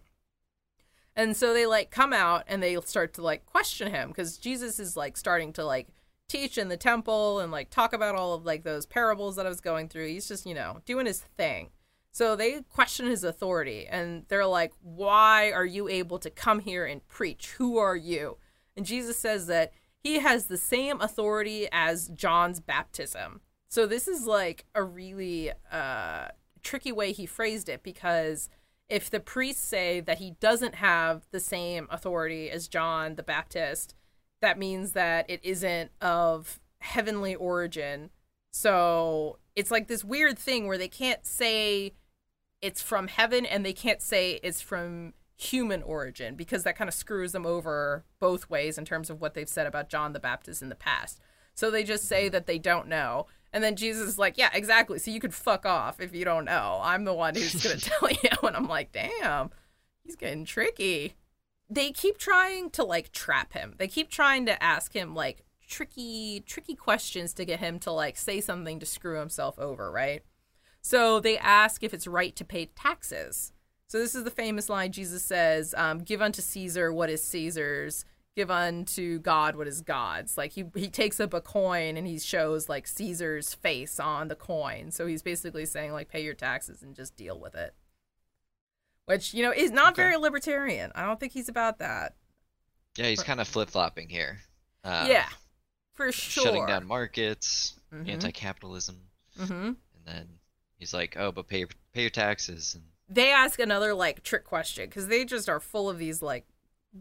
And 1.15 1.35
so 1.35 1.53
they 1.53 1.65
like 1.65 1.91
come 1.91 2.13
out 2.13 2.43
and 2.47 2.61
they 2.61 2.79
start 2.81 3.13
to 3.13 3.21
like 3.21 3.45
question 3.45 3.91
him 3.91 4.09
because 4.09 4.37
Jesus 4.37 4.79
is 4.79 4.97
like 4.97 5.15
starting 5.15 5.53
to 5.53 5.65
like 5.65 5.87
teach 6.27 6.57
in 6.57 6.67
the 6.67 6.77
temple 6.77 7.39
and 7.39 7.51
like 7.51 7.69
talk 7.69 7.93
about 7.93 8.15
all 8.15 8.33
of 8.33 8.45
like 8.45 8.63
those 8.63 8.85
parables 8.85 9.35
that 9.35 9.45
I 9.45 9.49
was 9.49 9.61
going 9.61 9.87
through. 9.87 10.07
He's 10.07 10.27
just, 10.27 10.45
you 10.45 10.53
know, 10.53 10.81
doing 10.85 11.05
his 11.05 11.21
thing. 11.37 11.69
So 12.11 12.35
they 12.35 12.61
question 12.69 13.07
his 13.07 13.23
authority 13.23 13.87
and 13.87 14.23
they're 14.27 14.45
like, 14.45 14.73
Why 14.81 15.51
are 15.51 15.65
you 15.65 15.87
able 15.87 16.19
to 16.19 16.29
come 16.29 16.59
here 16.59 16.85
and 16.85 17.05
preach? 17.07 17.51
Who 17.57 17.77
are 17.77 17.95
you? 17.95 18.37
And 18.75 18.85
Jesus 18.85 19.17
says 19.17 19.47
that 19.47 19.71
he 19.99 20.19
has 20.19 20.45
the 20.45 20.57
same 20.57 21.01
authority 21.01 21.67
as 21.71 22.09
John's 22.09 22.59
baptism. 22.59 23.41
So 23.67 23.85
this 23.85 24.07
is 24.07 24.27
like 24.27 24.65
a 24.75 24.83
really 24.83 25.51
uh, 25.71 26.27
tricky 26.63 26.91
way 26.91 27.11
he 27.11 27.25
phrased 27.25 27.69
it 27.69 27.83
because 27.83 28.49
if 28.89 29.09
the 29.09 29.19
priests 29.19 29.63
say 29.63 29.99
that 30.01 30.19
he 30.19 30.31
doesn't 30.39 30.75
have 30.75 31.27
the 31.31 31.39
same 31.39 31.87
authority 31.89 32.49
as 32.49 32.67
John 32.67 33.15
the 33.15 33.23
Baptist, 33.23 33.95
that 34.41 34.59
means 34.59 34.91
that 34.91 35.29
it 35.29 35.39
isn't 35.43 35.91
of 36.01 36.59
heavenly 36.79 37.35
origin. 37.35 38.11
So 38.51 39.39
it's 39.55 39.71
like 39.71 39.87
this 39.87 40.03
weird 40.03 40.37
thing 40.37 40.67
where 40.67 40.77
they 40.77 40.87
can't 40.87 41.25
say 41.25 41.93
it's 42.61 42.81
from 42.81 43.07
heaven 43.07 43.45
and 43.45 43.65
they 43.65 43.73
can't 43.73 44.01
say 44.01 44.39
it's 44.43 44.61
from 44.61 45.13
human 45.37 45.83
origin 45.83 46.35
because 46.35 46.63
that 46.63 46.77
kind 46.77 46.87
of 46.87 46.93
screws 46.93 47.31
them 47.31 47.45
over 47.45 48.05
both 48.19 48.49
ways 48.49 48.77
in 48.77 48.85
terms 48.85 49.09
of 49.09 49.19
what 49.19 49.33
they've 49.33 49.49
said 49.49 49.67
about 49.67 49.89
John 49.89 50.13
the 50.13 50.19
Baptist 50.19 50.61
in 50.61 50.69
the 50.69 50.75
past. 50.75 51.19
So 51.53 51.71
they 51.71 51.83
just 51.83 52.05
say 52.05 52.29
that 52.29 52.47
they 52.47 52.59
don't 52.59 52.87
know. 52.87 53.27
And 53.55 53.63
then 53.63 53.77
Jesus 53.77 54.05
is 54.09 54.19
like, 54.19 54.37
yeah, 54.37 54.49
exactly. 54.53 54.99
So 54.99 55.11
you 55.11 55.21
could 55.21 55.33
fuck 55.33 55.65
off 55.65 56.01
if 56.01 56.13
you 56.13 56.25
don't 56.25 56.43
know. 56.43 56.81
I'm 56.83 57.05
the 57.05 57.13
one 57.13 57.35
who's 57.35 57.63
going 57.63 57.77
to 57.79 57.89
tell 57.89 58.09
you. 58.11 58.29
And 58.43 58.55
I'm 58.55 58.67
like, 58.67 58.91
damn, 58.91 59.49
he's 60.03 60.17
getting 60.17 60.43
tricky. 60.43 61.15
They 61.69 61.91
keep 61.91 62.17
trying 62.17 62.69
to 62.71 62.83
like 62.83 63.13
trap 63.13 63.53
him. 63.53 63.73
They 63.77 63.87
keep 63.87 64.09
trying 64.09 64.45
to 64.47 64.61
ask 64.61 64.93
him 64.93 65.15
like 65.15 65.45
tricky, 65.67 66.43
tricky 66.45 66.75
questions 66.75 67.33
to 67.35 67.45
get 67.45 67.61
him 67.61 67.79
to 67.79 67.91
like 67.91 68.17
say 68.17 68.41
something 68.41 68.77
to 68.81 68.85
screw 68.85 69.19
himself 69.19 69.57
over, 69.57 69.89
right? 69.89 70.21
So 70.81 71.21
they 71.21 71.37
ask 71.37 71.81
if 71.81 71.93
it's 71.93 72.07
right 72.07 72.35
to 72.35 72.43
pay 72.43 72.65
taxes. 72.65 73.53
So 73.87 73.99
this 73.99 74.15
is 74.15 74.25
the 74.25 74.31
famous 74.31 74.67
line 74.67 74.91
Jesus 74.91 75.23
says, 75.23 75.73
um, 75.77 75.99
"Give 75.99 76.21
unto 76.21 76.41
Caesar 76.41 76.91
what 76.91 77.09
is 77.09 77.23
Caesar's, 77.23 78.03
give 78.35 78.51
unto 78.51 79.19
God 79.19 79.55
what 79.55 79.67
is 79.67 79.81
God's." 79.81 80.37
Like 80.37 80.51
he 80.53 80.65
he 80.75 80.87
takes 80.89 81.19
up 81.19 81.33
a 81.33 81.41
coin 81.41 81.97
and 81.97 82.05
he 82.07 82.19
shows 82.19 82.67
like 82.69 82.87
Caesar's 82.87 83.53
face 83.53 83.99
on 83.99 84.27
the 84.27 84.35
coin. 84.35 84.91
So 84.91 85.07
he's 85.07 85.21
basically 85.23 85.65
saying 85.65 85.91
like, 85.93 86.09
"Pay 86.09 86.23
your 86.23 86.33
taxes 86.33 86.81
and 86.83 86.95
just 86.95 87.15
deal 87.15 87.39
with 87.39 87.55
it," 87.55 87.73
which 89.05 89.33
you 89.33 89.43
know 89.43 89.51
is 89.51 89.71
not 89.71 89.93
Okay. 89.93 90.03
very 90.03 90.17
libertarian. 90.17 90.91
I 90.95 91.05
don't 91.05 91.19
think 91.19 91.33
he's 91.33 91.49
about 91.49 91.79
that. 91.79 92.15
Yeah, 92.97 93.09
he's 93.09 93.23
kind 93.23 93.41
of 93.41 93.47
flip 93.47 93.69
flopping 93.69 94.09
here. 94.09 94.39
Uh, 94.83 95.05
yeah, 95.09 95.29
for 95.93 96.11
sure. 96.11 96.43
Shutting 96.45 96.65
down 96.65 96.85
markets, 96.87 97.73
Mhm. 97.91 98.07
anti-capitalism, 98.09 99.09
hmm 99.37 99.51
and 99.53 99.75
then 100.05 100.39
he's 100.77 100.93
like, 100.93 101.15
"Oh, 101.17 101.31
but 101.31 101.47
pay 101.47 101.59
your 101.59 101.69
pay 101.93 102.01
your 102.01 102.09
taxes," 102.09 102.75
and 102.75 102.83
they 103.09 103.31
ask 103.31 103.59
another 103.59 103.93
like 103.93 104.23
trick 104.23 104.43
question 104.45 104.87
because 104.89 105.07
they 105.07 105.25
just 105.25 105.49
are 105.49 105.59
full 105.59 105.89
of 105.89 105.97
these 105.99 106.21
like 106.21 106.45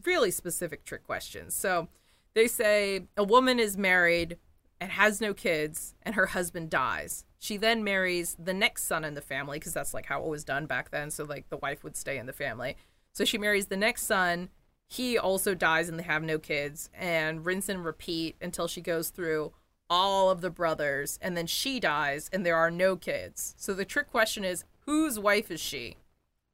really 0.05 0.31
specific 0.31 0.85
trick 0.85 1.05
questions. 1.05 1.55
So 1.55 1.89
they 2.35 2.49
say 2.49 3.07
a 3.17 3.25
woman 3.25 3.59
is 3.59 3.77
married 3.77 4.39
and 4.81 4.91
has 4.91 5.21
no 5.21 5.33
kids 5.33 5.95
and 6.03 6.15
her 6.15 6.27
husband 6.27 6.71
dies. 6.71 7.25
She 7.39 7.57
then 7.57 7.85
marries 7.85 8.37
the 8.39 8.55
next 8.55 8.85
son 8.85 9.05
in 9.05 9.15
the 9.15 9.21
family 9.21 9.59
because 9.59 9.75
that's 9.75 9.95
like 9.95 10.07
how 10.07 10.23
it 10.23 10.29
was 10.29 10.45
done 10.45 10.67
back 10.67 10.91
then. 10.91 11.11
So 11.11 11.25
like 11.25 11.49
the 11.49 11.59
wife 11.59 11.85
would 11.85 11.97
stay 11.97 12.19
in 12.19 12.27
the 12.27 12.33
family. 12.33 12.77
So 13.13 13.25
she 13.25 13.39
marries 13.39 13.67
the 13.67 13.77
next 13.77 14.05
son. 14.07 14.49
He 14.89 15.17
also 15.17 15.55
dies 15.55 15.89
and 15.89 15.99
they 15.99 16.05
have 16.05 16.23
no 16.23 16.39
kids 16.39 16.91
and 16.93 17.47
rinse 17.47 17.69
and 17.69 17.85
repeat 17.85 18.37
until 18.41 18.67
she 18.67 18.81
goes 18.81 19.11
through 19.11 19.53
all 19.89 20.31
of 20.31 20.41
the 20.41 20.51
brothers 20.51 21.19
and 21.23 21.37
then 21.37 21.47
she 21.47 21.79
dies 21.79 22.29
and 22.33 22.45
there 22.45 22.57
are 22.57 22.71
no 22.71 22.97
kids. 22.97 23.55
So 23.57 23.75
the 23.75 23.85
trick 23.85 24.11
question 24.11 24.45
is 24.45 24.65
whose 24.87 25.19
wife 25.19 25.51
is 25.51 25.61
she? 25.61 25.97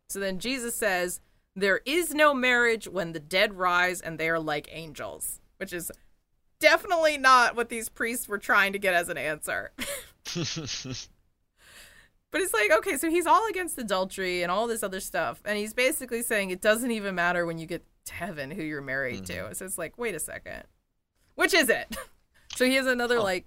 So 0.08 0.18
then 0.18 0.38
Jesus 0.38 0.74
says, 0.74 1.20
There 1.56 1.80
is 1.84 2.14
no 2.14 2.32
marriage 2.32 2.86
when 2.88 3.12
the 3.12 3.20
dead 3.20 3.54
rise 3.54 4.00
and 4.00 4.18
they 4.18 4.28
are 4.28 4.38
like 4.38 4.68
angels, 4.70 5.40
which 5.58 5.72
is 5.72 5.90
definitely 6.60 7.18
not 7.18 7.56
what 7.56 7.68
these 7.68 7.88
priests 7.88 8.28
were 8.28 8.38
trying 8.38 8.72
to 8.72 8.78
get 8.78 8.94
as 8.94 9.08
an 9.08 9.18
answer. 9.18 9.72
But 12.32 12.42
it's 12.42 12.54
like, 12.54 12.70
okay, 12.70 12.96
so 12.96 13.10
he's 13.10 13.26
all 13.26 13.48
against 13.48 13.76
adultery 13.76 14.42
and 14.44 14.52
all 14.52 14.68
this 14.68 14.84
other 14.84 15.00
stuff. 15.00 15.40
And 15.44 15.58
he's 15.58 15.74
basically 15.74 16.22
saying 16.22 16.50
it 16.50 16.60
doesn't 16.60 16.92
even 16.92 17.16
matter 17.16 17.44
when 17.44 17.58
you 17.58 17.66
get 17.66 17.84
to 18.04 18.14
heaven 18.14 18.52
who 18.52 18.62
you're 18.62 18.80
married 18.80 19.26
to. 19.26 19.32
Mm-hmm. 19.32 19.52
So 19.54 19.64
it's 19.64 19.78
like, 19.78 19.98
wait 19.98 20.14
a 20.14 20.20
second. 20.20 20.62
Which 21.34 21.52
is 21.52 21.68
it? 21.68 21.96
so 22.54 22.64
he 22.64 22.74
has 22.76 22.86
another 22.86 23.18
Oh. 23.18 23.24
like 23.24 23.46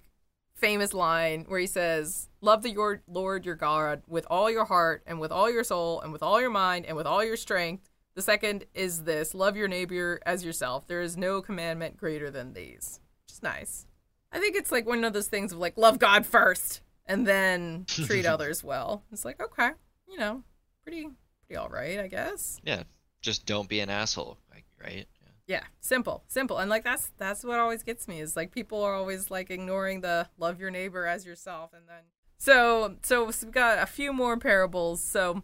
famous 0.55 0.93
line 0.93 1.45
where 1.47 1.61
he 1.61 1.67
says, 1.67 2.27
Love 2.41 2.61
the 2.61 2.71
your 2.71 3.01
Lord 3.07 3.45
your 3.45 3.55
God 3.55 4.03
with 4.05 4.27
all 4.29 4.51
your 4.51 4.65
heart 4.65 5.01
and 5.07 5.17
with 5.17 5.31
all 5.31 5.49
your 5.49 5.63
soul 5.63 6.01
and 6.01 6.11
with 6.11 6.21
all 6.21 6.41
your 6.41 6.49
mind 6.49 6.85
and 6.85 6.97
with 6.97 7.07
all 7.07 7.23
your 7.23 7.37
strength. 7.37 7.89
The 8.15 8.21
second 8.21 8.65
is 8.73 9.03
this 9.03 9.33
love 9.33 9.55
your 9.57 9.67
neighbor 9.67 10.19
as 10.25 10.45
yourself. 10.45 10.87
There 10.87 11.01
is 11.01 11.17
no 11.17 11.41
commandment 11.41 11.97
greater 11.97 12.29
than 12.29 12.53
these. 12.53 12.99
Which 13.25 13.33
is 13.33 13.43
nice. 13.43 13.85
I 14.31 14.39
think 14.39 14.55
it's 14.55 14.71
like 14.71 14.85
one 14.85 15.03
of 15.03 15.13
those 15.13 15.27
things 15.27 15.51
of 15.51 15.59
like 15.59 15.77
love 15.77 15.99
God 15.99 16.25
first 16.25 16.81
and 17.05 17.25
then 17.27 17.85
treat 17.87 18.25
others 18.25 18.63
well. 18.63 19.03
It's 19.11 19.25
like, 19.25 19.41
okay, 19.41 19.71
you 20.07 20.17
know, 20.17 20.43
pretty 20.83 21.07
pretty 21.47 21.57
all 21.57 21.69
right, 21.69 21.99
I 21.99 22.07
guess. 22.07 22.59
yeah, 22.63 22.83
just 23.21 23.45
don't 23.45 23.69
be 23.69 23.79
an 23.79 23.89
asshole, 23.89 24.37
like, 24.51 24.65
right? 24.81 25.07
Yeah. 25.21 25.29
Yeah, 25.45 25.63
simple, 25.81 26.23
simple, 26.27 26.57
and 26.57 26.69
like 26.69 26.83
that's 26.83 27.11
that's 27.17 27.43
what 27.43 27.59
always 27.59 27.83
gets 27.83 28.07
me 28.07 28.21
is 28.21 28.35
like 28.35 28.51
people 28.51 28.81
are 28.81 28.95
always 28.95 29.29
like 29.29 29.51
ignoring 29.51 30.01
the 30.01 30.29
love 30.37 30.59
your 30.59 30.71
neighbor 30.71 31.05
as 31.05 31.25
yourself, 31.25 31.71
and 31.73 31.87
then 31.87 32.03
so 32.37 32.95
so 33.03 33.25
we've 33.25 33.51
got 33.51 33.79
a 33.79 33.85
few 33.85 34.13
more 34.13 34.37
parables. 34.37 35.03
So 35.03 35.43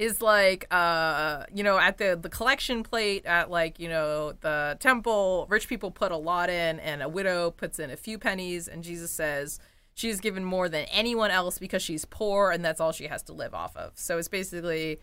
is 0.00 0.22
like 0.22 0.66
uh 0.72 1.44
you 1.54 1.62
know 1.62 1.78
at 1.78 1.98
the 1.98 2.18
the 2.20 2.30
collection 2.30 2.82
plate 2.82 3.26
at 3.26 3.50
like 3.50 3.78
you 3.78 3.86
know 3.88 4.32
the 4.40 4.74
temple 4.80 5.46
rich 5.50 5.68
people 5.68 5.90
put 5.90 6.10
a 6.10 6.16
lot 6.16 6.48
in 6.48 6.80
and 6.80 7.02
a 7.02 7.08
widow 7.08 7.50
puts 7.50 7.78
in 7.78 7.90
a 7.90 7.96
few 7.96 8.18
pennies 8.18 8.66
and 8.66 8.82
jesus 8.82 9.10
says 9.10 9.58
she's 9.92 10.18
given 10.18 10.42
more 10.42 10.70
than 10.70 10.86
anyone 10.90 11.30
else 11.30 11.58
because 11.58 11.82
she's 11.82 12.06
poor 12.06 12.50
and 12.50 12.64
that's 12.64 12.80
all 12.80 12.92
she 12.92 13.08
has 13.08 13.22
to 13.22 13.34
live 13.34 13.52
off 13.52 13.76
of 13.76 13.92
so 13.94 14.16
it's 14.16 14.28
basically 14.28 14.98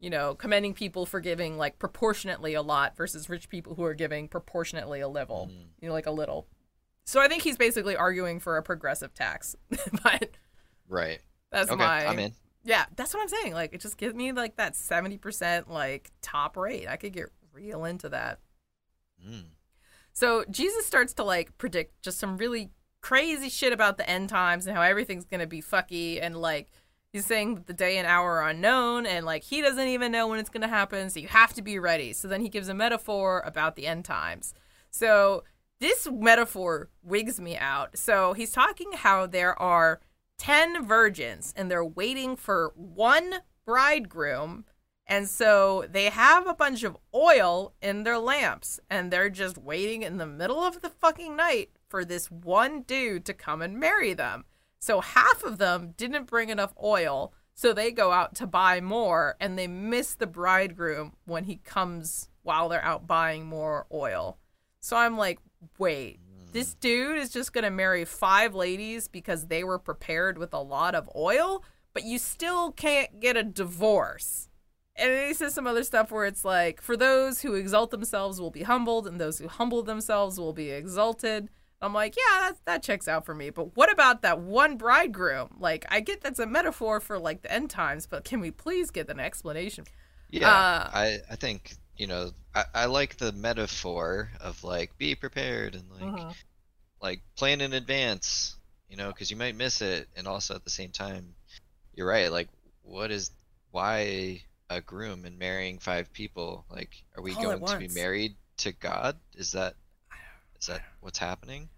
you 0.00 0.10
know 0.10 0.34
commending 0.34 0.74
people 0.74 1.06
for 1.06 1.20
giving 1.20 1.56
like 1.56 1.78
proportionately 1.78 2.54
a 2.54 2.62
lot 2.62 2.96
versus 2.96 3.28
rich 3.28 3.48
people 3.48 3.76
who 3.76 3.84
are 3.84 3.94
giving 3.94 4.26
proportionately 4.26 4.98
a 5.00 5.08
little 5.08 5.48
you 5.80 5.86
know 5.86 5.94
like 5.94 6.06
a 6.06 6.10
little 6.10 6.48
so 7.04 7.20
i 7.20 7.28
think 7.28 7.44
he's 7.44 7.56
basically 7.56 7.94
arguing 7.94 8.40
for 8.40 8.56
a 8.56 8.62
progressive 8.64 9.14
tax 9.14 9.54
but 10.02 10.30
Right. 10.88 11.20
that's 11.52 11.70
Okay, 11.70 11.78
my 11.84 12.04
I'm 12.06 12.18
in. 12.18 12.32
Yeah, 12.62 12.86
that's 12.96 13.14
what 13.14 13.22
I'm 13.22 13.28
saying. 13.28 13.54
Like, 13.54 13.72
it 13.72 13.80
just 13.80 13.96
gives 13.96 14.14
me 14.14 14.32
like 14.32 14.56
that 14.56 14.76
seventy 14.76 15.18
percent 15.18 15.70
like 15.70 16.10
top 16.22 16.56
rate. 16.56 16.88
I 16.88 16.96
could 16.96 17.12
get 17.12 17.30
real 17.52 17.84
into 17.84 18.08
that. 18.10 18.40
Mm. 19.26 19.44
So 20.12 20.44
Jesus 20.50 20.86
starts 20.86 21.14
to 21.14 21.24
like 21.24 21.56
predict 21.58 22.02
just 22.02 22.18
some 22.18 22.36
really 22.36 22.70
crazy 23.00 23.48
shit 23.48 23.72
about 23.72 23.96
the 23.96 24.08
end 24.08 24.28
times 24.28 24.66
and 24.66 24.76
how 24.76 24.82
everything's 24.82 25.24
gonna 25.24 25.46
be 25.46 25.62
fucky 25.62 26.22
and 26.22 26.36
like 26.36 26.68
he's 27.12 27.24
saying 27.24 27.54
that 27.54 27.66
the 27.66 27.72
day 27.72 27.96
and 27.96 28.06
hour 28.06 28.40
are 28.40 28.50
unknown 28.50 29.06
and 29.06 29.24
like 29.24 29.42
he 29.42 29.62
doesn't 29.62 29.88
even 29.88 30.12
know 30.12 30.28
when 30.28 30.38
it's 30.38 30.50
gonna 30.50 30.68
happen, 30.68 31.08
so 31.10 31.20
you 31.20 31.28
have 31.28 31.54
to 31.54 31.62
be 31.62 31.78
ready. 31.78 32.12
So 32.12 32.28
then 32.28 32.40
he 32.40 32.48
gives 32.48 32.68
a 32.68 32.74
metaphor 32.74 33.42
about 33.46 33.76
the 33.76 33.86
end 33.86 34.04
times. 34.04 34.54
So 34.90 35.44
this 35.80 36.06
metaphor 36.10 36.90
wigs 37.02 37.40
me 37.40 37.56
out. 37.56 37.96
So 37.96 38.34
he's 38.34 38.52
talking 38.52 38.92
how 38.92 39.26
there 39.26 39.60
are 39.60 40.00
10 40.40 40.86
virgins 40.86 41.52
and 41.54 41.70
they're 41.70 41.84
waiting 41.84 42.34
for 42.34 42.72
one 42.74 43.40
bridegroom. 43.66 44.64
And 45.06 45.28
so 45.28 45.84
they 45.90 46.04
have 46.04 46.46
a 46.46 46.54
bunch 46.54 46.82
of 46.82 46.96
oil 47.14 47.74
in 47.82 48.04
their 48.04 48.18
lamps 48.18 48.80
and 48.88 49.10
they're 49.10 49.28
just 49.28 49.58
waiting 49.58 50.02
in 50.02 50.16
the 50.16 50.26
middle 50.26 50.64
of 50.64 50.80
the 50.80 50.88
fucking 50.88 51.36
night 51.36 51.72
for 51.90 52.06
this 52.06 52.30
one 52.30 52.82
dude 52.82 53.26
to 53.26 53.34
come 53.34 53.60
and 53.60 53.78
marry 53.78 54.14
them. 54.14 54.46
So 54.78 55.02
half 55.02 55.42
of 55.42 55.58
them 55.58 55.92
didn't 55.98 56.26
bring 56.26 56.48
enough 56.48 56.72
oil. 56.82 57.34
So 57.52 57.74
they 57.74 57.90
go 57.90 58.10
out 58.10 58.34
to 58.36 58.46
buy 58.46 58.80
more 58.80 59.36
and 59.40 59.58
they 59.58 59.66
miss 59.66 60.14
the 60.14 60.26
bridegroom 60.26 61.16
when 61.26 61.44
he 61.44 61.56
comes 61.56 62.30
while 62.42 62.70
they're 62.70 62.82
out 62.82 63.06
buying 63.06 63.44
more 63.44 63.86
oil. 63.92 64.38
So 64.80 64.96
I'm 64.96 65.18
like, 65.18 65.38
wait, 65.76 66.18
this 66.52 66.74
dude 66.74 67.18
is 67.18 67.30
just 67.30 67.52
going 67.52 67.64
to 67.64 67.70
marry 67.70 68.04
five 68.04 68.54
ladies 68.54 69.08
because 69.08 69.46
they 69.46 69.64
were 69.64 69.78
prepared 69.78 70.38
with 70.38 70.52
a 70.54 70.60
lot 70.60 70.94
of 70.94 71.08
oil, 71.14 71.64
but 71.92 72.04
you 72.04 72.18
still 72.18 72.72
can't 72.72 73.20
get 73.20 73.36
a 73.36 73.42
divorce. 73.42 74.48
And 74.96 75.10
then 75.10 75.28
he 75.28 75.34
says 75.34 75.54
some 75.54 75.66
other 75.66 75.84
stuff 75.84 76.10
where 76.10 76.26
it's 76.26 76.44
like, 76.44 76.80
for 76.82 76.96
those 76.96 77.40
who 77.42 77.54
exalt 77.54 77.90
themselves 77.90 78.40
will 78.40 78.50
be 78.50 78.64
humbled, 78.64 79.06
and 79.06 79.20
those 79.20 79.38
who 79.38 79.48
humble 79.48 79.82
themselves 79.82 80.38
will 80.38 80.52
be 80.52 80.70
exalted. 80.70 81.48
I'm 81.82 81.94
like, 81.94 82.14
yeah, 82.16 82.40
that, 82.40 82.56
that 82.66 82.82
checks 82.82 83.08
out 83.08 83.24
for 83.24 83.34
me. 83.34 83.48
But 83.48 83.74
what 83.76 83.90
about 83.90 84.20
that 84.22 84.40
one 84.40 84.76
bridegroom? 84.76 85.56
Like, 85.58 85.86
I 85.88 86.00
get 86.00 86.20
that's 86.20 86.38
a 86.38 86.46
metaphor 86.46 87.00
for 87.00 87.18
like 87.18 87.40
the 87.40 87.50
end 87.50 87.70
times, 87.70 88.06
but 88.06 88.24
can 88.24 88.40
we 88.40 88.50
please 88.50 88.90
get 88.90 89.08
an 89.08 89.18
explanation? 89.18 89.84
Yeah, 90.28 90.50
Uh, 90.50 90.90
I 90.92 91.18
I 91.30 91.36
think 91.36 91.76
you 91.96 92.06
know 92.06 92.32
I, 92.54 92.64
I 92.74 92.84
like 92.86 93.16
the 93.16 93.32
metaphor 93.32 94.30
of 94.40 94.62
like 94.64 94.96
be 94.98 95.14
prepared 95.14 95.74
and 95.74 95.90
like 95.90 96.24
Mhm. 96.24 96.34
like 97.02 97.22
plan 97.36 97.60
in 97.60 97.72
advance, 97.74 98.56
you 98.88 98.96
know, 98.96 99.08
because 99.08 99.30
you 99.30 99.36
might 99.36 99.56
miss 99.56 99.82
it, 99.82 100.08
and 100.16 100.28
also 100.28 100.54
at 100.54 100.64
the 100.64 100.70
same 100.70 100.92
time, 100.92 101.34
you're 101.94 102.08
right. 102.08 102.30
Like, 102.32 102.48
what 102.82 103.10
is 103.10 103.32
why 103.72 104.42
a 104.70 104.80
groom 104.82 105.24
and 105.26 105.38
marrying 105.38 105.78
five 105.80 106.12
people? 106.12 106.66
Like, 106.70 107.04
are 107.16 107.22
we 107.22 107.36
All 107.36 107.42
going 107.42 107.64
to 107.64 107.78
be 107.78 107.88
married 107.88 108.36
to 108.58 108.72
God? 108.72 109.18
Is 109.36 109.52
that 109.52 109.76
is 110.60 110.66
that 110.68 110.82
what's 111.00 111.18
happening? 111.18 111.70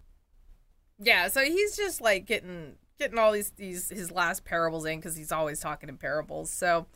Yeah, 0.99 1.27
so 1.27 1.41
he's 1.43 1.75
just 1.75 2.01
like 2.01 2.25
getting 2.25 2.75
getting 2.99 3.17
all 3.17 3.31
these 3.31 3.51
these 3.51 3.89
his 3.89 4.11
last 4.11 4.45
parables 4.45 4.85
in 4.85 4.99
because 4.99 5.15
he's 5.15 5.31
always 5.31 5.59
talking 5.59 5.89
in 5.89 5.97
parables. 5.97 6.51
So, 6.51 6.87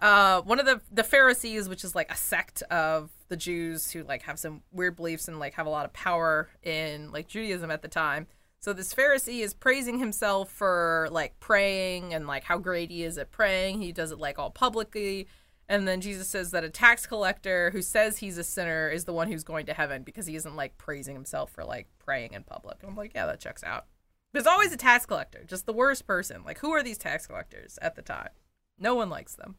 uh, 0.00 0.40
one 0.42 0.58
of 0.58 0.66
the 0.66 0.80
the 0.90 1.04
Pharisees, 1.04 1.68
which 1.68 1.84
is 1.84 1.94
like 1.94 2.10
a 2.10 2.16
sect 2.16 2.62
of 2.62 3.10
the 3.28 3.36
Jews 3.36 3.90
who 3.90 4.02
like 4.02 4.22
have 4.22 4.38
some 4.38 4.62
weird 4.72 4.96
beliefs 4.96 5.28
and 5.28 5.38
like 5.38 5.54
have 5.54 5.66
a 5.66 5.70
lot 5.70 5.84
of 5.84 5.92
power 5.92 6.48
in 6.62 7.12
like 7.12 7.28
Judaism 7.28 7.70
at 7.70 7.82
the 7.82 7.88
time. 7.88 8.26
So 8.60 8.72
this 8.72 8.94
Pharisee 8.94 9.40
is 9.40 9.54
praising 9.54 9.98
himself 9.98 10.50
for 10.50 11.08
like 11.10 11.38
praying 11.40 12.14
and 12.14 12.26
like 12.26 12.44
how 12.44 12.58
great 12.58 12.90
he 12.90 13.02
is 13.02 13.18
at 13.18 13.32
praying. 13.32 13.82
He 13.82 13.90
does 13.92 14.12
it 14.12 14.18
like 14.18 14.38
all 14.38 14.50
publicly. 14.50 15.26
And 15.68 15.88
then 15.88 16.00
Jesus 16.00 16.28
says 16.28 16.50
that 16.50 16.64
a 16.64 16.70
tax 16.70 17.06
collector 17.06 17.70
who 17.70 17.82
says 17.82 18.18
he's 18.18 18.38
a 18.38 18.44
sinner 18.44 18.88
is 18.88 19.04
the 19.04 19.12
one 19.12 19.30
who's 19.30 19.44
going 19.44 19.66
to 19.66 19.74
heaven 19.74 20.02
because 20.02 20.26
he 20.26 20.36
isn't 20.36 20.54
like 20.54 20.78
praising 20.78 21.14
himself 21.14 21.50
for 21.50 21.64
like 21.64 21.88
praying 21.98 22.34
in 22.34 22.44
public. 22.44 22.78
And 22.82 22.90
I'm 22.90 22.96
like, 22.96 23.12
yeah, 23.14 23.26
that 23.26 23.40
checks 23.40 23.64
out. 23.64 23.86
There's 24.32 24.46
always 24.46 24.72
a 24.72 24.76
tax 24.76 25.06
collector, 25.06 25.44
just 25.46 25.66
the 25.66 25.72
worst 25.72 26.06
person. 26.06 26.42
Like, 26.44 26.58
who 26.58 26.72
are 26.72 26.82
these 26.82 26.98
tax 26.98 27.26
collectors 27.26 27.78
at 27.82 27.96
the 27.96 28.02
time? 28.02 28.30
No 28.78 28.94
one 28.94 29.10
likes 29.10 29.34
them. 29.34 29.56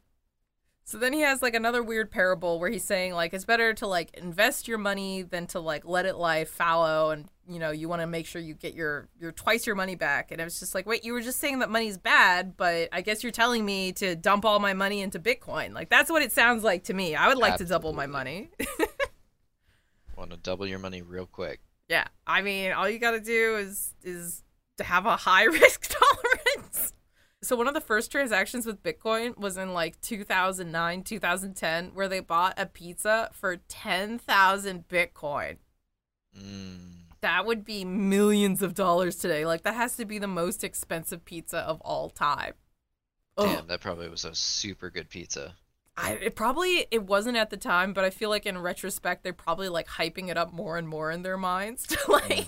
So 0.85 0.97
then 0.97 1.13
he 1.13 1.21
has 1.21 1.41
like 1.41 1.55
another 1.55 1.81
weird 1.81 2.11
parable 2.11 2.59
where 2.59 2.69
he's 2.69 2.83
saying 2.83 3.13
like 3.13 3.33
it's 3.33 3.45
better 3.45 3.73
to 3.75 3.87
like 3.87 4.13
invest 4.15 4.67
your 4.67 4.77
money 4.77 5.21
than 5.21 5.47
to 5.47 5.59
like 5.59 5.85
let 5.85 6.05
it 6.05 6.15
lie 6.17 6.43
fallow 6.43 7.11
and 7.11 7.29
you 7.47 7.57
know 7.57 7.71
you 7.71 7.87
want 7.87 8.01
to 8.01 8.07
make 8.07 8.25
sure 8.25 8.41
you 8.41 8.53
get 8.53 8.73
your 8.73 9.07
your 9.19 9.31
twice 9.31 9.65
your 9.65 9.77
money 9.77 9.95
back. 9.95 10.31
And 10.31 10.41
I 10.41 10.43
was 10.43 10.59
just 10.59 10.75
like 10.75 10.85
wait 10.85 11.05
you 11.05 11.13
were 11.13 11.21
just 11.21 11.39
saying 11.39 11.59
that 11.59 11.69
money's 11.69 11.97
bad 11.97 12.57
but 12.57 12.89
I 12.91 13.01
guess 13.01 13.23
you're 13.23 13.31
telling 13.31 13.65
me 13.65 13.93
to 13.93 14.15
dump 14.15 14.43
all 14.43 14.59
my 14.59 14.73
money 14.73 15.01
into 15.01 15.19
Bitcoin. 15.19 15.73
Like 15.73 15.89
that's 15.89 16.11
what 16.11 16.21
it 16.21 16.33
sounds 16.33 16.63
like 16.63 16.83
to 16.85 16.93
me. 16.93 17.15
I 17.15 17.29
would 17.29 17.37
like 17.37 17.57
to 17.57 17.65
double 17.65 17.93
my 17.93 18.07
money. 18.07 18.49
Want 20.17 20.31
to 20.31 20.37
double 20.37 20.67
your 20.67 20.79
money 20.79 21.01
real 21.01 21.25
quick? 21.25 21.59
yeah. 21.89 22.07
I 22.27 22.41
mean 22.41 22.73
all 22.73 22.89
you 22.89 22.99
got 22.99 23.11
to 23.11 23.21
do 23.21 23.55
is 23.55 23.93
is 24.03 24.43
to 24.77 24.83
have 24.83 25.05
a 25.05 25.15
high 25.15 25.43
risk 25.61 25.89
tolerance 25.97 26.32
so 27.43 27.55
one 27.55 27.67
of 27.67 27.73
the 27.73 27.81
first 27.81 28.11
transactions 28.11 28.65
with 28.65 28.81
Bitcoin 28.81 29.37
was 29.37 29.57
in 29.57 29.73
like 29.73 29.99
2009, 30.01 31.03
2010, 31.03 31.91
where 31.93 32.07
they 32.07 32.19
bought 32.19 32.53
a 32.57 32.65
pizza 32.65 33.29
for 33.33 33.57
10,000 33.57 34.87
Bitcoin. 34.87 35.57
Mm, 36.37 36.77
That 37.21 37.45
would 37.45 37.63
be 37.63 37.85
millions 37.85 38.61
of 38.61 38.73
dollars 38.73 39.17
today. 39.17 39.45
Like 39.45 39.63
that 39.63 39.75
has 39.75 39.95
to 39.97 40.05
be 40.05 40.17
the 40.19 40.27
most 40.27 40.63
expensive 40.63 41.23
pizza 41.25 41.59
of 41.59 41.79
all 41.81 42.09
time. 42.09 42.53
Damn, 43.37 43.57
Ugh. 43.59 43.67
that 43.67 43.81
probably 43.81 44.09
was 44.09 44.25
a 44.25 44.33
super 44.35 44.89
good 44.89 45.09
pizza. 45.09 45.55
I, 45.95 46.13
it 46.13 46.35
probably 46.35 46.87
it 46.89 47.03
wasn't 47.03 47.37
at 47.37 47.51
the 47.51 47.57
time, 47.57 47.93
but 47.93 48.03
I 48.03 48.09
feel 48.09 48.29
like 48.29 48.45
in 48.47 48.57
retrospect 48.57 49.23
they're 49.23 49.31
probably 49.33 49.69
like 49.69 49.87
hyping 49.87 50.29
it 50.29 50.37
up 50.37 50.51
more 50.51 50.77
and 50.77 50.87
more 50.89 51.11
in 51.11 51.21
their 51.21 51.37
minds 51.37 51.85
to 51.87 51.97
like 52.11 52.47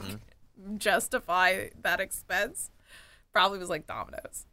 justify 0.77 1.67
that 1.81 1.99
expense. 1.99 2.71
Probably 3.33 3.59
was 3.59 3.69
like 3.69 3.85
Domino's. 3.85 4.45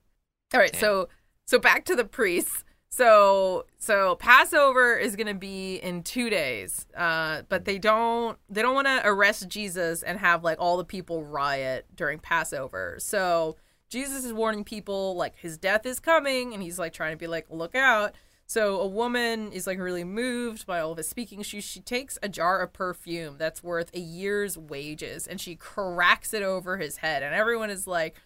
All 0.55 0.61
right, 0.61 0.75
so 0.77 1.09
so 1.47 1.59
back 1.59 1.85
to 1.87 1.97
the 1.97 2.05
priests. 2.05 2.65
So 2.91 3.65
so 3.79 4.17
Passover 4.17 4.97
is 4.97 5.17
gonna 5.17 5.33
be 5.33 5.77
in 5.77 6.03
two 6.03 6.29
days, 6.29 6.87
uh, 6.95 7.43
but 7.49 7.65
they 7.65 7.79
don't 7.79 8.39
they 8.51 8.61
don't 8.61 8.75
want 8.75 8.87
to 8.87 9.01
arrest 9.05 9.49
Jesus 9.49 10.03
and 10.03 10.19
have 10.19 10.45
like 10.45 10.59
all 10.61 10.77
the 10.77 10.85
people 10.85 11.25
riot 11.25 11.87
during 11.95 12.19
Passover. 12.19 12.97
So 12.99 13.57
Jesus 13.89 14.25
is 14.25 14.35
warning 14.35 14.63
people 14.63 15.17
like 15.17 15.37
his 15.37 15.57
death 15.57 15.87
is 15.87 16.01
coming, 16.01 16.53
and 16.53 16.63
he's 16.63 16.79
like 16.79 16.93
trying 16.93 17.13
to 17.13 17.19
be 17.19 17.27
like 17.27 17.47
look 17.49 17.75
out. 17.75 18.15
So 18.47 18.79
a 18.81 18.87
woman 18.87 19.53
is 19.53 19.67
like 19.67 19.79
really 19.79 20.05
moved 20.05 20.67
by 20.67 20.81
all 20.81 20.93
of 20.93 20.99
his 20.99 21.09
speaking. 21.09 21.43
She 21.43 21.63
she 21.63 21.81
takes 21.81 22.19
a 22.23 22.29
jar 22.29 22.61
of 22.61 22.75
perfume 22.75 23.37
that's 23.39 23.63
worth 23.63 23.91
a 23.95 24.01
year's 24.01 24.59
wages 24.59 25.27
and 25.27 25.41
she 25.41 25.57
cracks 25.57 26.35
it 26.35 26.43
over 26.43 26.77
his 26.77 26.99
head, 26.99 27.23
and 27.23 27.35
everyone 27.35 27.71
is 27.71 27.87
like 27.87 28.21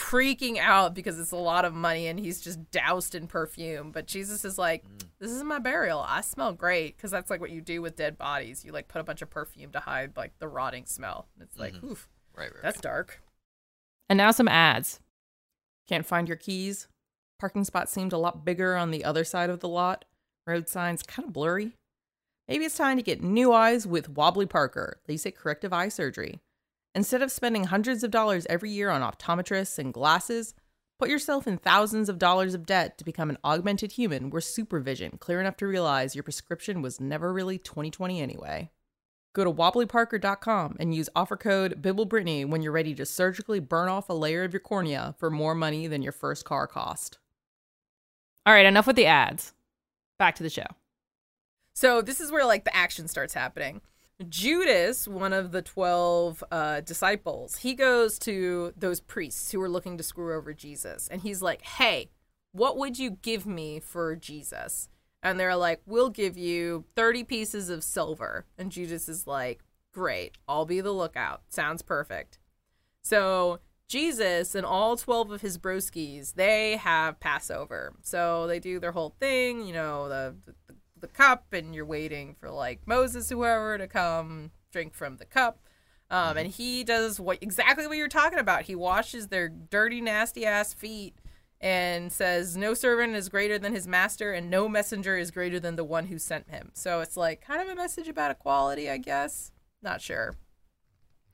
freaking 0.00 0.58
out 0.58 0.94
because 0.94 1.18
it's 1.18 1.30
a 1.30 1.36
lot 1.36 1.64
of 1.64 1.74
money 1.74 2.06
and 2.06 2.18
he's 2.18 2.40
just 2.40 2.70
doused 2.70 3.14
in 3.14 3.26
perfume. 3.26 3.92
But 3.92 4.06
Jesus 4.06 4.44
is 4.44 4.58
like, 4.58 4.84
mm. 4.84 5.02
"This 5.18 5.30
is 5.30 5.42
my 5.44 5.58
burial. 5.58 6.04
I 6.06 6.22
smell 6.22 6.52
great 6.52 6.96
because 6.96 7.10
that's 7.10 7.30
like 7.30 7.40
what 7.40 7.50
you 7.50 7.60
do 7.60 7.82
with 7.82 7.96
dead 7.96 8.16
bodies. 8.16 8.64
You 8.64 8.72
like 8.72 8.88
put 8.88 9.00
a 9.00 9.04
bunch 9.04 9.22
of 9.22 9.30
perfume 9.30 9.70
to 9.72 9.80
hide 9.80 10.16
like 10.16 10.38
the 10.38 10.48
rotting 10.48 10.86
smell. 10.86 11.28
It's 11.40 11.58
like, 11.58 11.74
mm-hmm. 11.74 11.92
oof, 11.92 12.08
Right, 12.36 12.52
right. 12.52 12.62
that's 12.62 12.80
dark." 12.80 13.22
And 14.08 14.16
now 14.16 14.30
some 14.30 14.48
ads. 14.48 15.00
Can't 15.88 16.06
find 16.06 16.28
your 16.28 16.36
keys. 16.36 16.88
Parking 17.38 17.64
spot 17.64 17.88
seemed 17.88 18.12
a 18.12 18.18
lot 18.18 18.44
bigger 18.44 18.76
on 18.76 18.90
the 18.90 19.04
other 19.04 19.24
side 19.24 19.50
of 19.50 19.60
the 19.60 19.68
lot. 19.68 20.04
Road 20.46 20.68
signs 20.68 21.02
kind 21.02 21.28
of 21.28 21.32
blurry. 21.32 21.76
Maybe 22.48 22.64
it's 22.64 22.76
time 22.76 22.96
to 22.96 23.02
get 23.02 23.22
new 23.22 23.52
eyes 23.52 23.86
with 23.86 24.08
Wobbly 24.08 24.46
Parker, 24.46 24.98
LASIK 25.08 25.36
corrective 25.36 25.72
eye 25.72 25.88
surgery. 25.88 26.40
Instead 26.94 27.22
of 27.22 27.30
spending 27.30 27.64
hundreds 27.64 28.02
of 28.02 28.10
dollars 28.10 28.46
every 28.50 28.70
year 28.70 28.90
on 28.90 29.00
optometrists 29.00 29.78
and 29.78 29.94
glasses, 29.94 30.54
put 30.98 31.08
yourself 31.08 31.46
in 31.46 31.56
thousands 31.56 32.08
of 32.08 32.18
dollars 32.18 32.52
of 32.52 32.66
debt 32.66 32.98
to 32.98 33.04
become 33.04 33.30
an 33.30 33.38
augmented 33.44 33.92
human 33.92 34.28
where 34.28 34.40
supervision 34.40 35.16
clear 35.18 35.40
enough 35.40 35.56
to 35.56 35.66
realize 35.66 36.16
your 36.16 36.24
prescription 36.24 36.82
was 36.82 37.00
never 37.00 37.32
really 37.32 37.58
2020 37.58 38.20
anyway. 38.20 38.70
Go 39.32 39.44
to 39.44 39.52
wobblyparker.com 39.52 40.76
and 40.80 40.92
use 40.92 41.08
offer 41.14 41.36
code 41.36 41.80
BibleBrittany 41.80 42.48
when 42.48 42.62
you're 42.62 42.72
ready 42.72 42.96
to 42.96 43.06
surgically 43.06 43.60
burn 43.60 43.88
off 43.88 44.08
a 44.08 44.12
layer 44.12 44.42
of 44.42 44.52
your 44.52 44.60
cornea 44.60 45.14
for 45.18 45.30
more 45.30 45.54
money 45.54 45.86
than 45.86 46.02
your 46.02 46.12
first 46.12 46.44
car 46.44 46.66
cost. 46.66 47.18
All 48.44 48.52
right, 48.52 48.66
enough 48.66 48.88
with 48.88 48.96
the 48.96 49.06
ads. 49.06 49.52
Back 50.18 50.34
to 50.36 50.42
the 50.42 50.50
show. 50.50 50.66
So 51.72 52.02
this 52.02 52.20
is 52.20 52.32
where 52.32 52.44
like 52.44 52.64
the 52.64 52.76
action 52.76 53.06
starts 53.06 53.34
happening. 53.34 53.80
Judas, 54.28 55.08
one 55.08 55.32
of 55.32 55.50
the 55.50 55.62
12 55.62 56.44
uh, 56.50 56.80
disciples, 56.80 57.56
he 57.56 57.74
goes 57.74 58.18
to 58.20 58.72
those 58.76 59.00
priests 59.00 59.50
who 59.50 59.60
are 59.62 59.68
looking 59.68 59.96
to 59.96 60.02
screw 60.04 60.36
over 60.36 60.52
Jesus. 60.52 61.08
And 61.08 61.22
he's 61.22 61.40
like, 61.40 61.62
hey, 61.62 62.10
what 62.52 62.76
would 62.76 62.98
you 62.98 63.10
give 63.10 63.46
me 63.46 63.80
for 63.80 64.16
Jesus? 64.16 64.88
And 65.22 65.38
they're 65.38 65.56
like, 65.56 65.80
we'll 65.86 66.10
give 66.10 66.36
you 66.36 66.84
30 66.96 67.24
pieces 67.24 67.70
of 67.70 67.84
silver. 67.84 68.46
And 68.58 68.72
Judas 68.72 69.08
is 69.08 69.26
like, 69.26 69.62
great, 69.92 70.36
I'll 70.48 70.66
be 70.66 70.80
the 70.80 70.92
lookout. 70.92 71.42
Sounds 71.48 71.82
perfect. 71.82 72.38
So 73.02 73.60
Jesus 73.88 74.54
and 74.54 74.64
all 74.64 74.96
12 74.96 75.32
of 75.32 75.40
his 75.40 75.58
broskies, 75.58 76.34
they 76.34 76.76
have 76.76 77.20
Passover. 77.20 77.94
So 78.02 78.46
they 78.46 78.60
do 78.60 78.78
their 78.78 78.92
whole 78.92 79.14
thing, 79.18 79.66
you 79.66 79.72
know, 79.72 80.08
the, 80.08 80.34
the 81.00 81.08
cup 81.08 81.52
and 81.52 81.74
you're 81.74 81.84
waiting 81.84 82.34
for 82.38 82.50
like 82.50 82.80
Moses 82.86 83.28
whoever 83.28 83.78
to 83.78 83.86
come 83.86 84.50
drink 84.72 84.94
from 84.94 85.16
the 85.16 85.24
cup. 85.24 85.60
Um, 86.10 86.36
and 86.36 86.48
he 86.48 86.82
does 86.82 87.20
what 87.20 87.38
exactly 87.40 87.86
what 87.86 87.96
you're 87.96 88.08
talking 88.08 88.38
about. 88.38 88.62
He 88.62 88.74
washes 88.74 89.28
their 89.28 89.48
dirty, 89.48 90.00
nasty 90.00 90.44
ass 90.44 90.74
feet 90.74 91.14
and 91.60 92.10
says, 92.12 92.56
No 92.56 92.74
servant 92.74 93.14
is 93.14 93.28
greater 93.28 93.58
than 93.58 93.74
his 93.74 93.86
master, 93.86 94.32
and 94.32 94.50
no 94.50 94.68
messenger 94.68 95.16
is 95.16 95.30
greater 95.30 95.60
than 95.60 95.76
the 95.76 95.84
one 95.84 96.06
who 96.06 96.18
sent 96.18 96.50
him. 96.50 96.70
So 96.74 97.00
it's 97.00 97.16
like 97.16 97.42
kind 97.42 97.60
of 97.62 97.68
a 97.68 97.76
message 97.76 98.08
about 98.08 98.30
equality, 98.32 98.90
I 98.90 98.96
guess. 98.96 99.52
Not 99.82 100.00
sure. 100.00 100.36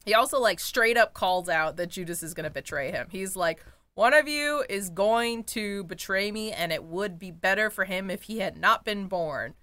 He 0.04 0.14
also 0.14 0.38
like 0.38 0.60
straight 0.60 0.96
up 0.96 1.14
calls 1.14 1.48
out 1.48 1.76
that 1.76 1.90
Judas 1.90 2.22
is 2.22 2.34
going 2.34 2.44
to 2.44 2.50
betray 2.50 2.90
him. 2.90 3.08
He's 3.10 3.34
like, 3.34 3.64
one 3.97 4.12
of 4.12 4.28
you 4.28 4.62
is 4.68 4.90
going 4.90 5.44
to 5.44 5.82
betray 5.84 6.30
me, 6.30 6.53
and 6.53 6.70
it 6.70 6.84
would 6.84 7.18
be 7.18 7.30
better 7.30 7.70
for 7.70 7.86
him 7.86 8.11
if 8.11 8.24
he 8.24 8.40
had 8.40 8.59
not 8.59 8.84
been 8.84 9.07
born. 9.09 9.55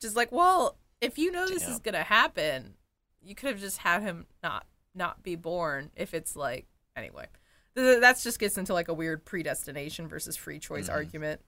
Just 0.00 0.14
like, 0.14 0.30
well, 0.30 0.78
if 1.00 1.18
you 1.18 1.32
know 1.32 1.48
this 1.48 1.64
Damn. 1.64 1.72
is 1.72 1.78
gonna 1.80 2.04
happen, 2.04 2.74
you 3.20 3.34
could 3.34 3.50
have 3.50 3.60
just 3.60 3.78
had 3.78 4.02
him 4.02 4.26
not 4.44 4.64
not 4.94 5.24
be 5.24 5.34
born. 5.34 5.90
If 5.96 6.14
it's 6.14 6.36
like 6.36 6.66
anyway, 6.96 7.26
Th- 7.74 8.00
that's 8.00 8.22
just 8.22 8.38
gets 8.38 8.56
into 8.56 8.72
like 8.72 8.86
a 8.86 8.94
weird 8.94 9.24
predestination 9.24 10.06
versus 10.06 10.36
free 10.36 10.60
choice 10.60 10.84
mm-hmm. 10.84 10.94
argument. 10.94 11.40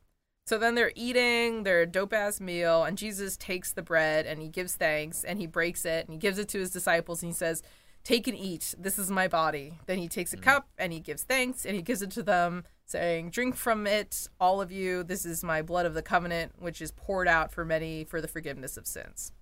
So 0.44 0.58
then 0.58 0.74
they're 0.74 0.92
eating 0.96 1.62
their 1.62 1.86
dope 1.86 2.12
ass 2.12 2.40
meal, 2.40 2.82
and 2.82 2.98
Jesus 2.98 3.36
takes 3.36 3.72
the 3.72 3.82
bread 3.82 4.26
and 4.26 4.42
he 4.42 4.48
gives 4.48 4.74
thanks 4.74 5.22
and 5.22 5.38
he 5.38 5.46
breaks 5.46 5.84
it 5.84 6.06
and 6.06 6.12
he 6.12 6.18
gives 6.18 6.38
it 6.38 6.48
to 6.48 6.58
his 6.58 6.72
disciples 6.72 7.22
and 7.22 7.30
he 7.30 7.36
says, 7.36 7.62
Take 8.04 8.26
and 8.26 8.36
eat. 8.36 8.74
This 8.78 8.98
is 8.98 9.10
my 9.10 9.28
body. 9.28 9.78
Then 9.86 9.98
he 9.98 10.08
takes 10.08 10.32
a 10.32 10.36
mm. 10.36 10.42
cup 10.42 10.68
and 10.76 10.92
he 10.92 11.00
gives 11.00 11.22
thanks 11.22 11.64
and 11.64 11.76
he 11.76 11.82
gives 11.82 12.02
it 12.02 12.10
to 12.12 12.22
them, 12.22 12.64
saying, 12.84 13.30
Drink 13.30 13.56
from 13.56 13.86
it, 13.86 14.28
all 14.40 14.60
of 14.60 14.72
you. 14.72 15.04
This 15.04 15.24
is 15.24 15.44
my 15.44 15.62
blood 15.62 15.86
of 15.86 15.94
the 15.94 16.02
covenant, 16.02 16.52
which 16.58 16.82
is 16.82 16.90
poured 16.90 17.28
out 17.28 17.52
for 17.52 17.64
many 17.64 18.04
for 18.04 18.20
the 18.20 18.28
forgiveness 18.28 18.76
of 18.76 18.86
sins. 18.86 19.32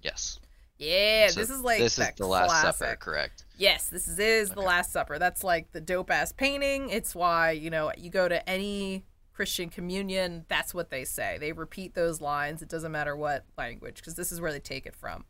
Yes. 0.00 0.40
Yeah, 0.78 1.28
So 1.28 1.38
this 1.38 1.50
is 1.50 1.60
like 1.60 1.78
this 1.78 1.98
is 1.98 2.08
the 2.16 2.26
Last 2.26 2.78
Supper, 2.78 2.96
correct? 2.96 3.44
Yes, 3.56 3.88
this 3.88 4.08
is, 4.08 4.18
is 4.18 4.50
the 4.50 4.62
Last 4.62 4.90
Supper. 4.90 5.18
That's 5.18 5.44
like 5.44 5.70
the 5.70 5.80
dope 5.80 6.10
ass 6.10 6.32
painting. 6.32 6.90
It's 6.90 7.14
why, 7.14 7.52
you 7.52 7.70
know, 7.70 7.92
you 7.96 8.10
go 8.10 8.28
to 8.28 8.48
any 8.50 9.04
Christian 9.32 9.68
communion, 9.68 10.44
that's 10.48 10.74
what 10.74 10.90
they 10.90 11.04
say. 11.04 11.38
They 11.38 11.52
repeat 11.52 11.94
those 11.94 12.20
lines. 12.20 12.62
It 12.62 12.68
doesn't 12.68 12.92
matter 12.92 13.16
what 13.16 13.44
language, 13.56 13.96
because 13.96 14.14
this 14.14 14.32
is 14.32 14.40
where 14.40 14.52
they 14.52 14.60
take 14.60 14.86
it 14.86 14.96
from. 14.96 15.24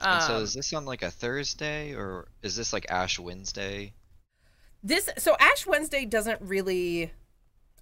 And 0.00 0.22
so 0.22 0.36
Um, 0.36 0.42
is 0.42 0.54
this 0.54 0.72
on 0.72 0.84
like 0.84 1.02
a 1.02 1.10
Thursday 1.10 1.94
or 1.94 2.28
is 2.42 2.56
this 2.56 2.72
like 2.72 2.90
Ash 2.90 3.18
Wednesday? 3.18 3.94
this 4.82 5.08
so 5.16 5.34
Ash 5.40 5.66
Wednesday 5.66 6.04
doesn't 6.04 6.40
really 6.42 7.12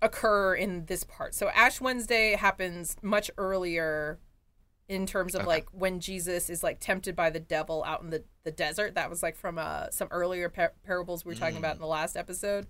occur 0.00 0.54
in 0.54 0.84
this 0.86 1.04
part. 1.04 1.34
So 1.34 1.48
Ash 1.48 1.80
Wednesday 1.80 2.34
happens 2.36 2.96
much 3.02 3.30
earlier 3.38 4.18
in 4.88 5.06
terms 5.06 5.34
of 5.34 5.40
Okay. 5.42 5.48
like 5.48 5.68
when 5.72 6.00
Jesus 6.00 6.50
is 6.50 6.62
like 6.62 6.78
tempted 6.80 7.16
by 7.16 7.30
the 7.30 7.40
devil 7.40 7.82
out 7.84 8.02
in 8.02 8.10
the, 8.10 8.24
the 8.44 8.50
desert. 8.52 8.94
That 8.94 9.08
was 9.10 9.22
like 9.22 9.36
from 9.36 9.58
uh, 9.58 9.90
some 9.90 10.08
earlier 10.10 10.48
par- 10.48 10.74
parables 10.84 11.24
we 11.24 11.30
were 11.34 11.38
talking 11.40 11.56
about 11.56 11.74
in 11.76 11.80
the 11.80 11.86
last 11.86 12.16
episode. 12.16 12.66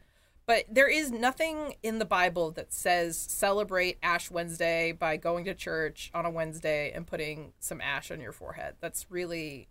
But 0.47 0.64
there 0.68 0.88
is 0.88 1.11
nothing 1.11 1.76
in 1.82 1.99
the 1.99 2.05
Bible 2.05 2.51
that 2.53 2.72
says 2.72 3.16
celebrate 3.16 3.99
Ash 4.03 4.30
Wednesday 4.30 4.93
by 4.93 5.16
going 5.16 5.45
to 5.45 5.55
church 5.55 6.11
on 6.14 6.26
a 6.26 6.30
Wednesday 6.30 6.90
and 6.93 7.07
putting 7.07 7.53
some 7.61 7.80
ash 7.80 8.11
on 8.11 8.20
your 8.20 8.32
forehead. 8.32 8.74
That's 8.80 9.07
really 9.11 9.68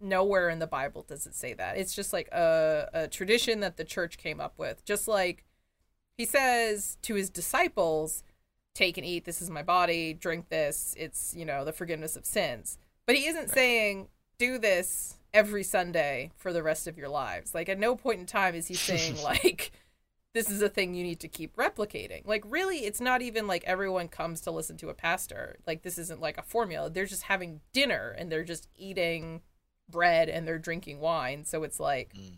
nowhere 0.00 0.50
in 0.50 0.58
the 0.58 0.66
Bible 0.66 1.04
does 1.08 1.26
it 1.26 1.34
say 1.34 1.54
that. 1.54 1.78
It's 1.78 1.94
just 1.94 2.12
like 2.12 2.28
a, 2.28 2.88
a 2.92 3.08
tradition 3.08 3.60
that 3.60 3.78
the 3.78 3.84
church 3.84 4.18
came 4.18 4.40
up 4.40 4.54
with. 4.58 4.84
Just 4.84 5.08
like 5.08 5.44
he 6.16 6.24
says 6.24 6.98
to 7.02 7.14
his 7.14 7.30
disciples, 7.30 8.22
take 8.74 8.98
and 8.98 9.06
eat, 9.06 9.24
this 9.24 9.40
is 9.40 9.48
my 9.48 9.62
body, 9.62 10.12
drink 10.12 10.50
this, 10.50 10.94
it's, 10.98 11.34
you 11.34 11.46
know, 11.46 11.64
the 11.64 11.72
forgiveness 11.72 12.16
of 12.16 12.26
sins. 12.26 12.78
But 13.06 13.16
he 13.16 13.26
isn't 13.26 13.50
saying 13.50 14.08
do 14.38 14.58
this 14.58 15.16
every 15.32 15.62
Sunday 15.62 16.32
for 16.36 16.52
the 16.52 16.62
rest 16.62 16.86
of 16.86 16.98
your 16.98 17.08
lives. 17.08 17.54
Like 17.54 17.68
at 17.68 17.78
no 17.78 17.96
point 17.96 18.20
in 18.20 18.26
time 18.26 18.54
is 18.54 18.66
he 18.66 18.74
saying 18.74 19.22
like 19.22 19.72
this 20.36 20.50
is 20.50 20.60
a 20.60 20.68
thing 20.68 20.94
you 20.94 21.02
need 21.02 21.18
to 21.20 21.28
keep 21.28 21.56
replicating. 21.56 22.20
Like 22.26 22.44
really 22.46 22.80
it's 22.84 23.00
not 23.00 23.22
even 23.22 23.46
like 23.46 23.64
everyone 23.64 24.08
comes 24.08 24.42
to 24.42 24.50
listen 24.50 24.76
to 24.76 24.90
a 24.90 24.94
pastor. 24.94 25.56
Like 25.66 25.82
this 25.82 25.96
isn't 25.96 26.20
like 26.20 26.36
a 26.36 26.42
formula. 26.42 26.90
They're 26.90 27.06
just 27.06 27.22
having 27.24 27.60
dinner 27.72 28.14
and 28.18 28.30
they're 28.30 28.44
just 28.44 28.68
eating 28.76 29.40
bread 29.88 30.28
and 30.28 30.46
they're 30.46 30.58
drinking 30.58 31.00
wine. 31.00 31.44
So 31.44 31.62
it's 31.62 31.80
like 31.80 32.12
Mm. 32.14 32.36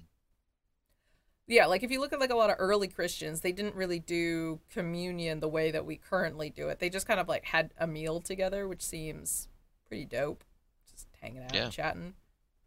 yeah, 1.49 1.67
like 1.67 1.83
if 1.83 1.91
you 1.91 1.99
look 2.01 2.13
at 2.13 2.21
like 2.21 2.31
a 2.31 2.37
lot 2.37 2.51
of 2.51 2.57
early 2.59 2.89
Christians, 2.89 3.41
they 3.41 3.53
didn't 3.53 3.75
really 3.75 3.99
do 3.99 4.61
communion 4.71 5.41
the 5.41 5.49
way 5.49 5.71
that 5.71 5.85
we 5.85 5.97
currently 5.97 6.51
do 6.51 6.69
it. 6.69 6.79
They 6.79 6.91
just 6.91 7.07
kind 7.07 7.19
of 7.19 7.27
like 7.29 7.47
had 7.47 7.73
a 7.79 7.87
meal 7.87 8.21
together, 8.21 8.69
which 8.69 8.83
seems 8.83 9.49
pretty 9.89 10.05
dope. 10.05 10.45
Just 10.91 11.09
hanging 11.21 11.43
out 11.43 11.55
Yeah. 11.55 11.65
and 11.65 11.73
chatting. 11.73 12.15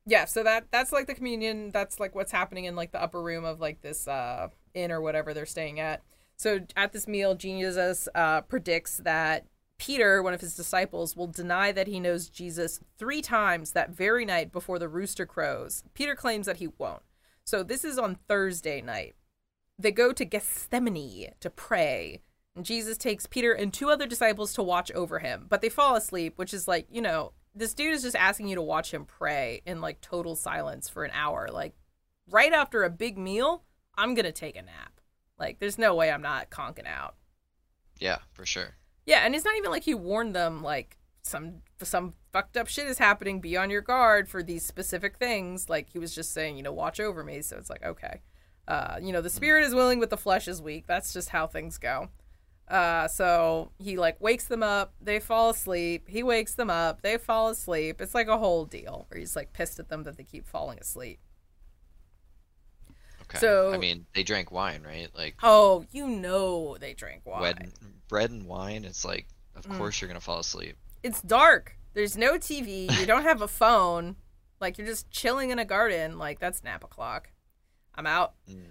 Yeah, 0.06 0.26
so 0.26 0.42
that 0.44 0.66
that's 0.72 0.92
like 0.92 1.06
the 1.08 1.14
communion, 1.14 1.70
that's 1.72 2.00
like 2.00 2.16
what's 2.16 2.32
happening 2.32 2.66
in 2.66 2.76
like 2.76 2.92
the 2.92 3.02
upper 3.02 3.22
room 3.22 3.46
of 3.46 3.60
like 3.62 3.82
this 3.82 4.08
uh 4.08 4.50
inn 4.74 4.92
or 4.92 5.02
whatever 5.02 5.34
they're 5.34 5.46
staying 5.46 5.80
at. 5.80 6.02
So 6.38 6.62
at 6.76 6.94
this 6.94 7.08
meal, 7.08 7.36
Jesus 7.36 8.08
uh 8.16 8.42
predicts 8.42 8.98
that 8.98 9.46
Peter, 9.78 10.22
one 10.22 10.34
of 10.34 10.42
his 10.42 10.56
disciples, 10.56 11.16
will 11.16 11.26
deny 11.26 11.72
that 11.72 11.88
he 11.88 12.00
knows 12.00 12.30
Jesus 12.30 12.80
three 13.00 13.22
times 13.22 13.72
that 13.72 13.90
very 13.90 14.26
night 14.26 14.52
before 14.52 14.78
the 14.78 14.88
rooster 14.88 15.26
crows. 15.26 15.84
Peter 15.96 16.16
claims 16.16 16.46
that 16.46 16.58
he 16.58 16.68
won't. 16.78 17.02
So 17.44 17.64
this 17.64 17.84
is 17.84 17.98
on 17.98 18.20
Thursday 18.28 18.82
night. 18.82 19.16
They 19.80 19.92
go 19.92 20.14
to 20.14 20.24
Gethsemane 20.24 21.34
to 21.40 21.50
pray, 21.50 22.22
And 22.56 22.66
Jesus 22.66 22.98
takes 22.98 23.28
Peter 23.28 23.54
and 23.54 23.74
two 23.74 23.90
other 23.90 24.06
disciples 24.06 24.54
to 24.54 24.64
watch 24.64 24.92
over 24.92 25.20
him, 25.20 25.46
but 25.50 25.62
they 25.62 25.70
fall 25.70 25.96
asleep, 25.96 26.34
which 26.38 26.54
is 26.54 26.68
like, 26.68 26.86
you 26.90 27.02
know, 27.02 27.32
this 27.56 27.74
dude 27.74 27.94
is 27.94 28.04
just 28.04 28.16
asking 28.16 28.48
you 28.48 28.56
to 28.56 28.62
watch 28.62 28.94
him 28.94 29.06
pray 29.06 29.62
in 29.66 29.82
like 29.82 30.02
total 30.02 30.36
silence 30.36 30.90
for 30.90 31.04
an 31.04 31.12
hour. 31.14 31.50
Like, 31.52 31.74
right 32.30 32.52
after 32.52 32.84
a 32.84 32.90
big 32.90 33.18
meal, 33.18 33.64
I'm 34.02 34.16
going 34.16 34.26
to 34.26 34.32
take 34.32 34.56
a 34.56 34.62
nap. 34.62 35.00
Like, 35.38 35.60
there's 35.60 35.78
no 35.78 35.96
way 35.96 36.12
I'm 36.12 36.22
not 36.22 36.50
conking 36.50 36.88
out. 36.88 37.16
Yeah, 38.00 38.18
for 38.34 38.46
sure. 38.46 38.76
Yeah, 39.06 39.20
and 39.26 39.36
it's 39.36 39.46
not 39.46 39.56
even 39.58 39.72
like 39.72 39.84
he 39.84 39.94
warned 39.94 40.36
them 40.36 40.64
like 40.64 40.98
some 41.24 41.62
some 41.82 42.14
fucked 42.32 42.58
up 42.58 42.68
shit 42.68 42.88
is 42.88 42.98
happening. 42.98 43.42
Be 43.42 43.58
on 43.58 43.70
your 43.70 43.82
guard 43.82 44.28
for 44.28 44.42
these 44.42 44.66
specific 44.66 45.18
things. 45.18 45.70
Like 45.70 45.90
he 45.90 46.00
was 46.00 46.14
just 46.14 46.34
saying, 46.34 46.58
you 46.58 46.64
know, 46.64 46.74
watch 46.74 47.00
over 47.00 47.24
me. 47.24 47.42
So 47.42 47.58
it's 47.58 47.70
like 47.70 47.84
okay, 47.84 48.22
uh, 48.68 48.98
you 49.02 49.12
know, 49.12 49.22
the 49.22 49.30
spirit 49.30 49.66
is 49.66 49.76
willing, 49.76 50.00
but 50.00 50.10
the 50.10 50.18
flesh 50.18 50.48
is 50.48 50.62
weak. 50.62 50.86
That's 50.88 51.14
just 51.14 51.30
how 51.30 51.48
things 51.48 51.78
go. 51.78 52.10
Uh, 52.68 53.08
so 53.08 53.72
he 53.80 53.98
like 53.98 54.20
wakes 54.22 54.46
them 54.46 54.64
up. 54.64 54.94
They 55.02 55.20
fall 55.20 55.50
asleep. 55.50 56.08
He 56.08 56.24
wakes 56.24 56.56
them 56.56 56.70
up. 56.70 57.02
They 57.02 57.18
fall 57.18 57.50
asleep. 57.50 58.02
It's 58.02 58.16
like 58.16 58.28
a 58.28 58.38
whole 58.38 58.66
deal 58.66 59.06
where 59.10 59.20
he's 59.20 59.36
like 59.36 59.54
pissed 59.54 59.80
at 59.80 59.90
them 59.90 60.04
that 60.04 60.18
they 60.18 60.24
keep 60.24 60.48
falling 60.48 60.80
asleep. 60.80 61.20
Okay. 63.32 63.40
So- 63.40 63.74
I 63.74 63.78
mean, 63.78 64.06
they 64.14 64.24
drank 64.24 64.52
wine, 64.52 64.84
right? 64.84 65.10
Like 65.16 65.36
Oh, 65.44 65.86
you 65.92 66.08
know 66.08 66.78
they 66.80 66.94
drank 66.94 67.26
wine. 67.26 67.40
bread, 67.40 67.72
bread 68.08 68.30
and 68.32 68.46
wine. 68.46 68.86
It's 68.86 69.04
like, 69.06 69.28
of 69.56 69.66
Mm. 69.66 69.78
course 69.78 70.00
you're 70.02 70.08
gonna 70.08 70.20
fall 70.22 70.40
asleep. 70.40 70.78
it's 71.04 71.22
dark. 71.22 71.78
There's 71.94 72.16
no 72.16 72.38
TV. 72.38 72.88
You 73.00 73.06
don't 73.06 73.24
have 73.24 73.42
a 73.42 73.48
phone. 73.62 74.16
Like 74.60 74.78
you're 74.78 74.88
just 74.88 75.10
chilling 75.10 75.50
in 75.50 75.60
a 75.60 75.66
garden. 75.66 76.18
Like 76.20 76.40
that's 76.40 76.64
nap 76.64 76.84
o'clock. 76.84 77.30
I'm 77.96 78.06
out. 78.08 78.36
Mm, 78.50 78.66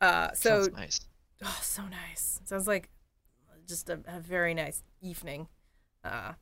Uh, 0.00 0.32
so 0.34 0.62
sounds 0.64 0.76
nice. 0.76 1.00
oh, 1.44 1.58
so 1.62 1.82
nice. 1.86 2.40
Sounds 2.44 2.66
like 2.66 2.88
just 3.66 3.88
a, 3.88 4.00
a 4.06 4.20
very 4.20 4.54
nice 4.54 4.82
evening. 5.00 5.48
Uh, 6.04 6.32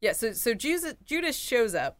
yeah. 0.00 0.12
So 0.12 0.32
so 0.32 0.52
Judas 0.54 0.94
Judas 1.04 1.36
shows 1.36 1.74
up. 1.74 1.98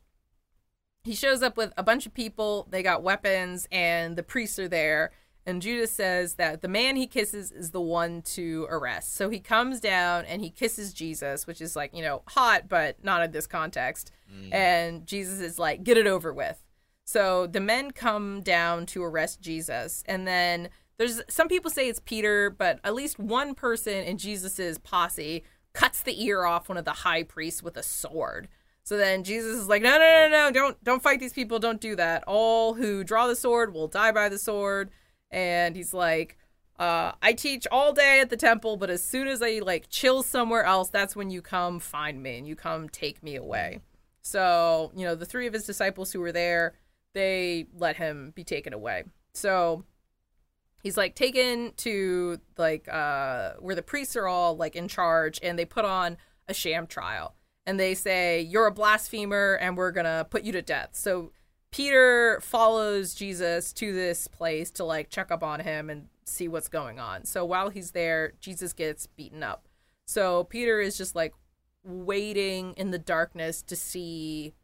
He 1.06 1.14
shows 1.14 1.42
up 1.42 1.56
with 1.56 1.72
a 1.76 1.82
bunch 1.82 2.04
of 2.04 2.12
people. 2.12 2.66
They 2.68 2.82
got 2.82 3.02
weapons, 3.02 3.68
and 3.70 4.16
the 4.16 4.22
priests 4.22 4.58
are 4.58 4.68
there. 4.68 5.12
And 5.46 5.62
Judas 5.62 5.92
says 5.92 6.34
that 6.34 6.60
the 6.60 6.68
man 6.68 6.96
he 6.96 7.06
kisses 7.06 7.52
is 7.52 7.70
the 7.70 7.80
one 7.80 8.20
to 8.22 8.66
arrest. 8.68 9.14
So 9.14 9.30
he 9.30 9.38
comes 9.38 9.78
down 9.78 10.24
and 10.24 10.42
he 10.42 10.50
kisses 10.50 10.92
Jesus, 10.92 11.46
which 11.46 11.60
is 11.60 11.76
like, 11.76 11.94
you 11.94 12.02
know, 12.02 12.22
hot, 12.26 12.68
but 12.68 13.02
not 13.04 13.22
in 13.22 13.30
this 13.30 13.46
context. 13.46 14.10
Mm. 14.28 14.52
And 14.52 15.06
Jesus 15.06 15.38
is 15.38 15.56
like, 15.56 15.84
get 15.84 15.96
it 15.96 16.08
over 16.08 16.32
with. 16.32 16.64
So 17.04 17.46
the 17.46 17.60
men 17.60 17.92
come 17.92 18.40
down 18.40 18.86
to 18.86 19.04
arrest 19.04 19.40
Jesus. 19.40 20.02
And 20.06 20.26
then 20.26 20.68
there's 20.98 21.22
some 21.28 21.46
people 21.46 21.70
say 21.70 21.88
it's 21.88 22.00
Peter, 22.00 22.50
but 22.50 22.80
at 22.82 22.96
least 22.96 23.16
one 23.16 23.54
person 23.54 24.02
in 24.02 24.18
Jesus's 24.18 24.78
posse 24.78 25.44
cuts 25.72 26.02
the 26.02 26.24
ear 26.24 26.44
off 26.44 26.68
one 26.68 26.78
of 26.78 26.84
the 26.84 26.90
high 26.90 27.22
priests 27.22 27.62
with 27.62 27.76
a 27.76 27.84
sword. 27.84 28.48
So 28.86 28.96
then 28.96 29.24
Jesus 29.24 29.56
is 29.56 29.68
like, 29.68 29.82
no, 29.82 29.98
no, 29.98 29.98
no, 29.98 30.28
no, 30.30 30.50
don't, 30.52 30.84
don't 30.84 31.02
fight 31.02 31.18
these 31.18 31.32
people. 31.32 31.58
Don't 31.58 31.80
do 31.80 31.96
that. 31.96 32.22
All 32.28 32.74
who 32.74 33.02
draw 33.02 33.26
the 33.26 33.34
sword 33.34 33.74
will 33.74 33.88
die 33.88 34.12
by 34.12 34.28
the 34.28 34.38
sword. 34.38 34.90
And 35.28 35.74
he's 35.74 35.92
like, 35.92 36.38
uh, 36.78 37.10
I 37.20 37.32
teach 37.32 37.66
all 37.72 37.92
day 37.92 38.20
at 38.20 38.30
the 38.30 38.36
temple, 38.36 38.76
but 38.76 38.88
as 38.88 39.02
soon 39.02 39.26
as 39.26 39.42
I 39.42 39.58
like 39.58 39.88
chill 39.88 40.22
somewhere 40.22 40.62
else, 40.62 40.88
that's 40.88 41.16
when 41.16 41.30
you 41.30 41.42
come 41.42 41.80
find 41.80 42.22
me 42.22 42.38
and 42.38 42.46
you 42.46 42.54
come 42.54 42.88
take 42.88 43.24
me 43.24 43.34
away. 43.34 43.80
So, 44.22 44.92
you 44.94 45.04
know, 45.04 45.16
the 45.16 45.26
three 45.26 45.48
of 45.48 45.52
his 45.52 45.64
disciples 45.64 46.12
who 46.12 46.20
were 46.20 46.32
there, 46.32 46.74
they 47.12 47.66
let 47.76 47.96
him 47.96 48.32
be 48.36 48.44
taken 48.44 48.72
away. 48.72 49.02
So 49.34 49.82
he's 50.84 50.96
like 50.96 51.16
taken 51.16 51.72
to 51.78 52.38
like 52.56 52.86
uh 52.86 53.54
where 53.58 53.74
the 53.74 53.82
priests 53.82 54.14
are 54.14 54.28
all 54.28 54.56
like 54.56 54.76
in 54.76 54.86
charge 54.86 55.40
and 55.42 55.58
they 55.58 55.64
put 55.64 55.84
on 55.84 56.18
a 56.46 56.54
sham 56.54 56.86
trial 56.86 57.35
and 57.66 57.78
they 57.78 57.94
say 57.94 58.40
you're 58.40 58.66
a 58.66 58.72
blasphemer 58.72 59.58
and 59.60 59.76
we're 59.76 59.92
gonna 59.92 60.26
put 60.30 60.42
you 60.42 60.52
to 60.52 60.62
death 60.62 60.90
so 60.92 61.32
peter 61.70 62.40
follows 62.40 63.14
jesus 63.14 63.72
to 63.72 63.92
this 63.92 64.28
place 64.28 64.70
to 64.70 64.84
like 64.84 65.10
check 65.10 65.30
up 65.30 65.42
on 65.42 65.60
him 65.60 65.90
and 65.90 66.08
see 66.24 66.48
what's 66.48 66.68
going 66.68 66.98
on 66.98 67.24
so 67.24 67.44
while 67.44 67.68
he's 67.68 67.92
there 67.92 68.32
jesus 68.40 68.72
gets 68.72 69.06
beaten 69.06 69.42
up 69.42 69.68
so 70.06 70.44
peter 70.44 70.80
is 70.80 70.96
just 70.96 71.14
like 71.14 71.34
waiting 71.84 72.74
in 72.76 72.90
the 72.90 72.98
darkness 72.98 73.62
to 73.62 73.76
see 73.76 74.54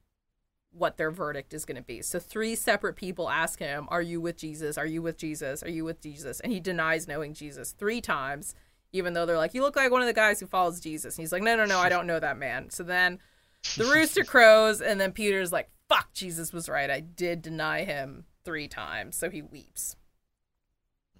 what 0.72 0.96
their 0.96 1.10
verdict 1.10 1.52
is 1.52 1.64
going 1.64 1.76
to 1.76 1.82
be. 1.82 2.02
So 2.02 2.18
three 2.18 2.54
separate 2.54 2.96
people 2.96 3.28
ask 3.28 3.58
him, 3.58 3.86
"Are 3.90 4.02
you 4.02 4.20
with 4.20 4.36
Jesus? 4.36 4.78
Are 4.78 4.86
you 4.86 5.02
with 5.02 5.18
Jesus? 5.18 5.62
Are 5.62 5.68
you 5.68 5.84
with 5.84 6.00
Jesus?" 6.00 6.40
And 6.40 6.52
he 6.52 6.60
denies 6.60 7.06
knowing 7.06 7.34
Jesus 7.34 7.72
three 7.72 8.00
times, 8.00 8.54
even 8.92 9.12
though 9.12 9.26
they're 9.26 9.36
like, 9.36 9.54
"You 9.54 9.62
look 9.62 9.76
like 9.76 9.90
one 9.90 10.00
of 10.00 10.06
the 10.06 10.12
guys 10.12 10.40
who 10.40 10.46
follows 10.46 10.80
Jesus." 10.80 11.16
And 11.16 11.22
he's 11.22 11.32
like, 11.32 11.42
"No, 11.42 11.56
no, 11.56 11.64
no, 11.64 11.78
I 11.78 11.88
don't 11.88 12.06
know 12.06 12.20
that 12.20 12.38
man." 12.38 12.70
So 12.70 12.82
then 12.82 13.18
the 13.76 13.84
rooster 13.84 14.24
crows, 14.24 14.80
and 14.80 15.00
then 15.00 15.12
Peter's 15.12 15.52
like, 15.52 15.70
"Fuck, 15.88 16.12
Jesus 16.12 16.52
was 16.52 16.68
right. 16.68 16.90
I 16.90 17.00
did 17.00 17.42
deny 17.42 17.84
him 17.84 18.24
three 18.44 18.68
times." 18.68 19.16
So 19.16 19.30
he 19.30 19.42
weeps. 19.42 19.96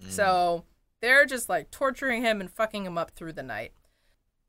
Mm. 0.01 0.09
So 0.09 0.65
they're 1.01 1.25
just 1.25 1.49
like 1.49 1.71
torturing 1.71 2.23
him 2.23 2.39
and 2.39 2.49
fucking 2.51 2.85
him 2.85 2.97
up 2.97 3.11
through 3.11 3.33
the 3.33 3.43
night. 3.43 3.73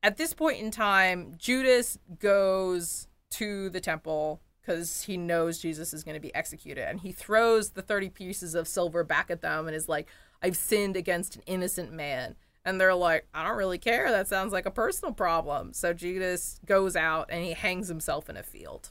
At 0.02 0.16
this 0.16 0.34
point 0.34 0.60
in 0.60 0.70
time, 0.70 1.34
Judas 1.38 1.98
goes 2.18 3.08
to 3.30 3.70
the 3.70 3.80
temple 3.80 4.40
because 4.60 5.02
he 5.02 5.16
knows 5.16 5.58
Jesus 5.58 5.92
is 5.92 6.04
going 6.04 6.14
to 6.14 6.20
be 6.20 6.34
executed. 6.34 6.88
And 6.88 7.00
he 7.00 7.12
throws 7.12 7.70
the 7.70 7.82
30 7.82 8.10
pieces 8.10 8.54
of 8.54 8.68
silver 8.68 9.04
back 9.04 9.30
at 9.30 9.42
them 9.42 9.66
and 9.66 9.76
is 9.76 9.88
like, 9.88 10.08
I've 10.42 10.56
sinned 10.56 10.96
against 10.96 11.36
an 11.36 11.42
innocent 11.46 11.92
man. 11.92 12.36
And 12.64 12.80
they're 12.80 12.94
like, 12.94 13.26
I 13.34 13.46
don't 13.46 13.56
really 13.56 13.78
care. 13.78 14.10
That 14.10 14.26
sounds 14.26 14.52
like 14.52 14.66
a 14.66 14.70
personal 14.70 15.12
problem. 15.12 15.72
So 15.74 15.92
Judas 15.92 16.60
goes 16.64 16.96
out 16.96 17.28
and 17.30 17.44
he 17.44 17.52
hangs 17.52 17.88
himself 17.88 18.30
in 18.30 18.36
a 18.36 18.42
field. 18.42 18.90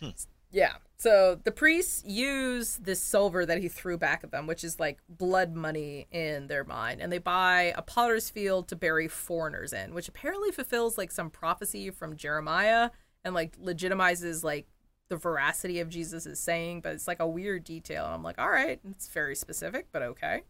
Hmm. 0.00 0.10
Yeah. 0.50 0.74
So 0.98 1.38
the 1.42 1.52
priests 1.52 2.02
use 2.06 2.76
this 2.76 3.00
silver 3.00 3.44
that 3.44 3.58
he 3.58 3.68
threw 3.68 3.98
back 3.98 4.24
at 4.24 4.30
them, 4.30 4.46
which 4.46 4.64
is 4.64 4.80
like 4.80 4.98
blood 5.08 5.54
money 5.54 6.06
in 6.10 6.46
their 6.46 6.64
mind, 6.64 7.02
and 7.02 7.12
they 7.12 7.18
buy 7.18 7.74
a 7.76 7.82
potter's 7.82 8.30
field 8.30 8.68
to 8.68 8.76
bury 8.76 9.06
foreigners 9.06 9.74
in, 9.74 9.92
which 9.92 10.08
apparently 10.08 10.50
fulfills 10.50 10.96
like 10.96 11.10
some 11.12 11.28
prophecy 11.28 11.90
from 11.90 12.16
Jeremiah 12.16 12.90
and 13.24 13.34
like 13.34 13.58
legitimizes 13.60 14.42
like 14.42 14.66
the 15.08 15.16
veracity 15.16 15.80
of 15.80 15.90
Jesus' 15.90 16.40
saying, 16.40 16.80
but 16.80 16.94
it's 16.94 17.06
like 17.06 17.20
a 17.20 17.28
weird 17.28 17.64
detail. 17.64 18.06
And 18.06 18.14
I'm 18.14 18.22
like, 18.22 18.38
all 18.38 18.50
right, 18.50 18.80
it's 18.90 19.08
very 19.08 19.36
specific, 19.36 19.88
but 19.92 20.02
okay. 20.02 20.42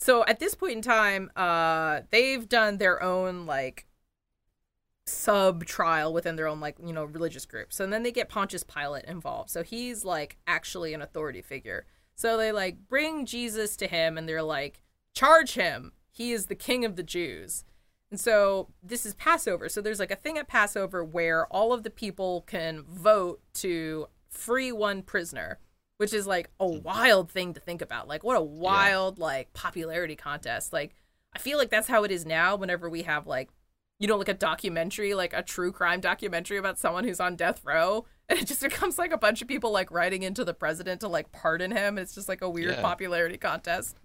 So 0.00 0.24
at 0.24 0.40
this 0.40 0.54
point 0.54 0.72
in 0.72 0.82
time, 0.82 1.30
uh, 1.36 2.00
they've 2.10 2.48
done 2.48 2.78
their 2.78 3.02
own 3.02 3.46
like 3.46 3.86
sub 5.06 5.64
trial 5.64 6.12
within 6.12 6.36
their 6.36 6.46
own 6.46 6.60
like 6.60 6.76
you 6.84 6.92
know 6.92 7.04
religious 7.04 7.44
group. 7.44 7.72
So 7.72 7.86
then 7.86 8.02
they 8.02 8.12
get 8.12 8.28
Pontius 8.28 8.62
Pilate 8.62 9.04
involved. 9.04 9.50
So 9.50 9.62
he's 9.62 10.04
like 10.04 10.38
actually 10.46 10.94
an 10.94 11.02
authority 11.02 11.42
figure. 11.42 11.86
So 12.14 12.36
they 12.36 12.52
like 12.52 12.88
bring 12.88 13.26
Jesus 13.26 13.76
to 13.76 13.86
him 13.86 14.16
and 14.16 14.28
they're 14.28 14.42
like 14.42 14.82
charge 15.12 15.54
him. 15.54 15.92
He 16.10 16.32
is 16.32 16.46
the 16.46 16.54
king 16.54 16.84
of 16.84 16.96
the 16.96 17.02
Jews. 17.02 17.64
And 18.10 18.18
so 18.18 18.68
this 18.82 19.06
is 19.06 19.14
Passover. 19.14 19.68
So 19.68 19.80
there's 19.80 20.00
like 20.00 20.10
a 20.10 20.16
thing 20.16 20.38
at 20.38 20.48
Passover 20.48 21.04
where 21.04 21.46
all 21.46 21.72
of 21.72 21.82
the 21.82 21.90
people 21.90 22.42
can 22.42 22.82
vote 22.82 23.40
to 23.54 24.08
free 24.28 24.72
one 24.72 25.02
prisoner, 25.02 25.58
which 26.00 26.14
is 26.14 26.26
like 26.26 26.48
a 26.58 26.64
mm-hmm. 26.64 26.82
wild 26.82 27.30
thing 27.30 27.52
to 27.52 27.60
think 27.60 27.82
about. 27.82 28.08
Like 28.08 28.24
what 28.24 28.34
a 28.34 28.40
wild 28.40 29.18
like 29.18 29.52
popularity 29.52 30.16
contest. 30.16 30.72
Like 30.72 30.94
I 31.36 31.38
feel 31.38 31.58
like 31.58 31.68
that's 31.68 31.88
how 31.88 32.04
it 32.04 32.10
is 32.10 32.24
now 32.24 32.56
whenever 32.56 32.88
we 32.88 33.02
have 33.02 33.26
like 33.26 33.50
you 33.98 34.08
know, 34.08 34.16
like 34.16 34.30
a 34.30 34.34
documentary, 34.34 35.12
like 35.12 35.34
a 35.34 35.42
true 35.42 35.70
crime 35.70 36.00
documentary 36.00 36.56
about 36.56 36.78
someone 36.78 37.04
who's 37.04 37.20
on 37.20 37.36
death 37.36 37.62
row. 37.64 38.06
And 38.30 38.38
it 38.38 38.46
just 38.46 38.62
becomes 38.62 38.96
like 38.96 39.12
a 39.12 39.18
bunch 39.18 39.42
of 39.42 39.48
people 39.48 39.72
like 39.72 39.90
writing 39.90 40.22
into 40.22 40.44
the 40.44 40.54
president 40.54 41.00
to 41.00 41.08
like 41.08 41.32
pardon 41.32 41.72
him. 41.72 41.98
It's 41.98 42.14
just 42.14 42.28
like 42.28 42.42
a 42.42 42.48
weird 42.48 42.76
Yeah. 42.76 42.80
popularity 42.80 43.36
contest. 43.36 43.98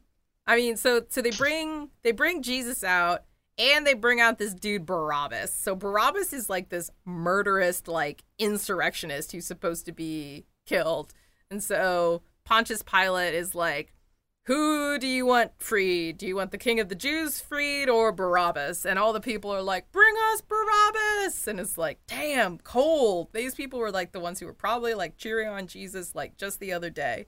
I 0.47 0.55
mean, 0.55 0.77
so 0.77 1.05
so 1.07 1.21
they 1.21 1.29
bring 1.29 1.91
they 2.01 2.11
bring 2.11 2.41
Jesus 2.41 2.83
out 2.83 3.23
and 3.57 3.85
they 3.85 3.93
bring 3.93 4.19
out 4.19 4.39
this 4.39 4.53
dude 4.53 4.85
Barabbas. 4.85 5.53
So 5.53 5.75
Barabbas 5.75 6.33
is 6.33 6.49
like 6.49 6.69
this 6.69 6.89
murderous 7.05 7.87
like 7.87 8.23
insurrectionist 8.39 9.31
who's 9.31 9.45
supposed 9.45 9.85
to 9.85 9.91
be 9.91 10.45
killed. 10.65 11.13
And 11.51 11.63
so 11.63 12.21
Pontius 12.43 12.81
Pilate 12.81 13.33
is 13.33 13.55
like, 13.55 13.93
who 14.45 14.99
do 14.99 15.07
you 15.07 15.25
want 15.25 15.53
freed? 15.57 16.19
Do 16.19 16.27
you 16.27 16.35
want 16.35 16.51
the 16.51 16.57
king 16.57 16.79
of 16.79 16.89
the 16.89 16.95
Jews 16.95 17.41
freed 17.41 17.89
or 17.89 18.11
Barabbas? 18.11 18.85
And 18.85 18.99
all 18.99 19.11
the 19.11 19.19
people 19.19 19.51
are 19.51 19.61
like, 19.61 19.91
bring 19.91 20.13
us 20.31 20.41
Barabbas. 20.41 21.47
And 21.47 21.59
it's 21.59 21.77
like, 21.77 21.99
damn, 22.05 22.59
cold. 22.59 23.29
These 23.33 23.55
people 23.55 23.79
were 23.79 23.91
like 23.91 24.11
the 24.11 24.19
ones 24.19 24.39
who 24.39 24.45
were 24.45 24.53
probably 24.53 24.93
like 24.93 25.17
cheering 25.17 25.47
on 25.49 25.65
Jesus 25.65 26.13
like 26.13 26.37
just 26.37 26.59
the 26.59 26.73
other 26.73 26.91
day. 26.91 27.25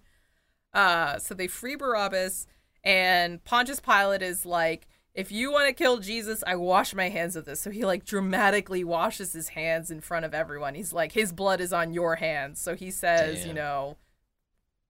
Uh, 0.74 1.18
so 1.18 1.34
they 1.34 1.48
free 1.48 1.76
Barabbas, 1.76 2.46
and 2.84 3.44
Pontius 3.44 3.80
Pilate 3.80 4.22
is 4.22 4.46
like, 4.46 4.88
if 5.16 5.32
you 5.32 5.52
want 5.52 5.68
to 5.68 5.74
kill 5.74 5.98
Jesus, 5.98 6.44
I 6.46 6.56
wash 6.56 6.94
my 6.94 7.10
hands 7.10 7.36
of 7.36 7.46
this. 7.46 7.60
So 7.60 7.72
he 7.72 7.84
like 7.84 8.06
dramatically 8.06 8.84
washes 8.84 9.34
his 9.34 9.50
hands 9.50 9.90
in 9.90 10.02
front 10.02 10.26
of 10.26 10.36
everyone. 10.36 10.76
He's 10.76 10.94
like, 10.94 11.14
his 11.14 11.32
blood 11.32 11.60
is 11.60 11.74
on 11.74 11.94
your 11.94 12.18
hands. 12.18 12.62
So 12.62 12.76
he 12.76 12.92
says, 12.92 13.44
you 13.48 13.54
know, 13.54 13.98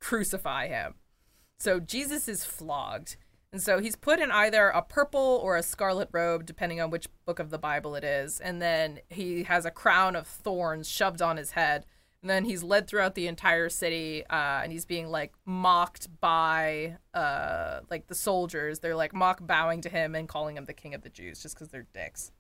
crucify 0.07 0.69
him. 0.69 0.93
So 1.59 1.81
Jesus 1.81 2.29
is 2.29 2.45
flogged. 2.45 3.17
And 3.51 3.61
so 3.61 3.79
he's 3.79 3.97
put 3.97 4.19
in 4.19 4.31
either 4.31 4.69
a 4.69 4.81
purple 4.81 5.41
or 5.43 5.57
a 5.57 5.63
scarlet 5.63 6.07
robe, 6.13 6.45
depending 6.45 6.79
on 6.79 6.91
which 6.91 7.07
book 7.25 7.39
of 7.39 7.49
the 7.49 7.57
Bible 7.57 7.93
it 7.93 8.05
is. 8.05 8.39
And 8.39 8.61
then 8.61 8.99
he 9.09 9.43
has 9.43 9.65
a 9.65 9.71
crown 9.71 10.15
of 10.15 10.25
thorns 10.25 10.89
shoved 10.89 11.21
on 11.21 11.35
his 11.35 11.51
head. 11.51 11.85
And 12.21 12.29
then 12.29 12.45
he's 12.45 12.63
led 12.63 12.87
throughout 12.87 13.15
the 13.15 13.27
entire 13.27 13.67
city, 13.69 14.25
uh, 14.29 14.61
and 14.63 14.71
he's 14.71 14.85
being 14.85 15.09
like 15.09 15.33
mocked 15.45 16.07
by 16.21 16.97
uh, 17.13 17.81
like 17.89 18.07
the 18.07 18.15
soldiers. 18.15 18.79
They're 18.79 18.95
like 18.95 19.13
mock 19.13 19.45
bowing 19.45 19.81
to 19.81 19.89
him 19.89 20.15
and 20.15 20.27
calling 20.27 20.55
him 20.55 20.65
the 20.65 20.73
king 20.73 20.93
of 20.93 21.01
the 21.01 21.09
Jews 21.09 21.43
just 21.43 21.55
because 21.55 21.67
they're 21.67 21.85
dicks. 21.93 22.31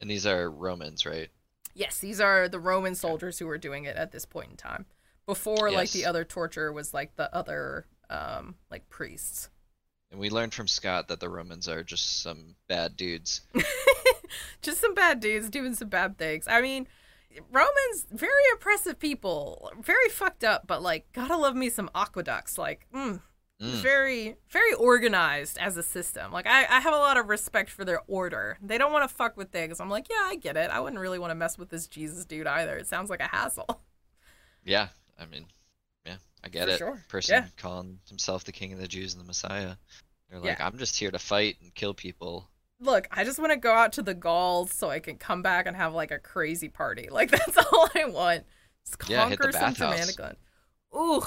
And 0.00 0.08
these 0.08 0.26
are 0.26 0.48
Romans, 0.48 1.04
right? 1.04 1.30
Yes, 1.74 1.98
these 1.98 2.20
are 2.20 2.48
the 2.48 2.60
Roman 2.60 2.94
soldiers 2.94 3.38
who 3.38 3.46
were 3.46 3.58
doing 3.58 3.84
it 3.84 3.96
at 3.96 4.12
this 4.12 4.24
point 4.24 4.50
in 4.50 4.56
time. 4.56 4.86
Before, 5.26 5.70
like 5.70 5.90
the 5.92 6.04
other 6.06 6.24
torture 6.24 6.72
was 6.72 6.92
like 6.92 7.16
the 7.16 7.34
other 7.34 7.86
um, 8.10 8.56
like 8.70 8.88
priests. 8.88 9.48
And 10.10 10.20
we 10.20 10.28
learned 10.28 10.52
from 10.52 10.68
Scott 10.68 11.08
that 11.08 11.20
the 11.20 11.30
Romans 11.30 11.68
are 11.68 11.82
just 11.82 12.22
some 12.22 12.56
bad 12.68 12.96
dudes. 12.96 13.40
just 14.62 14.80
some 14.80 14.94
bad 14.94 15.20
dudes 15.20 15.48
doing 15.48 15.74
some 15.74 15.88
bad 15.88 16.18
things. 16.18 16.46
I 16.46 16.60
mean, 16.60 16.86
Romans 17.50 18.06
very 18.10 18.30
oppressive 18.52 18.98
people, 18.98 19.70
very 19.80 20.08
fucked 20.10 20.44
up, 20.44 20.66
but 20.66 20.82
like 20.82 21.10
gotta 21.12 21.36
love 21.36 21.56
me 21.56 21.70
some 21.70 21.90
aqueducts. 21.94 22.58
Like, 22.58 22.86
mm, 22.94 23.20
Mm. 23.60 23.74
very 23.80 24.36
very 24.50 24.72
organized 24.74 25.56
as 25.58 25.76
a 25.76 25.84
system. 25.84 26.32
Like, 26.32 26.48
I 26.48 26.64
I 26.68 26.80
have 26.80 26.92
a 26.92 26.98
lot 26.98 27.16
of 27.16 27.28
respect 27.28 27.70
for 27.70 27.84
their 27.84 28.00
order. 28.08 28.58
They 28.60 28.76
don't 28.76 28.92
want 28.92 29.08
to 29.08 29.14
fuck 29.14 29.36
with 29.36 29.52
things. 29.52 29.78
I'm 29.78 29.88
like, 29.88 30.08
yeah, 30.10 30.24
I 30.24 30.34
get 30.34 30.56
it. 30.56 30.68
I 30.70 30.80
wouldn't 30.80 31.00
really 31.00 31.20
want 31.20 31.30
to 31.30 31.36
mess 31.36 31.56
with 31.56 31.68
this 31.68 31.86
Jesus 31.86 32.24
dude 32.24 32.48
either. 32.48 32.76
It 32.76 32.88
sounds 32.88 33.08
like 33.08 33.20
a 33.20 33.28
hassle. 33.28 33.80
Yeah, 34.64 34.88
I 35.22 35.26
mean, 35.26 35.46
yeah, 36.04 36.16
I 36.44 36.48
get 36.48 36.66
For 36.68 36.74
it. 36.74 36.78
sure. 36.78 37.04
Person 37.08 37.34
Yeah. 37.36 37.46
calling 37.56 37.98
himself 38.08 38.44
the 38.44 38.52
king 38.52 38.72
of 38.72 38.78
the 38.80 38.88
Jews 38.88 39.14
and 39.14 39.22
the 39.22 39.26
Messiah. 39.26 39.76
They're 40.28 40.40
like, 40.40 40.58
Yeah. 40.58 40.66
I'm 40.66 40.78
just 40.78 40.98
here 40.98 41.10
to 41.10 41.18
fight 41.18 41.56
and 41.62 41.74
kill 41.74 41.94
people. 41.94 42.48
Look, 42.80 43.06
I 43.12 43.22
just 43.22 43.38
want 43.38 43.52
to 43.52 43.56
go 43.58 43.72
out 43.72 43.92
to 43.92 44.02
the 44.02 44.14
Gauls 44.14 44.72
so 44.74 44.90
I 44.90 44.98
can 44.98 45.16
come 45.16 45.40
back 45.42 45.66
and 45.66 45.76
have 45.76 45.94
like 45.94 46.10
a 46.10 46.18
crazy 46.18 46.68
party. 46.68 47.08
Like 47.12 47.30
that's 47.30 47.56
all 47.56 47.88
I 47.94 48.06
want. 48.06 48.44
Just 48.84 49.08
Yeah, 49.08 49.28
hit 49.28 49.38
the 49.38 49.44
conquer 49.44 49.52
some 49.52 49.88
bathhouse. 49.90 50.14
Germanic. 50.16 50.36
Ooh, 50.94 51.22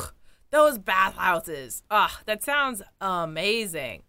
those 0.52 0.78
bathhouses. 0.78 1.84
Ah, 1.90 2.20
that 2.26 2.44
sounds 2.44 2.82
amazing. 3.00 4.04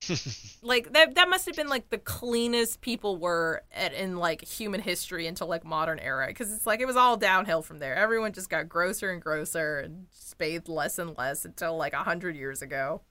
like 0.62 0.92
that 0.92 1.16
that 1.16 1.28
must 1.28 1.44
have 1.46 1.56
been 1.56 1.68
like 1.68 1.90
the 1.90 1.98
cleanest 1.98 2.80
people 2.80 3.16
were 3.16 3.62
at, 3.72 3.92
in 3.92 4.16
like 4.16 4.44
human 4.44 4.80
history 4.80 5.26
until 5.26 5.48
like 5.48 5.64
modern 5.64 5.98
era 5.98 6.28
because 6.28 6.52
it's 6.52 6.66
like 6.66 6.80
it 6.80 6.86
was 6.86 6.96
all 6.96 7.16
downhill 7.16 7.62
from 7.62 7.78
there 7.78 7.96
everyone 7.96 8.32
just 8.32 8.48
got 8.48 8.68
grosser 8.68 9.10
and 9.10 9.20
grosser 9.20 9.80
and 9.80 10.06
just 10.10 10.38
bathed 10.38 10.68
less 10.68 11.00
and 11.00 11.18
less 11.18 11.44
until 11.44 11.76
like 11.76 11.92
a 11.92 12.04
hundred 12.04 12.36
years 12.36 12.62
ago 12.62 13.02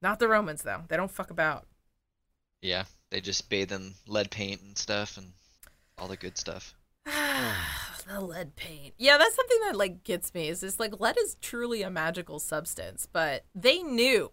not 0.00 0.18
the 0.18 0.26
romans 0.26 0.62
though 0.62 0.82
they 0.88 0.96
don't 0.96 1.10
fuck 1.10 1.30
about 1.30 1.66
Yeah, 2.62 2.84
they 3.10 3.20
just 3.20 3.48
bathe 3.48 3.72
in 3.72 3.94
lead 4.06 4.30
paint 4.30 4.60
and 4.62 4.76
stuff 4.76 5.16
and 5.16 5.32
all 5.98 6.08
the 6.08 6.16
good 6.16 6.36
stuff. 6.38 6.74
the 7.04 8.20
lead 8.20 8.56
paint. 8.56 8.94
Yeah, 8.98 9.18
that's 9.18 9.36
something 9.36 9.60
that 9.66 9.76
like 9.76 10.04
gets 10.04 10.34
me. 10.34 10.48
Is 10.48 10.60
this 10.60 10.80
like 10.80 10.98
lead 11.00 11.16
is 11.18 11.36
truly 11.40 11.82
a 11.82 11.90
magical 11.90 12.38
substance, 12.38 13.06
but 13.10 13.44
they 13.54 13.82
knew, 13.82 14.32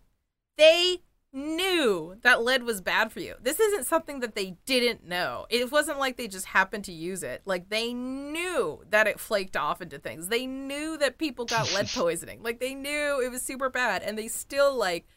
they 0.57 1.01
knew 1.33 2.15
that 2.21 2.43
lead 2.43 2.63
was 2.63 2.79
bad 2.79 3.11
for 3.11 3.19
you. 3.19 3.35
This 3.41 3.59
isn't 3.59 3.85
something 3.85 4.19
that 4.19 4.35
they 4.35 4.55
didn't 4.65 5.05
know. 5.05 5.47
It 5.49 5.71
wasn't 5.71 5.99
like 5.99 6.15
they 6.15 6.27
just 6.27 6.45
happened 6.45 6.85
to 6.85 6.93
use 6.93 7.23
it. 7.23 7.41
Like 7.45 7.69
they 7.69 7.93
knew 7.93 8.83
that 8.89 9.07
it 9.07 9.19
flaked 9.19 9.57
off 9.57 9.81
into 9.81 9.97
things. 9.97 10.27
They 10.27 10.45
knew 10.45 10.97
that 10.99 11.17
people 11.17 11.45
got 11.45 11.73
lead 11.73 11.87
poisoning. 11.93 12.43
Like 12.43 12.59
they 12.59 12.75
knew 12.75 13.19
it 13.19 13.31
was 13.31 13.41
super 13.41 13.69
bad, 13.69 14.03
and 14.03 14.17
they 14.17 14.27
still 14.27 14.75
like 14.75 15.07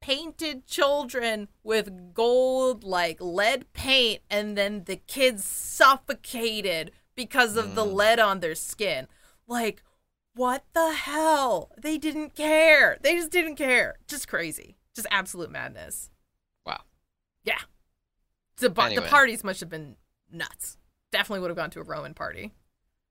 painted 0.00 0.66
children 0.66 1.48
with 1.64 2.14
gold 2.14 2.84
like 2.84 3.20
lead 3.20 3.72
paint 3.72 4.20
and 4.30 4.56
then 4.56 4.84
the 4.84 4.96
kids 4.96 5.44
suffocated 5.44 6.92
because 7.16 7.56
of 7.56 7.74
the 7.74 7.84
mm. 7.84 7.94
lead 7.94 8.20
on 8.20 8.38
their 8.38 8.54
skin 8.54 9.08
like 9.48 9.82
what 10.34 10.64
the 10.72 10.92
hell 10.92 11.72
they 11.76 11.98
didn't 11.98 12.34
care 12.34 12.96
they 13.02 13.16
just 13.16 13.32
didn't 13.32 13.56
care 13.56 13.96
just 14.06 14.28
crazy 14.28 14.77
just 14.98 15.08
absolute 15.10 15.50
madness 15.50 16.10
Wow. 16.66 16.80
yeah 17.44 17.58
the, 18.58 18.70
Anyway. 18.80 18.96
the 19.02 19.08
parties 19.08 19.42
must 19.44 19.60
have 19.60 19.70
been 19.70 19.96
nuts 20.30 20.76
definitely 21.12 21.40
would 21.40 21.50
have 21.50 21.56
gone 21.56 21.70
to 21.70 21.80
a 21.80 21.84
roman 21.84 22.12
party 22.14 22.52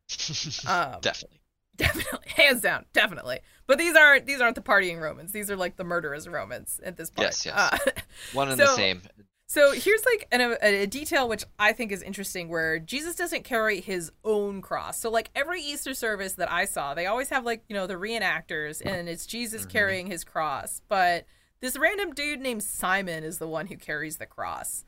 um, 0.68 0.98
Definitely. 1.02 1.40
Definitely, 1.76 2.30
hands 2.36 2.62
down, 2.62 2.86
definitely. 2.94 3.40
But 3.68 3.78
these 3.78 3.96
aren't 3.96 4.26
these 4.26 4.42
aren't 4.42 4.56
the 4.56 4.62
partying 4.62 5.00
Romans. 5.00 5.32
These 5.32 5.52
are 5.52 5.56
like 5.56 5.76
the 5.76 5.84
murderous 5.84 6.28
Romans 6.28 6.80
at 6.84 6.98
this 6.98 7.10
point. 7.12 7.28
Yes, 7.28 7.46
yes. 7.46 7.56
Uh, 7.56 7.78
One 8.34 8.50
and 8.50 8.60
the 8.60 8.66
So- 8.66 8.76
same. 8.76 9.02
so 9.48 9.74
here's 9.74 10.04
like 10.06 10.28
an, 10.32 10.42
a, 10.42 10.58
a 10.84 10.86
detail 10.88 11.30
which 11.30 11.44
I 11.60 11.74
think 11.74 11.92
is 11.92 12.02
interesting, 12.02 12.50
where 12.50 12.80
Jesus 12.80 13.16
doesn't 13.16 13.44
carry 13.44 13.80
his 13.82 14.12
own 14.24 14.62
cross. 14.62 15.00
So 15.00 15.12
like 15.12 15.30
every 15.36 15.62
Easter 15.62 15.94
service 15.94 16.34
that 16.34 16.52
I 16.52 16.66
saw, 16.66 16.96
they 16.96 17.06
always 17.06 17.30
have 17.30 17.46
like 17.46 17.64
you 17.70 17.76
know 17.76 17.86
the 17.86 17.94
reenactors, 17.96 18.82
and 18.84 19.08
it's 19.08 19.26
Jesus 19.28 19.62
Mm-hmm. 19.64 19.72
carrying 19.72 20.08
his 20.08 20.24
cross. 20.24 20.82
But 20.90 21.26
this 21.60 21.78
random 21.78 22.14
dude 22.14 22.40
named 22.42 22.64
Simon 22.64 23.24
is 23.24 23.38
the 23.40 23.48
one 23.48 23.68
who 23.68 23.78
carries 23.78 24.18
the 24.18 24.26
cross. 24.26 24.86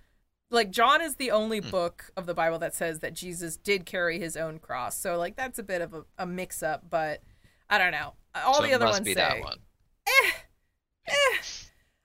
Like 0.51 0.71
John 0.71 1.01
is 1.01 1.15
the 1.15 1.31
only 1.31 1.59
Hmm. 1.59 1.69
book 1.69 2.11
of 2.17 2.25
the 2.25 2.33
Bible 2.33 2.59
that 2.59 2.73
says 2.75 2.99
that 2.99 3.13
Jesus 3.13 3.55
did 3.57 3.85
carry 3.85 4.19
his 4.19 4.35
own 4.35 4.59
cross. 4.59 4.97
So 4.97 5.17
like 5.17 5.35
that's 5.35 5.59
a 5.59 5.63
bit 5.63 5.81
of 5.81 5.93
a, 5.93 6.05
a 6.17 6.25
mix 6.25 6.63
up, 6.63 6.89
but 6.89 7.21
I 7.69 7.77
don't 7.77 7.91
know. 7.91 8.13
All 8.35 8.55
so 8.55 8.63
the 8.63 8.73
other 8.73 8.85
ones 8.85 9.01
be 9.01 9.13
say 9.13 9.19
that 9.21 9.41
one. 9.41 9.59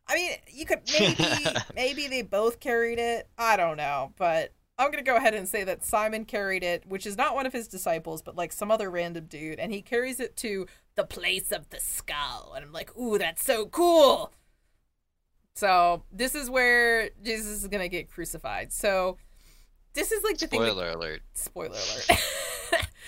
I 0.07 0.15
mean, 0.15 0.33
you 0.53 0.67
could 0.67 0.81
maybe 0.93 1.25
maybe 1.75 2.09
they 2.09 2.23
both 2.23 2.61
carried 2.61 2.99
it. 2.99 3.29
I 3.39 3.57
don't 3.57 3.77
know, 3.79 4.13
but 4.19 4.53
I'm 4.79 4.91
gonna 4.91 5.03
go 5.03 5.17
ahead 5.17 5.35
and 5.35 5.49
say 5.49 5.65
that 5.65 5.83
Simon 5.85 6.25
carried 6.27 6.63
it, 6.63 6.85
which 6.87 7.07
is 7.07 7.17
not 7.17 7.35
one 7.35 7.47
of 7.47 7.53
his 7.53 7.69
disciples, 7.69 8.21
but 8.21 8.37
like 8.37 8.53
some 8.53 8.71
other 8.71 8.91
random 8.91 9.27
dude, 9.27 9.59
and 9.59 9.73
he 9.73 9.81
carries 9.81 10.21
it 10.21 10.37
to 10.39 10.67
the 10.95 11.05
place 11.05 11.53
of 11.53 11.71
the 11.71 11.81
skull, 11.81 12.53
and 12.55 12.65
I'm 12.65 12.73
like, 12.73 12.95
ooh, 12.99 13.17
that's 13.19 13.43
so 13.45 13.67
cool. 13.67 14.33
So 15.55 16.03
this 16.11 16.35
is 16.35 16.51
where 16.51 17.11
Jesus 17.23 17.47
is 17.47 17.69
gonna 17.69 17.89
get 17.89 18.11
crucified. 18.11 18.73
So 18.73 19.19
this 19.95 20.11
is 20.11 20.25
like 20.25 20.39
the 20.39 20.49
thing. 20.49 20.61
Spoiler 20.61 20.91
alert. 20.91 21.23
spoiler 21.33 21.69
alert. 21.69 22.21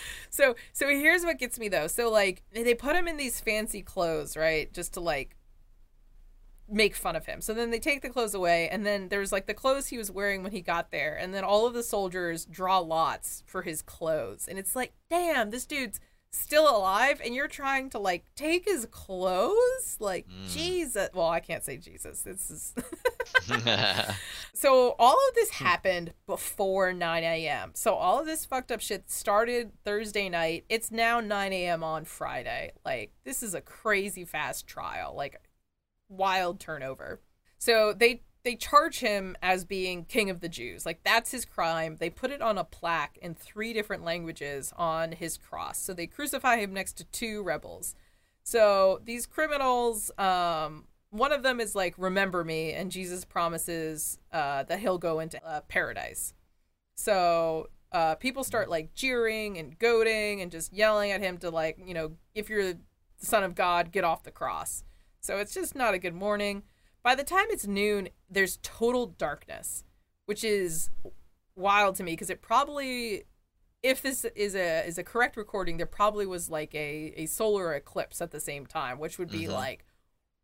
so 0.31 0.55
so 0.73 0.89
here's 0.89 1.25
what 1.25 1.39
gets 1.39 1.59
me 1.59 1.69
though. 1.69 1.89
So 1.89 2.11
like 2.11 2.45
they 2.53 2.75
put 2.75 2.95
him 2.95 3.09
in 3.09 3.17
these 3.17 3.41
fancy 3.41 3.83
clothes, 3.83 4.37
right? 4.37 4.73
Just 4.73 4.95
to 4.95 5.01
like 5.01 5.37
make 6.69 6.95
fun 6.95 7.17
of 7.17 7.27
him. 7.27 7.41
So 7.41 7.53
then 7.53 7.71
they 7.71 7.81
take 7.81 8.03
the 8.03 8.11
clothes 8.11 8.35
away 8.35 8.69
and 8.69 8.87
then 8.87 9.09
there's 9.09 9.33
like 9.33 9.47
the 9.47 9.55
clothes 9.55 9.89
he 9.89 9.99
was 9.99 10.11
wearing 10.11 10.45
when 10.45 10.53
he 10.53 10.61
got 10.61 10.93
there 10.93 11.17
and 11.17 11.35
then 11.35 11.43
all 11.45 11.67
of 11.67 11.75
the 11.75 11.83
soldiers 11.83 12.45
draw 12.45 12.79
lots 12.79 13.43
for 13.47 13.63
his 13.63 13.83
clothes. 13.83 14.47
And 14.47 14.57
it's 14.57 14.77
like, 14.77 14.93
"Damn, 15.11 15.51
this 15.51 15.67
dude's 15.67 15.99
still 16.37 16.68
alive 16.68 17.20
and 17.24 17.34
you're 17.34 17.49
trying 17.49 17.91
to 17.91 17.99
like 17.99 18.24
take 18.34 18.64
his 18.64 18.87
clothes?" 18.91 19.97
Like, 19.99 20.26
mm. 20.28 20.53
Jesus. 20.53 21.09
Well, 21.14 21.28
I 21.28 21.41
can't 21.41 21.64
say 21.64 21.76
Jesus. 21.76 22.22
This 22.22 22.51
is 22.51 22.74
So 24.55 24.95
all 24.99 25.18
of 25.28 25.34
this 25.34 25.51
hmm. 25.51 25.64
happened 25.64 26.12
before 26.26 26.93
9 26.93 27.22
a.m. 27.22 27.72
So 27.74 27.95
all 27.95 28.20
of 28.20 28.26
this 28.26 28.45
fucked 28.45 28.72
up 28.72 28.80
shit 28.80 29.11
started 29.11 29.72
Thursday 29.84 30.28
night. 30.28 30.64
It's 30.68 30.91
now 30.91 31.20
9 31.20 31.53
a.m. 31.53 31.84
on 31.84 32.05
Friday. 32.05 32.72
Like 32.84 33.12
this 33.24 33.43
is 33.43 33.55
a 33.55 33.61
crazy 33.61 34.24
fast 34.24 34.66
trial. 34.66 35.14
Like 35.14 35.41
wild 36.09 36.61
turnover. 36.61 37.20
So 37.59 37.93
they 37.93 38.22
they 38.47 38.55
charge 38.55 39.01
him 39.01 39.37
as 39.43 39.65
being 39.65 40.05
king 40.05 40.31
of 40.31 40.39
the 40.39 40.49
Jews. 40.49 40.87
Like 40.87 41.03
that's 41.03 41.33
his 41.33 41.45
crime. 41.45 41.97
They 41.99 42.09
put 42.09 42.31
it 42.31 42.41
on 42.41 42.59
a 42.59 42.63
plaque 42.63 43.19
in 43.21 43.35
three 43.35 43.73
different 43.73 44.05
languages 44.05 44.73
on 44.77 45.11
his 45.11 45.37
cross. 45.37 45.79
So 45.79 45.93
they 45.93 46.07
crucify 46.07 46.59
him 46.59 46.73
next 46.73 46.93
to 46.99 47.05
two 47.07 47.43
rebels. 47.43 47.97
So 48.45 49.01
these 49.05 49.27
criminals, 49.27 50.13
um, 50.17 50.85
one 51.11 51.33
of 51.33 51.43
them 51.43 51.59
is 51.59 51.75
like, 51.75 51.95
"Remember 51.99 52.45
me," 52.45 52.73
and 52.73 52.93
Jesus 52.93 53.25
promises 53.25 54.19
uh, 54.33 54.63
that 54.63 54.79
he'll 54.79 54.99
go 54.99 55.19
into 55.19 55.45
uh, 55.45 55.63
paradise. 55.63 56.33
So 56.95 57.69
uh, 57.91 58.15
people 58.15 58.45
start 58.45 58.71
like 58.71 58.95
jeering 58.95 59.59
and 59.59 59.77
goading 59.77 60.41
and 60.41 60.53
just 60.53 60.73
yelling 60.73 61.11
at 61.11 61.21
him 61.21 61.39
to 61.39 61.51
like, 61.51 61.79
you 61.85 61.95
know, 61.95 62.13
if 62.33 62.49
you're 62.49 62.75
the 62.75 62.79
son 63.19 63.43
of 63.43 63.57
God, 63.57 63.91
get 63.91 64.05
off 64.05 64.23
the 64.23 64.31
cross. 64.31 64.85
So 65.21 65.39
it's 65.39 65.53
just 65.53 65.75
not 65.75 65.95
a 65.95 65.99
good 65.99 66.15
morning. 66.15 66.63
By 67.07 67.15
the 67.15 67.23
time 67.23 67.45
it's 67.51 67.69
noon, 67.69 68.09
there's 68.29 68.59
total 68.65 69.07
darkness, 69.07 69.85
which 70.25 70.43
is 70.43 70.91
wild 71.55 71.95
to 71.95 72.03
me 72.03 72.15
because 72.15 72.31
it 72.31 72.43
probably 72.43 73.27
if 73.81 74.03
this 74.03 74.25
is 74.35 74.57
a 74.57 74.85
is 74.85 74.99
a 74.99 75.05
correct 75.05 75.37
recording, 75.37 75.77
there 75.77 75.87
probably 75.87 76.27
was 76.27 76.51
like 76.51 76.75
a, 76.75 77.13
a 77.17 77.27
solar 77.27 77.75
eclipse 77.75 78.21
at 78.21 78.33
the 78.33 78.41
same 78.41 78.67
time, 78.67 78.99
which 78.99 79.21
would 79.21 79.31
be 79.31 79.45
Mhm. 79.45 79.55
like 79.55 79.85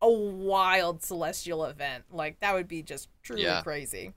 a 0.01 0.09
wild 0.09 1.03
celestial 1.03 1.65
event. 1.65 2.05
Like 2.09 2.39
that 2.39 2.53
would 2.53 2.69
be 2.69 2.81
just 2.81 3.09
truly 3.23 3.43
Yeah. 3.43 3.61
crazy. 3.61 4.13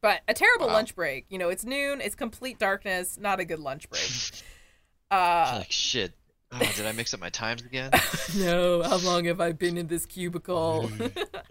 But 0.00 0.22
a 0.28 0.32
terrible 0.32 0.68
Wow. 0.68 0.72
lunch 0.72 0.94
break. 0.94 1.26
You 1.28 1.36
know, 1.36 1.50
it's 1.50 1.66
noon, 1.66 2.00
it's 2.00 2.14
complete 2.14 2.58
darkness, 2.58 3.18
not 3.18 3.38
a 3.38 3.44
good 3.44 3.60
lunch 3.60 3.86
break. 3.90 4.10
uh 5.10 5.56
like 5.58 5.70
shit. 5.70 6.14
Oh, 6.52 6.72
did 6.74 6.84
I 6.84 6.92
mix 6.92 7.14
up 7.14 7.20
my 7.20 7.30
times 7.30 7.62
again? 7.62 7.90
no, 8.36 8.82
how 8.82 8.96
long 8.98 9.24
have 9.26 9.40
I 9.40 9.52
been 9.52 9.76
in 9.76 9.86
this 9.86 10.04
cubicle? 10.04 10.90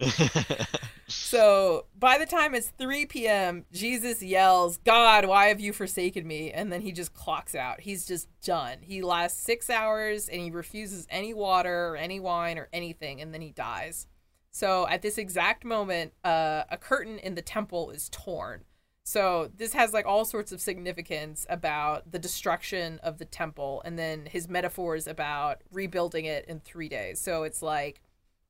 so 1.08 1.86
by 1.98 2.18
the 2.18 2.26
time 2.26 2.54
it's 2.54 2.68
3 2.78 3.06
p.m., 3.06 3.64
Jesus 3.72 4.22
yells, 4.22 4.76
God, 4.78 5.24
why 5.24 5.46
have 5.46 5.58
you 5.58 5.72
forsaken 5.72 6.26
me? 6.26 6.52
And 6.52 6.70
then 6.70 6.82
he 6.82 6.92
just 6.92 7.14
clocks 7.14 7.54
out. 7.54 7.80
He's 7.80 8.06
just 8.06 8.28
done. 8.42 8.78
He 8.82 9.00
lasts 9.00 9.42
six 9.42 9.70
hours 9.70 10.28
and 10.28 10.40
he 10.40 10.50
refuses 10.50 11.06
any 11.08 11.32
water 11.32 11.88
or 11.88 11.96
any 11.96 12.20
wine 12.20 12.58
or 12.58 12.68
anything, 12.72 13.22
and 13.22 13.32
then 13.32 13.40
he 13.40 13.52
dies. 13.52 14.06
So 14.50 14.86
at 14.88 15.00
this 15.00 15.16
exact 15.16 15.64
moment, 15.64 16.12
uh, 16.24 16.64
a 16.70 16.76
curtain 16.76 17.18
in 17.18 17.36
the 17.36 17.42
temple 17.42 17.90
is 17.90 18.10
torn. 18.10 18.64
So 19.04 19.50
this 19.56 19.72
has 19.72 19.92
like 19.92 20.06
all 20.06 20.24
sorts 20.24 20.52
of 20.52 20.60
significance 20.60 21.46
about 21.48 22.12
the 22.12 22.18
destruction 22.18 23.00
of 23.02 23.18
the 23.18 23.24
temple 23.24 23.82
and 23.84 23.98
then 23.98 24.26
his 24.26 24.48
metaphors 24.48 25.06
about 25.06 25.62
rebuilding 25.72 26.26
it 26.26 26.44
in 26.46 26.60
3 26.60 26.88
days. 26.88 27.20
So 27.20 27.42
it's 27.42 27.62
like 27.62 28.02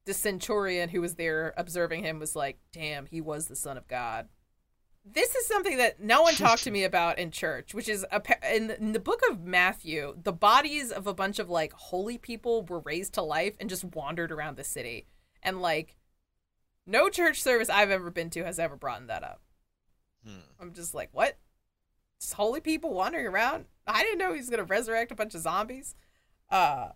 the 0.04 0.14
centurion 0.14 0.88
who 0.88 1.00
was 1.00 1.14
there 1.14 1.54
observing 1.56 2.02
him 2.04 2.18
was 2.18 2.34
like, 2.34 2.58
"Damn, 2.72 3.06
he 3.06 3.20
was 3.20 3.46
the 3.46 3.56
son 3.56 3.76
of 3.78 3.86
God." 3.88 4.28
This 5.04 5.34
is 5.34 5.46
something 5.46 5.78
that 5.78 6.00
no 6.00 6.22
one 6.22 6.34
talked 6.34 6.64
to 6.64 6.70
me 6.70 6.84
about 6.84 7.18
in 7.18 7.30
church, 7.30 7.72
which 7.72 7.88
is 7.88 8.04
a, 8.12 8.22
in, 8.54 8.66
the, 8.66 8.78
in 8.78 8.92
the 8.92 9.00
book 9.00 9.20
of 9.30 9.42
Matthew, 9.42 10.14
the 10.22 10.32
bodies 10.32 10.92
of 10.92 11.06
a 11.06 11.14
bunch 11.14 11.38
of 11.38 11.48
like 11.48 11.72
holy 11.72 12.18
people 12.18 12.64
were 12.64 12.80
raised 12.80 13.14
to 13.14 13.22
life 13.22 13.54
and 13.58 13.70
just 13.70 13.84
wandered 13.84 14.30
around 14.30 14.56
the 14.56 14.64
city. 14.64 15.06
And 15.42 15.62
like 15.62 15.96
no 16.86 17.08
church 17.08 17.42
service 17.42 17.70
I've 17.70 17.90
ever 17.90 18.10
been 18.10 18.30
to 18.30 18.44
has 18.44 18.58
ever 18.58 18.76
brought 18.76 19.06
that 19.06 19.24
up. 19.24 19.40
Hmm. 20.24 20.40
I'm 20.60 20.72
just 20.74 20.94
like, 20.94 21.08
what? 21.12 21.38
Just 22.20 22.34
holy 22.34 22.60
people 22.60 22.92
wandering 22.92 23.26
around? 23.26 23.64
I 23.86 24.02
didn't 24.02 24.18
know 24.18 24.32
he 24.32 24.38
was 24.38 24.50
gonna 24.50 24.64
resurrect 24.64 25.10
a 25.12 25.14
bunch 25.14 25.34
of 25.34 25.40
zombies. 25.40 25.94
Uh, 26.50 26.88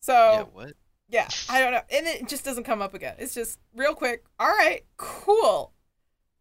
so 0.00 0.12
Yeah, 0.12 0.42
what? 0.52 0.74
yeah, 1.08 1.28
I 1.48 1.60
don't 1.60 1.72
know, 1.72 1.82
and 1.90 2.06
it 2.06 2.28
just 2.28 2.44
doesn't 2.44 2.64
come 2.64 2.82
up 2.82 2.94
again. 2.94 3.14
It's 3.18 3.34
just 3.34 3.58
real 3.74 3.94
quick. 3.94 4.24
All 4.38 4.48
right, 4.48 4.84
cool. 4.96 5.72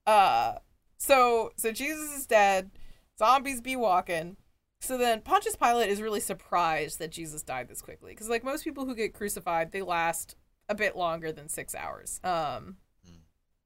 Uh, 0.07 0.55
so 0.97 1.51
so 1.57 1.71
Jesus 1.71 2.17
is 2.17 2.25
dead. 2.25 2.71
Zombies 3.17 3.61
be 3.61 3.75
walking. 3.75 4.37
So 4.81 4.97
then 4.97 5.21
Pontius 5.21 5.55
Pilate 5.55 5.89
is 5.89 6.01
really 6.01 6.19
surprised 6.19 6.99
that 6.99 7.11
Jesus 7.11 7.41
died 7.43 7.67
this 7.69 7.81
quickly 7.81 8.11
because 8.11 8.29
like 8.29 8.43
most 8.43 8.63
people 8.63 8.85
who 8.85 8.95
get 8.95 9.13
crucified, 9.13 9.71
they 9.71 9.81
last 9.81 10.35
a 10.69 10.75
bit 10.75 10.95
longer 10.95 11.31
than 11.31 11.47
six 11.49 11.73
hours. 11.75 12.19
Um, 12.23 12.77
Hmm. 13.05 13.17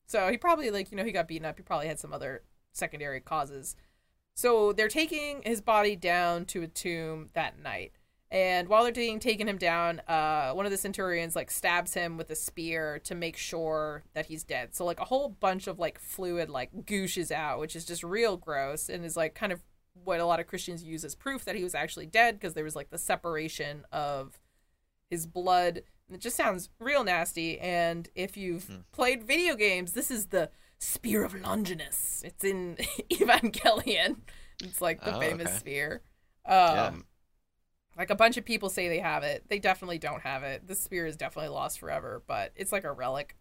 so 0.06 0.30
he 0.30 0.38
probably 0.38 0.70
like 0.70 0.92
you 0.92 0.98
know 0.98 1.04
he 1.06 1.12
got 1.12 1.28
beaten 1.28 1.46
up. 1.46 1.58
He 1.58 1.64
probably 1.64 1.88
had 1.88 2.00
some 2.00 2.14
other 2.14 2.44
secondary 2.74 3.20
causes. 3.20 3.76
So 4.36 4.72
they're 4.72 4.88
taking 4.88 5.42
his 5.44 5.62
body 5.62 5.96
down 5.96 6.46
to 6.46 6.62
a 6.62 6.68
tomb 6.68 7.30
that 7.34 7.60
night. 7.60 7.92
And 8.32 8.68
while 8.68 8.84
they're 8.84 8.92
taking, 8.92 9.20
taking 9.20 9.48
him 9.48 9.58
down, 9.58 10.02
uh, 10.08 10.52
one 10.52 10.66
of 10.66 10.72
the 10.72 10.78
centurions 10.78 11.36
like 11.36 11.50
stabs 11.50 11.96
him 11.96 12.16
with 12.16 12.30
a 12.30 12.36
spear 12.36 13.00
to 13.06 13.16
make 13.16 13.36
sure 13.36 14.04
that 14.14 14.28
he's 14.28 14.44
dead. 14.44 14.76
So 14.76 14.86
like 14.86 15.00
a 15.00 15.06
whole 15.06 15.30
bunch 15.30 15.66
of 15.68 15.80
like 15.80 16.00
fluid 16.00 16.50
like 16.50 16.86
gooshes 16.86 17.32
out, 17.32 17.60
which 17.60 17.76
is 17.76 17.86
just 17.86 18.04
real 18.04 18.38
gross 18.38 18.88
and 18.88 19.04
is 19.04 19.18
like 19.18 19.34
kind 19.34 19.52
of 19.52 19.62
what 20.04 20.20
a 20.20 20.26
lot 20.26 20.40
of 20.40 20.48
Christians 20.48 20.84
use 20.84 21.04
as 21.04 21.16
proof 21.16 21.44
that 21.46 21.56
he 21.56 21.64
was 21.64 21.74
actually 21.76 22.06
dead 22.06 22.36
because 22.36 22.54
there 22.54 22.64
was 22.64 22.76
like 22.76 22.92
the 22.92 22.98
separation 23.00 23.84
of 23.92 24.40
his 25.10 25.26
blood. 25.26 25.82
It 26.14 26.22
just 26.22 26.38
sounds 26.38 26.70
real 26.80 27.04
nasty. 27.04 27.60
And 27.60 28.08
if 28.14 28.38
you've 28.38 28.66
Hmm. 28.68 28.76
played 28.92 29.24
video 29.24 29.56
games, 29.56 29.94
this 29.94 30.12
is 30.12 30.28
the 30.28 30.52
Spear 30.80 31.24
of 31.24 31.34
Longinus. 31.40 32.24
It's 32.26 32.44
in 32.44 32.78
Evangelion. 33.12 34.18
It's 34.64 34.82
like 34.82 35.04
the 35.04 35.16
Oh, 35.16 35.20
famous 35.20 35.48
okay. 35.50 35.58
spear. 35.58 36.02
Yeah. 36.48 36.86
Um, 36.88 37.06
like 37.98 38.10
a 38.10 38.16
bunch 38.16 38.38
of 38.38 38.46
people 38.46 38.70
say 38.70 38.88
they 38.88 39.00
have 39.00 39.24
it. 39.24 39.44
They 39.50 39.60
definitely 39.60 39.98
don't 39.98 40.22
have 40.22 40.44
it. 40.44 40.68
The 40.68 40.76
spear 40.76 41.06
is 41.06 41.18
definitely 41.18 41.50
lost 41.50 41.80
forever, 41.80 42.24
but 42.28 42.54
it's 42.56 42.72
like 42.72 42.86
a 42.86 42.92
relic. 42.94 43.36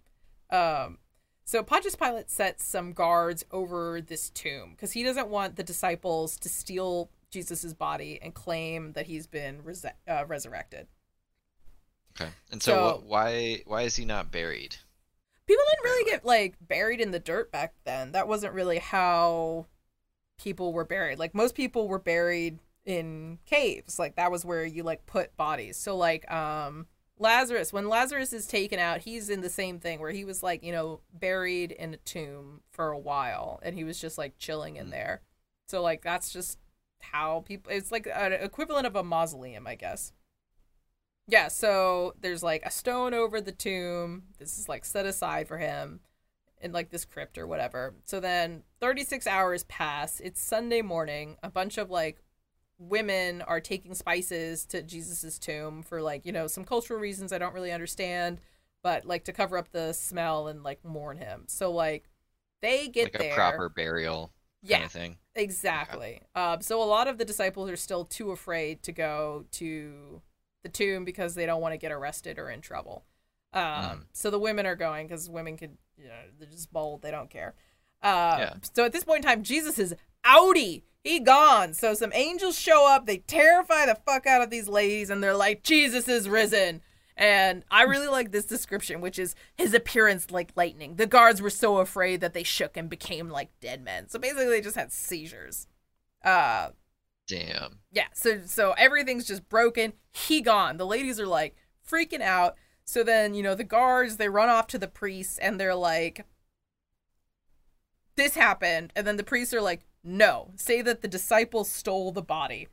Um, 0.51 0.99
so 1.45 1.63
Pontius 1.63 1.95
Pilate 1.95 2.29
sets 2.31 2.65
some 2.65 2.93
guards 2.93 3.45
over 3.53 4.01
this 4.01 4.31
tomb 4.31 4.71
because 4.73 4.93
he 4.93 5.03
doesn't 5.05 5.29
want 5.29 5.57
the 5.57 5.63
disciples 5.63 6.37
to 6.39 6.49
steal 6.49 7.11
Jesus's 7.31 7.73
body 7.75 8.19
and 8.21 8.35
claim 8.35 8.93
that 8.95 9.07
he's 9.07 9.27
been 9.27 9.63
res- 9.63 9.85
uh, 9.85 10.25
resurrected. 10.27 10.89
Okay. 12.21 12.31
And 12.51 12.61
so, 12.63 12.73
So- 12.73 12.85
what, 12.85 13.03
why 13.05 13.63
why 13.67 13.83
is 13.83 13.95
he 13.97 14.05
not 14.05 14.33
buried? 14.33 14.77
People 15.49 15.65
didn't 15.71 15.85
really 15.85 16.11
get 16.13 16.27
like 16.27 16.57
buried 16.61 17.01
in 17.01 17.11
the 17.13 17.19
dirt 17.21 17.53
back 17.53 17.75
then. 17.85 18.13
That 18.13 18.29
wasn't 18.29 18.55
really 18.55 18.79
how 18.79 19.67
people 20.39 20.73
were 20.73 20.85
buried. 20.85 21.19
Like 21.19 21.35
most 21.35 21.55
people 21.55 21.89
were 21.89 21.99
buried 21.99 22.59
in 22.85 23.39
caves. 23.47 23.99
Like 23.99 24.17
that 24.17 24.31
was 24.31 24.45
where 24.45 24.65
you 24.65 24.83
like 24.83 25.07
put 25.07 25.37
bodies. 25.37 25.77
So 25.77 25.97
like 25.97 26.31
um 26.33 26.87
Lazarus, 27.19 27.73
when 27.73 27.89
Lazarus 27.89 28.33
is 28.33 28.47
taken 28.47 28.79
out, 28.79 29.01
he's 29.01 29.29
in 29.31 29.41
the 29.41 29.51
same 29.51 29.81
thing 29.81 30.01
where 30.01 30.13
he 30.13 30.25
was 30.25 30.43
like, 30.43 30.63
you 30.63 30.71
know, 30.73 31.01
buried 31.13 31.73
in 31.73 31.95
a 31.95 31.99
tomb 31.99 32.61
for 32.71 32.91
a 32.91 32.99
while 32.99 33.59
and 33.63 33.75
he 33.75 33.85
was 33.85 34.01
just 34.01 34.19
like 34.19 34.39
chilling 34.39 34.77
in 34.77 34.89
Mm. 34.89 34.91
there. 34.91 35.23
So 35.69 35.83
like 35.83 36.03
that's 36.03 36.33
just 36.33 36.59
how 37.01 37.43
people 37.47 37.73
it's 37.73 37.93
like 37.93 38.07
an 38.13 38.33
equivalent 38.35 38.87
of 38.87 38.97
a 38.97 39.03
mausoleum, 39.05 39.67
I 39.67 39.75
guess. 39.77 40.13
Yeah, 41.29 41.49
so 41.49 42.15
there's 42.21 42.43
like 42.43 42.63
a 42.65 42.71
stone 42.71 43.13
over 43.13 43.41
the 43.41 43.53
tomb. 43.53 44.25
This 44.39 44.59
is 44.59 44.67
like 44.69 44.87
set 44.87 45.05
aside 45.05 45.47
for 45.47 45.59
him 45.59 46.01
in 46.61 46.73
like 46.73 46.89
this 46.89 47.05
crypt 47.05 47.37
or 47.37 47.47
whatever. 47.47 47.95
So 48.07 48.19
then 48.19 48.63
36 48.81 49.27
hours 49.27 49.65
pass. 49.65 50.21
It's 50.21 50.41
Sunday 50.41 50.81
morning. 50.81 51.37
A 51.43 51.51
bunch 51.51 51.77
of 51.77 51.91
like 51.91 52.23
women 52.79 53.43
are 53.43 53.61
taking 53.61 53.95
spices 53.95 54.65
to 54.67 54.83
Jesus's 54.83 55.39
tomb 55.39 55.83
for 55.83 56.01
like, 56.01 56.25
you 56.25 56.33
know, 56.33 56.47
some 56.47 56.65
cultural 56.65 56.99
reasons 56.99 57.31
I 57.31 57.39
don't 57.39 57.55
really 57.55 57.73
understand, 57.73 58.41
but 58.83 59.05
like 59.05 59.25
to 59.25 59.33
cover 59.33 59.59
up 59.59 59.71
the 59.71 59.93
smell 59.93 60.49
and 60.49 60.63
like 60.63 60.83
mourn 60.83 61.19
him. 61.19 61.45
So 61.47 61.71
like 61.71 62.09
they 62.63 62.89
get 62.89 63.13
like 63.13 63.19
there. 63.19 63.33
a 63.33 63.35
proper 63.35 63.69
burial 63.69 64.33
kind 64.63 64.81
yeah, 64.81 64.85
of 64.87 64.93
thing. 64.93 65.19
Exactly. 65.35 66.23
Um, 66.35 66.63
so 66.63 66.83
a 66.83 66.85
lot 66.85 67.07
of 67.07 67.19
the 67.19 67.27
disciples 67.27 67.69
are 67.69 67.77
still 67.77 68.07
too 68.07 68.31
afraid 68.31 68.83
to 68.85 68.93
go 68.93 69.45
to 69.53 70.23
the 70.63 70.69
tomb 70.69 71.05
because 71.05 71.35
they 71.35 71.47
don't 71.47 71.61
want 71.61 71.73
to 71.75 71.79
get 71.79 71.93
arrested 71.93 72.39
or 72.39 72.51
in 72.51 72.61
trouble. 72.61 73.05
Um, 73.53 73.63
Mm. 73.63 74.05
So 74.13 74.31
the 74.31 74.39
women 74.39 74.67
are 74.67 74.77
going 74.77 75.07
because 75.07 75.29
women 75.31 75.57
could, 75.57 75.77
you 75.97 76.09
know, 76.09 76.21
they're 76.39 76.49
just 76.49 76.73
bold. 76.73 77.03
They 77.03 77.11
don't 77.11 77.31
care. 77.31 77.55
Uh, 78.03 78.37
Yeah. 78.39 78.55
So 78.75 78.85
at 78.85 78.93
this 78.93 79.05
point 79.05 79.25
in 79.25 79.31
time, 79.31 79.43
Jesus 79.43 79.79
is 79.79 79.95
outie. 80.25 80.83
He 81.03 81.21
gone. 81.21 81.73
So 81.75 81.95
some 81.95 82.13
angels 82.13 82.59
show 82.59 82.87
up. 82.87 83.07
They 83.07 83.19
terrify 83.19 83.87
the 83.87 83.95
fuck 83.95 84.27
out 84.27 84.43
of 84.43 84.51
these 84.51 84.69
ladies, 84.69 85.11
and 85.11 85.23
they're 85.23 85.37
like, 85.37 85.63
"Jesus 85.63 86.09
is 86.09 86.29
risen." 86.29 86.83
And 87.17 87.65
I 87.71 87.83
really 87.85 88.09
like 88.19 88.31
this 88.33 88.45
description, 88.45 89.01
which 89.01 89.19
is 89.19 89.35
his 89.57 89.73
appearance 89.75 90.31
like 90.31 90.53
lightning. 90.57 90.97
The 90.97 91.07
guards 91.07 91.41
were 91.41 91.51
so 91.51 91.79
afraid 91.79 92.21
that 92.21 92.35
they 92.35 92.43
shook 92.43 92.77
and 92.77 92.91
became 92.91 93.31
like 93.31 93.49
dead 93.61 93.83
men. 93.83 94.09
So 94.09 94.19
basically, 94.19 94.47
they 94.47 94.61
just 94.61 94.77
had 94.77 94.93
seizures. 94.93 95.67
Uh, 96.23 96.71
Damn. 97.29 97.79
yeah. 97.93 98.09
So 98.15 98.41
so 98.47 98.73
everything's 98.73 99.27
just 99.27 99.49
broken. 99.49 99.93
He 100.13 100.41
gone. 100.41 100.77
The 100.79 100.87
ladies 100.87 101.21
are 101.21 101.27
like 101.27 101.55
freaking 101.89 102.23
out. 102.23 102.57
So 102.85 103.05
then 103.05 103.35
you 103.35 103.43
know 103.45 103.55
the 103.55 103.65
guards 103.65 104.17
they 104.17 104.29
run 104.29 104.49
off 104.49 104.67
to 104.69 104.79
the 104.79 104.89
priests 104.89 105.39
and 105.39 105.61
they're 105.61 105.75
like, 105.75 106.25
"This 108.17 108.35
happened," 108.35 108.93
and 108.97 109.07
then 109.07 109.17
the 109.17 109.25
priests 109.25 109.55
are 109.55 109.61
like, 109.61 109.83
"No, 110.03 110.53
say 110.57 110.83
that 110.83 111.03
the 111.03 111.09
disciples 111.09 111.71
stole 111.71 112.13
the 112.13 112.23
body." 112.23 112.69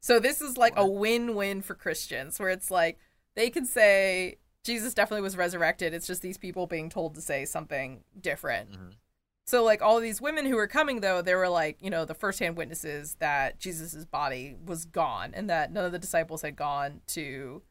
So 0.00 0.18
this 0.18 0.40
is 0.42 0.56
like 0.56 0.74
a 0.76 0.84
win-win 0.86 1.62
for 1.62 1.74
Christians, 1.74 2.40
where 2.40 2.48
it's 2.48 2.70
like 2.72 2.98
they 3.36 3.50
can 3.50 3.64
say 3.64 4.38
Jesus 4.64 4.94
definitely 4.94 5.22
was 5.22 5.36
resurrected. 5.36 5.94
It's 5.94 6.06
just 6.08 6.22
these 6.22 6.38
people 6.38 6.66
being 6.66 6.90
told 6.90 7.14
to 7.14 7.20
say 7.20 7.44
something 7.44 8.02
different. 8.20 8.72
Mhm. 8.72 8.94
So 9.44 9.64
like 9.64 9.82
all 9.82 10.00
these 10.00 10.20
women 10.20 10.46
who 10.46 10.56
were 10.56 10.68
coming 10.68 11.00
though, 11.00 11.20
they 11.20 11.34
were 11.34 11.48
like, 11.48 11.78
you 11.80 11.90
know, 11.90 12.04
the 12.04 12.14
firsthand 12.14 12.56
witnesses 12.56 13.16
that 13.18 13.58
Jesus's 13.58 14.04
body 14.04 14.56
was 14.64 14.84
gone 14.84 15.32
and 15.34 15.50
that 15.50 15.72
none 15.72 15.84
of 15.84 15.92
the 15.92 15.98
disciples 15.98 16.42
had 16.42 16.56
gone 16.56 17.00
to 17.08 17.62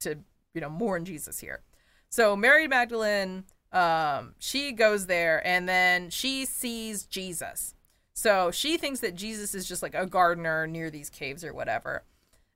to, 0.00 0.16
you 0.54 0.60
know, 0.60 0.70
mourn 0.70 1.04
Jesus 1.04 1.40
here. 1.40 1.62
So 2.08 2.36
Mary 2.36 2.68
Magdalene 2.68 3.44
um 3.72 4.34
she 4.38 4.72
goes 4.72 5.06
there 5.06 5.46
and 5.46 5.68
then 5.68 6.10
she 6.10 6.44
sees 6.44 7.04
Jesus. 7.04 7.74
So 8.14 8.50
she 8.50 8.76
thinks 8.76 9.00
that 9.00 9.14
Jesus 9.14 9.54
is 9.54 9.66
just 9.66 9.82
like 9.82 9.94
a 9.94 10.06
gardener 10.06 10.66
near 10.66 10.90
these 10.90 11.10
caves 11.10 11.44
or 11.44 11.52
whatever. 11.52 12.04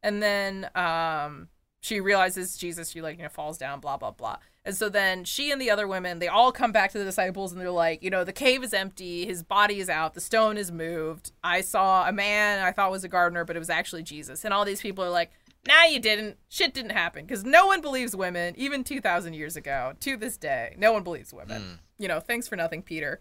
And 0.03 0.23
then 0.23 0.71
um 0.77 1.49
she 1.81 2.01
realizes 2.01 2.57
Jesus, 2.57 2.91
she 2.91 3.03
like, 3.03 3.17
you 3.17 3.25
know, 3.25 3.29
falls 3.29 3.59
down, 3.59 3.81
blah, 3.81 3.97
blah, 3.97 4.13
blah. 4.13 4.37
And 4.65 4.77
so 4.77 4.89
then 4.89 5.25
she 5.25 5.51
and 5.51 5.61
the 5.61 5.71
other 5.71 5.89
women, 5.89 6.21
they 6.21 6.29
all 6.29 6.53
come 6.53 6.71
back 6.71 6.93
to 6.93 6.99
the 6.99 7.05
disciples 7.05 7.51
and 7.51 7.61
they're 7.61 7.71
like, 7.71 8.03
you 8.03 8.11
know, 8.11 8.23
the 8.23 8.33
cave 8.33 8.63
is 8.63 8.73
empty, 8.73 9.27
his 9.27 9.43
body 9.43 9.81
is 9.81 9.89
out, 9.89 10.15
the 10.15 10.21
stone 10.21 10.57
is 10.57 10.71
moved. 10.71 11.33
I 11.43 11.63
saw 11.63 12.09
a 12.09 12.13
man 12.13 12.65
I 12.65 12.71
thought 12.71 12.93
was 12.93 13.03
a 13.03 13.09
gardener, 13.09 13.45
but 13.45 13.57
it 13.57 13.59
was 13.59 13.71
actually 13.71 14.05
Jesus. 14.05 14.45
And 14.45 14.55
all 14.55 14.65
these 14.65 14.81
people 14.81 15.03
are 15.03 15.11
like, 15.11 15.33
nah, 15.67 15.85
you 15.85 15.99
didn't. 15.99 16.37
Shit 16.49 16.75
didn't 16.75 16.93
happen. 16.93 17.25
Because 17.25 17.45
no 17.45 17.67
one 17.67 17.81
believes 17.81 18.15
women, 18.15 18.55
even 18.57 18.85
2,000 18.85 19.35
years 19.35 19.57
ago, 19.57 19.95
to 20.01 20.17
this 20.17 20.37
day. 20.37 20.77
No 20.79 20.93
one 20.93 21.03
believes 21.03 21.33
women. 21.33 21.63
Mm. 21.63 21.79
You 21.99 22.09
know, 22.09 22.21
thanks 22.21 22.47
for 22.47 22.55
nothing, 22.55 22.83
Peter. 22.83 23.21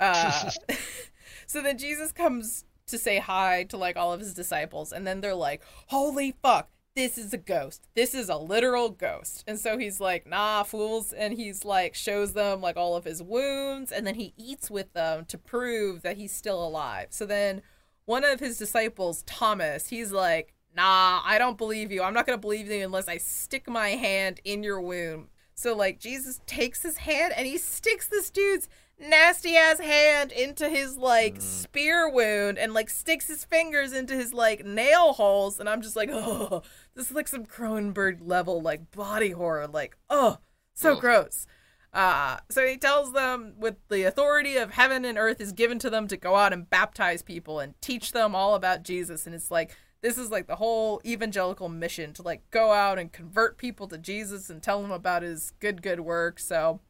Uh, 0.00 0.50
so 1.46 1.62
then 1.62 1.78
Jesus 1.78 2.10
comes 2.10 2.64
to 2.86 2.98
say 2.98 3.18
hi 3.18 3.64
to 3.64 3.76
like 3.76 3.96
all 3.96 4.12
of 4.12 4.20
his 4.20 4.32
disciples 4.32 4.92
and 4.92 5.04
then 5.04 5.20
they're 5.20 5.34
like 5.34 5.60
holy 5.88 6.36
fuck 6.40 6.68
this 6.96 7.18
is 7.18 7.32
a 7.32 7.38
ghost. 7.38 7.86
This 7.94 8.14
is 8.14 8.28
a 8.30 8.36
literal 8.36 8.88
ghost. 8.88 9.44
And 9.46 9.60
so 9.60 9.78
he's 9.78 10.00
like 10.00 10.26
nah 10.26 10.64
fools. 10.64 11.12
And 11.12 11.34
he's 11.34 11.64
like 11.64 11.94
shows 11.94 12.32
them 12.32 12.60
like 12.60 12.76
all 12.76 12.96
of 12.96 13.04
his 13.04 13.22
wounds 13.22 13.92
and 13.92 14.06
then 14.06 14.16
he 14.16 14.32
eats 14.36 14.70
with 14.70 14.92
them 14.94 15.26
to 15.26 15.38
prove 15.38 16.02
that 16.02 16.16
he's 16.16 16.32
still 16.32 16.66
alive. 16.66 17.08
So 17.10 17.26
then 17.26 17.62
one 18.06 18.24
of 18.24 18.40
his 18.40 18.56
disciples 18.56 19.24
thomas 19.26 19.88
he's 19.88 20.12
like 20.12 20.54
nah 20.74 21.20
i 21.24 21.38
don't 21.38 21.58
believe 21.58 21.92
you. 21.92 22.02
I'm 22.02 22.14
not 22.14 22.24
gonna 22.24 22.38
believe 22.38 22.70
you 22.70 22.84
unless 22.84 23.08
i 23.08 23.18
stick 23.18 23.68
my 23.68 23.90
hand 23.90 24.40
in 24.44 24.62
your 24.62 24.80
wound 24.80 25.26
so 25.54 25.74
like 25.74 25.98
jesus 25.98 26.40
takes 26.46 26.82
his 26.82 26.98
hand 26.98 27.34
and 27.36 27.46
he 27.46 27.58
sticks 27.58 28.06
this 28.06 28.30
dude's 28.30 28.68
nasty 28.98 29.56
ass 29.56 29.78
hand 29.78 30.32
into 30.32 30.68
his 30.68 30.96
like 30.96 31.36
mm. 31.36 31.42
spear 31.42 32.08
wound 32.08 32.58
and 32.58 32.72
like 32.72 32.88
sticks 32.88 33.28
his 33.28 33.44
fingers 33.44 33.92
into 33.92 34.14
his 34.14 34.32
like 34.32 34.64
nail 34.64 35.12
holes. 35.12 35.60
And 35.60 35.68
I'm 35.68 35.82
just 35.82 35.96
like 35.96 36.08
oh 36.12 36.62
this 36.96 37.10
is 37.10 37.14
like 37.14 37.28
some 37.28 37.46
Cronenberg 37.46 38.18
level 38.20 38.60
like 38.60 38.90
body 38.90 39.30
horror 39.30 39.68
like 39.68 39.96
oh 40.10 40.38
so 40.74 40.96
gross 40.96 41.46
uh 41.92 42.38
so 42.50 42.66
he 42.66 42.76
tells 42.76 43.12
them 43.12 43.54
with 43.56 43.76
the 43.88 44.02
authority 44.02 44.56
of 44.56 44.72
heaven 44.72 45.04
and 45.04 45.16
earth 45.16 45.40
is 45.40 45.52
given 45.52 45.78
to 45.78 45.88
them 45.88 46.08
to 46.08 46.16
go 46.16 46.34
out 46.34 46.52
and 46.52 46.68
baptize 46.68 47.22
people 47.22 47.60
and 47.60 47.80
teach 47.80 48.12
them 48.12 48.34
all 48.34 48.54
about 48.54 48.82
Jesus 48.82 49.26
and 49.26 49.34
it's 49.34 49.50
like 49.50 49.76
this 50.02 50.18
is 50.18 50.30
like 50.30 50.46
the 50.46 50.56
whole 50.56 51.00
evangelical 51.04 51.68
mission 51.68 52.12
to 52.14 52.22
like 52.22 52.42
go 52.50 52.72
out 52.72 52.98
and 52.98 53.12
convert 53.12 53.56
people 53.58 53.86
to 53.88 53.98
Jesus 53.98 54.50
and 54.50 54.62
tell 54.62 54.82
them 54.82 54.90
about 54.90 55.22
his 55.22 55.52
good 55.60 55.82
good 55.82 56.00
work 56.00 56.40
so 56.40 56.80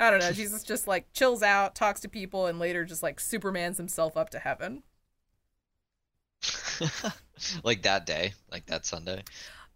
I 0.00 0.10
don't 0.10 0.20
know. 0.20 0.32
Jesus 0.32 0.62
just 0.62 0.88
like 0.88 1.12
chills 1.12 1.42
out, 1.42 1.74
talks 1.74 2.00
to 2.00 2.08
people, 2.08 2.46
and 2.46 2.58
later 2.58 2.86
just 2.86 3.02
like 3.02 3.18
Supermans 3.20 3.76
himself 3.76 4.16
up 4.16 4.30
to 4.30 4.38
heaven. 4.38 4.82
like 7.64 7.82
that 7.82 8.06
day, 8.06 8.32
like 8.50 8.66
that 8.66 8.84
Sunday. 8.86 9.18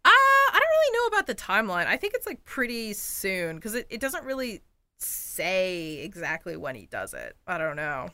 Uh, 0.06 0.08
I 0.10 0.52
don't 0.52 0.62
really 0.62 0.98
know 0.98 1.06
about 1.16 1.26
the 1.26 1.34
timeline. 1.34 1.86
I 1.86 1.96
think 1.96 2.14
it's 2.14 2.26
like 2.26 2.44
pretty 2.44 2.92
soon 2.92 3.56
because 3.56 3.74
it, 3.74 3.86
it 3.90 4.00
doesn't 4.00 4.24
really 4.24 4.62
say 4.98 5.98
exactly 6.02 6.56
when 6.56 6.74
he 6.74 6.86
does 6.86 7.14
it. 7.14 7.36
I 7.46 7.58
don't 7.58 7.76
know. 7.76 8.08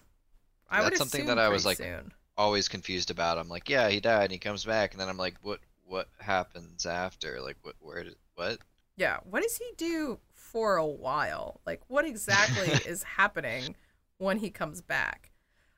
I 0.68 0.82
would 0.82 0.96
something 0.96 1.26
that 1.26 1.38
I 1.38 1.48
was, 1.48 1.66
like, 1.66 1.78
soon. 1.78 2.12
Always 2.36 2.68
confused 2.68 3.10
about. 3.10 3.38
I'm 3.38 3.48
like, 3.48 3.68
yeah, 3.68 3.88
he 3.88 3.98
died 3.98 4.24
and 4.24 4.32
he 4.32 4.38
comes 4.38 4.64
back, 4.64 4.92
and 4.92 5.00
then 5.00 5.08
I'm 5.08 5.16
like, 5.16 5.34
what? 5.42 5.60
What 5.84 6.08
happens 6.20 6.86
after? 6.86 7.40
Like, 7.40 7.56
what? 7.62 7.74
Where 7.80 8.04
did? 8.04 8.14
What? 8.36 8.58
Yeah. 8.96 9.18
What 9.28 9.42
does 9.42 9.56
he 9.56 9.64
do 9.76 10.20
for 10.32 10.76
a 10.76 10.86
while? 10.86 11.60
Like, 11.66 11.80
what 11.88 12.04
exactly 12.04 12.68
is 12.90 13.02
happening 13.02 13.74
when 14.18 14.38
he 14.38 14.50
comes 14.50 14.80
back? 14.80 15.32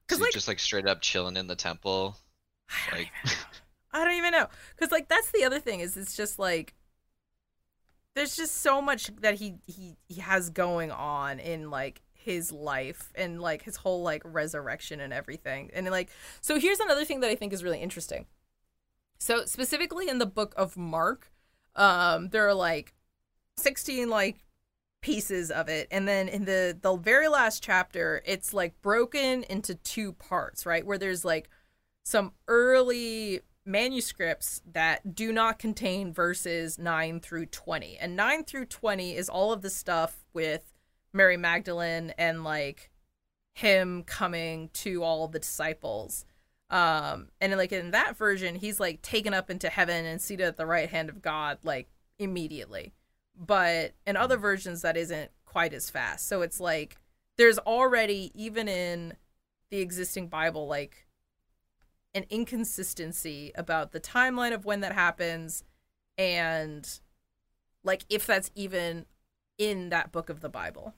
Because 0.07 0.20
like 0.20 0.33
just 0.33 0.49
like 0.49 0.59
straight 0.59 0.87
up 0.87 1.01
chilling 1.01 1.39
in 1.39 1.47
the 1.47 1.57
temple? 1.57 2.16
I 2.68 2.75
don't 2.91 2.99
Like- 2.99 3.12
even 3.25 3.31
know. 3.37 3.43
I 3.93 4.05
don't 4.05 4.16
even 4.16 4.32
know. 4.32 4.47
Cause 4.78 4.90
like 4.90 5.09
that's 5.09 5.30
the 5.30 5.45
other 5.45 5.61
thing 5.61 5.80
is 5.80 5.97
it's 5.97 6.16
just 6.16 6.38
like 6.38 6.74
there's 8.14 8.36
just 8.36 8.61
so 8.61 8.82
much 8.82 9.11
that 9.20 9.34
he 9.34 9.55
he 9.66 9.97
he 10.09 10.20
has 10.20 10.51
going 10.51 10.90
on 10.90 11.38
in 11.38 11.70
like 11.70 12.03
his 12.12 12.53
life 12.53 13.12
and 13.14 13.40
like 13.40 13.62
his 13.62 13.76
whole 13.76 14.03
like 14.03 14.22
resurrection 14.24 15.01
and 15.01 15.12
everything. 15.12 15.70
And 15.74 15.88
like 15.90 16.11
so 16.40 16.59
here's 16.59 16.80
another 16.80 17.05
thing 17.05 17.20
that 17.20 17.30
I 17.30 17.34
think 17.34 17.53
is 17.53 17.64
really 17.64 17.80
interesting. 17.80 18.26
So 19.18 19.45
specifically 19.45 20.09
in 20.09 20.18
the 20.18 20.26
book 20.26 20.55
of 20.57 20.76
Mark, 20.76 21.30
um 21.76 22.28
there 22.28 22.47
are 22.47 22.55
like 22.55 22.95
16 23.57 24.09
like 24.09 24.45
pieces 25.01 25.51
of 25.51 25.68
it 25.68 25.88
and 25.90 26.07
then 26.07 26.28
in 26.28 26.45
the 26.45 26.78
the 26.80 26.97
very 26.97 27.26
last 27.26 27.61
chapter 27.62 28.22
it's 28.24 28.55
like 28.55 28.80
broken 28.82 29.43
into 29.45 29.74
two 29.74 30.12
parts, 30.12 30.64
right? 30.64 30.86
Where 30.86 30.99
there's 30.99 31.24
like 31.24 31.49
some 32.05 32.32
early 32.49 33.40
manuscripts 33.65 34.61
that 34.71 35.15
do 35.15 35.33
not 35.33 35.59
contain 35.59 36.13
verses 36.13 36.79
9 36.79 37.21
through 37.21 37.47
20. 37.47 37.97
And 37.99 38.17
9 38.17 38.45
through 38.45 38.67
20 38.67 39.17
is 39.17 39.29
all 39.29 39.53
of 39.53 39.63
the 39.63 39.71
stuff 39.71 40.25
with 40.33 40.73
Mary 41.13 41.37
Magdalene 41.37 42.13
and 42.19 42.43
like 42.43 42.91
him 43.55 44.03
coming 44.05 44.71
to 44.73 45.03
all 45.03 45.29
the 45.29 45.39
disciples. 45.39 46.25
Um 46.71 47.29
and 47.41 47.55
like 47.57 47.73
in 47.73 47.91
that 47.91 48.17
version 48.17 48.55
he's 48.55 48.81
like 48.81 49.03
taken 49.03 49.35
up 49.35 49.51
into 49.51 49.69
heaven 49.69 50.07
and 50.07 50.21
seated 50.21 50.47
at 50.47 50.57
the 50.57 50.67
right 50.67 50.89
hand 50.89 51.11
of 51.11 51.23
God 51.23 51.59
like 51.63 51.89
immediately. 52.19 52.95
But 53.37 53.93
in 54.07 54.17
other 54.17 54.39
versions 54.39 54.83
that 54.83 54.97
isn't 54.97 55.31
quite 55.45 55.75
as 55.75 55.91
fast. 55.91 56.27
So 56.27 56.43
it's 56.43 56.61
like 56.61 56.97
there's 57.37 57.59
already 57.59 58.33
even 58.35 58.69
in 58.69 59.15
the 59.71 59.81
existing 59.81 60.29
Bible 60.29 60.67
like 60.67 61.07
an 62.15 62.25
inconsistency 62.29 63.53
about 63.55 63.93
the 63.93 64.01
timeline 64.01 64.53
of 64.53 64.65
when 64.65 64.81
that 64.81 64.93
happens 64.93 65.65
and 66.19 67.01
like 67.85 68.05
if 68.09 68.27
that's 68.27 68.51
even 68.55 69.07
in 69.59 69.89
that 69.91 70.13
book 70.13 70.29
of 70.29 70.41
the 70.41 70.49
Bible. 70.49 70.95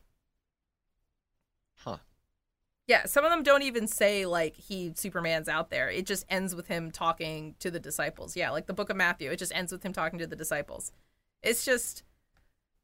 Huh. 1.76 1.98
Yeah, 2.86 3.06
some 3.06 3.24
of 3.24 3.30
them 3.30 3.42
don't 3.42 3.62
even 3.62 3.86
say 3.86 4.26
like 4.26 4.56
he 4.56 4.92
Superman's 4.94 5.48
out 5.48 5.70
there. 5.70 5.90
It 5.90 6.06
just 6.06 6.24
ends 6.28 6.54
with 6.54 6.66
him 6.66 6.90
talking 6.90 7.54
to 7.60 7.70
the 7.70 7.80
disciples. 7.80 8.36
Yeah, 8.36 8.50
like 8.50 8.66
the 8.66 8.74
book 8.74 8.90
of 8.90 8.96
Matthew, 8.96 9.30
it 9.30 9.38
just 9.38 9.54
ends 9.54 9.72
with 9.72 9.84
him 9.84 9.92
talking 9.92 10.18
to 10.18 10.26
the 10.26 10.36
disciples. 10.36 10.92
It's 11.42 11.64
just 11.64 12.02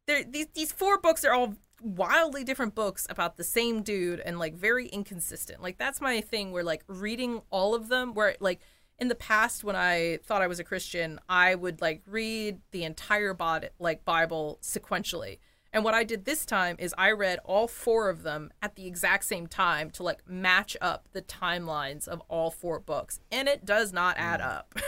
there 0.06 0.24
these 0.24 0.46
these 0.54 0.72
four 0.72 0.98
books 0.98 1.24
are 1.24 1.32
all 1.32 1.54
wildly 1.80 2.44
different 2.44 2.74
books 2.74 3.06
about 3.10 3.36
the 3.36 3.44
same 3.44 3.82
dude 3.82 4.20
and 4.20 4.38
like 4.38 4.54
very 4.54 4.86
inconsistent. 4.88 5.62
Like 5.62 5.78
that's 5.78 6.00
my 6.00 6.20
thing 6.20 6.52
where 6.52 6.64
like 6.64 6.84
reading 6.86 7.42
all 7.50 7.74
of 7.74 7.88
them 7.88 8.14
where 8.14 8.36
like 8.40 8.60
in 8.98 9.08
the 9.08 9.14
past 9.14 9.64
when 9.64 9.76
I 9.76 10.18
thought 10.24 10.42
I 10.42 10.46
was 10.46 10.60
a 10.60 10.64
Christian, 10.64 11.18
I 11.28 11.54
would 11.54 11.80
like 11.80 12.02
read 12.06 12.60
the 12.70 12.84
entire 12.84 13.34
bod- 13.34 13.70
like 13.78 14.04
Bible 14.04 14.58
sequentially. 14.62 15.38
And 15.72 15.84
what 15.84 15.94
I 15.94 16.02
did 16.02 16.24
this 16.24 16.44
time 16.44 16.76
is 16.78 16.94
I 16.98 17.12
read 17.12 17.38
all 17.44 17.68
four 17.68 18.08
of 18.08 18.24
them 18.24 18.50
at 18.60 18.74
the 18.74 18.86
exact 18.86 19.24
same 19.24 19.46
time 19.46 19.90
to 19.92 20.02
like 20.02 20.28
match 20.28 20.76
up 20.80 21.08
the 21.12 21.22
timelines 21.22 22.08
of 22.08 22.20
all 22.28 22.50
four 22.50 22.80
books. 22.80 23.20
And 23.30 23.48
it 23.48 23.64
does 23.64 23.92
not 23.92 24.16
add 24.18 24.40
mm. 24.40 24.46
up. 24.46 24.74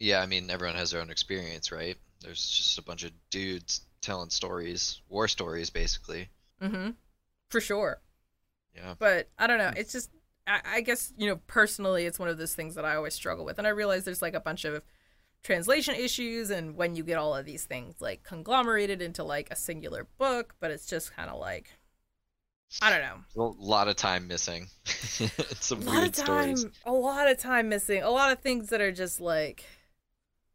Yeah, 0.00 0.20
I 0.20 0.26
mean, 0.26 0.50
everyone 0.50 0.76
has 0.76 0.90
their 0.90 1.00
own 1.00 1.08
experience, 1.08 1.72
right? 1.72 1.96
There's 2.20 2.46
just 2.46 2.78
a 2.78 2.82
bunch 2.82 3.04
of 3.04 3.12
dudes 3.30 3.86
telling 4.04 4.30
stories, 4.30 5.00
war 5.08 5.26
stories, 5.28 5.70
basically. 5.70 6.28
mm-hmm. 6.62 6.90
For 7.48 7.60
sure. 7.60 8.00
Yeah. 8.74 8.94
but 8.98 9.28
I 9.38 9.46
don't 9.46 9.58
know. 9.58 9.72
It's 9.76 9.92
just 9.92 10.10
I, 10.46 10.60
I 10.66 10.80
guess 10.80 11.12
you 11.16 11.28
know 11.28 11.36
personally, 11.46 12.06
it's 12.06 12.18
one 12.18 12.28
of 12.28 12.38
those 12.38 12.54
things 12.54 12.74
that 12.74 12.84
I 12.84 12.96
always 12.96 13.14
struggle 13.14 13.44
with, 13.44 13.58
and 13.58 13.66
I 13.66 13.70
realize 13.70 14.04
there's 14.04 14.22
like 14.22 14.34
a 14.34 14.40
bunch 14.40 14.64
of 14.64 14.82
translation 15.42 15.94
issues, 15.94 16.50
and 16.50 16.76
when 16.76 16.96
you 16.96 17.04
get 17.04 17.18
all 17.18 17.34
of 17.34 17.46
these 17.46 17.64
things 17.64 18.00
like 18.00 18.24
conglomerated 18.24 19.00
into 19.00 19.22
like 19.22 19.48
a 19.50 19.56
singular 19.56 20.06
book, 20.18 20.54
but 20.58 20.70
it's 20.70 20.86
just 20.86 21.14
kind 21.14 21.30
of 21.30 21.38
like 21.38 21.70
I 22.82 22.90
don't 22.90 23.02
know. 23.02 23.42
A 23.42 23.62
lot 23.62 23.88
of 23.88 23.96
time 23.96 24.26
missing. 24.26 24.66
Some 24.84 25.82
A 25.82 25.84
lot 25.84 25.94
weird 25.94 26.06
of 26.06 26.12
time, 26.12 26.56
stories. 26.56 26.76
a 26.84 26.92
lot 26.92 27.30
of 27.30 27.38
time 27.38 27.68
missing, 27.68 28.02
a 28.02 28.10
lot 28.10 28.32
of 28.32 28.40
things 28.40 28.70
that 28.70 28.80
are 28.80 28.92
just 28.92 29.20
like. 29.20 29.64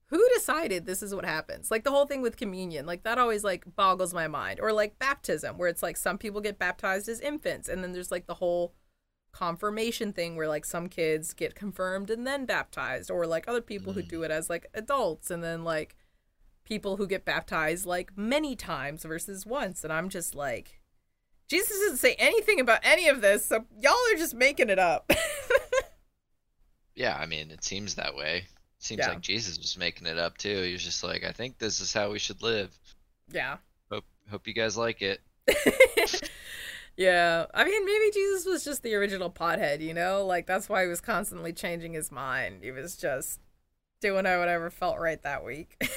Who 0.09 0.27
decided 0.33 0.85
this 0.85 1.03
is 1.03 1.13
what 1.13 1.25
happens? 1.25 1.69
Like 1.69 1.83
the 1.83 1.91
whole 1.91 2.05
thing 2.05 2.21
with 2.21 2.37
communion, 2.37 2.85
like 2.85 3.03
that 3.03 3.17
always 3.17 3.43
like 3.43 3.63
boggles 3.75 4.13
my 4.13 4.27
mind. 4.27 4.59
Or 4.59 4.73
like 4.73 4.99
baptism, 4.99 5.57
where 5.57 5.69
it's 5.69 5.83
like 5.83 5.97
some 5.97 6.17
people 6.17 6.41
get 6.41 6.59
baptized 6.59 7.07
as 7.07 7.19
infants, 7.19 7.69
and 7.69 7.83
then 7.83 7.91
there's 7.91 8.11
like 8.11 8.25
the 8.25 8.35
whole 8.35 8.73
confirmation 9.31 10.11
thing 10.11 10.35
where 10.35 10.47
like 10.47 10.65
some 10.65 10.89
kids 10.89 11.33
get 11.33 11.53
confirmed 11.53 12.09
and 12.09 12.25
then 12.25 12.45
baptized 12.45 13.11
or 13.11 13.27
like 13.27 13.47
other 13.47 13.61
people 13.61 13.93
who 13.93 14.01
mm. 14.01 14.07
do 14.07 14.23
it 14.23 14.31
as 14.31 14.49
like 14.49 14.65
adults 14.73 15.29
and 15.29 15.43
then 15.43 15.63
like 15.63 15.95
people 16.65 16.97
who 16.97 17.05
get 17.05 17.25
baptized 17.25 17.85
like 17.85 18.17
many 18.17 18.55
times 18.55 19.03
versus 19.03 19.45
once 19.45 19.83
and 19.83 19.93
i'm 19.93 20.09
just 20.09 20.33
like 20.33 20.79
jesus 21.47 21.77
doesn't 21.77 21.97
say 21.97 22.15
anything 22.17 22.59
about 22.59 22.79
any 22.81 23.07
of 23.07 23.21
this 23.21 23.45
so 23.45 23.65
y'all 23.79 23.93
are 24.11 24.17
just 24.17 24.33
making 24.33 24.67
it 24.67 24.79
up 24.79 25.11
Yeah, 26.99 27.15
I 27.17 27.27
mean, 27.27 27.49
it 27.49 27.63
seems 27.63 27.95
that 27.95 28.13
way. 28.13 28.47
Seems 28.79 28.99
Yeah. 28.99 29.09
like 29.09 29.21
Jesus 29.21 29.57
was 29.57 29.77
making 29.77 30.07
it 30.07 30.17
up 30.17 30.37
too. 30.37 30.63
He 30.63 30.71
was 30.73 30.83
just 30.83 31.03
like, 31.03 31.23
I 31.23 31.31
think 31.31 31.57
this 31.57 31.79
is 31.81 31.93
how 31.93 32.11
we 32.11 32.19
should 32.19 32.41
live. 32.41 32.71
yeah 33.31 33.57
Hope 33.91 34.05
hope 34.29 34.47
you 34.47 34.53
guys 34.53 34.77
like 34.77 35.01
it. 35.01 35.21
yeah 36.97 37.45
i 37.53 37.63
mean 37.63 37.85
maybe 37.85 38.11
jesus 38.13 38.45
was 38.45 38.63
just 38.63 38.83
the 38.83 38.93
original 38.93 39.29
pothead 39.31 39.79
you 39.81 39.93
know 39.93 40.25
like 40.25 40.45
that's 40.45 40.67
why 40.69 40.83
he 40.83 40.87
was 40.89 40.99
constantly 41.01 41.53
changing 41.53 41.93
his 41.93 42.11
mind 42.11 42.61
he 42.61 42.71
was 42.71 42.95
just 42.97 43.39
doing 44.01 44.25
whatever 44.25 44.69
felt 44.69 44.99
right 44.99 45.21
that 45.23 45.43
week 45.43 45.81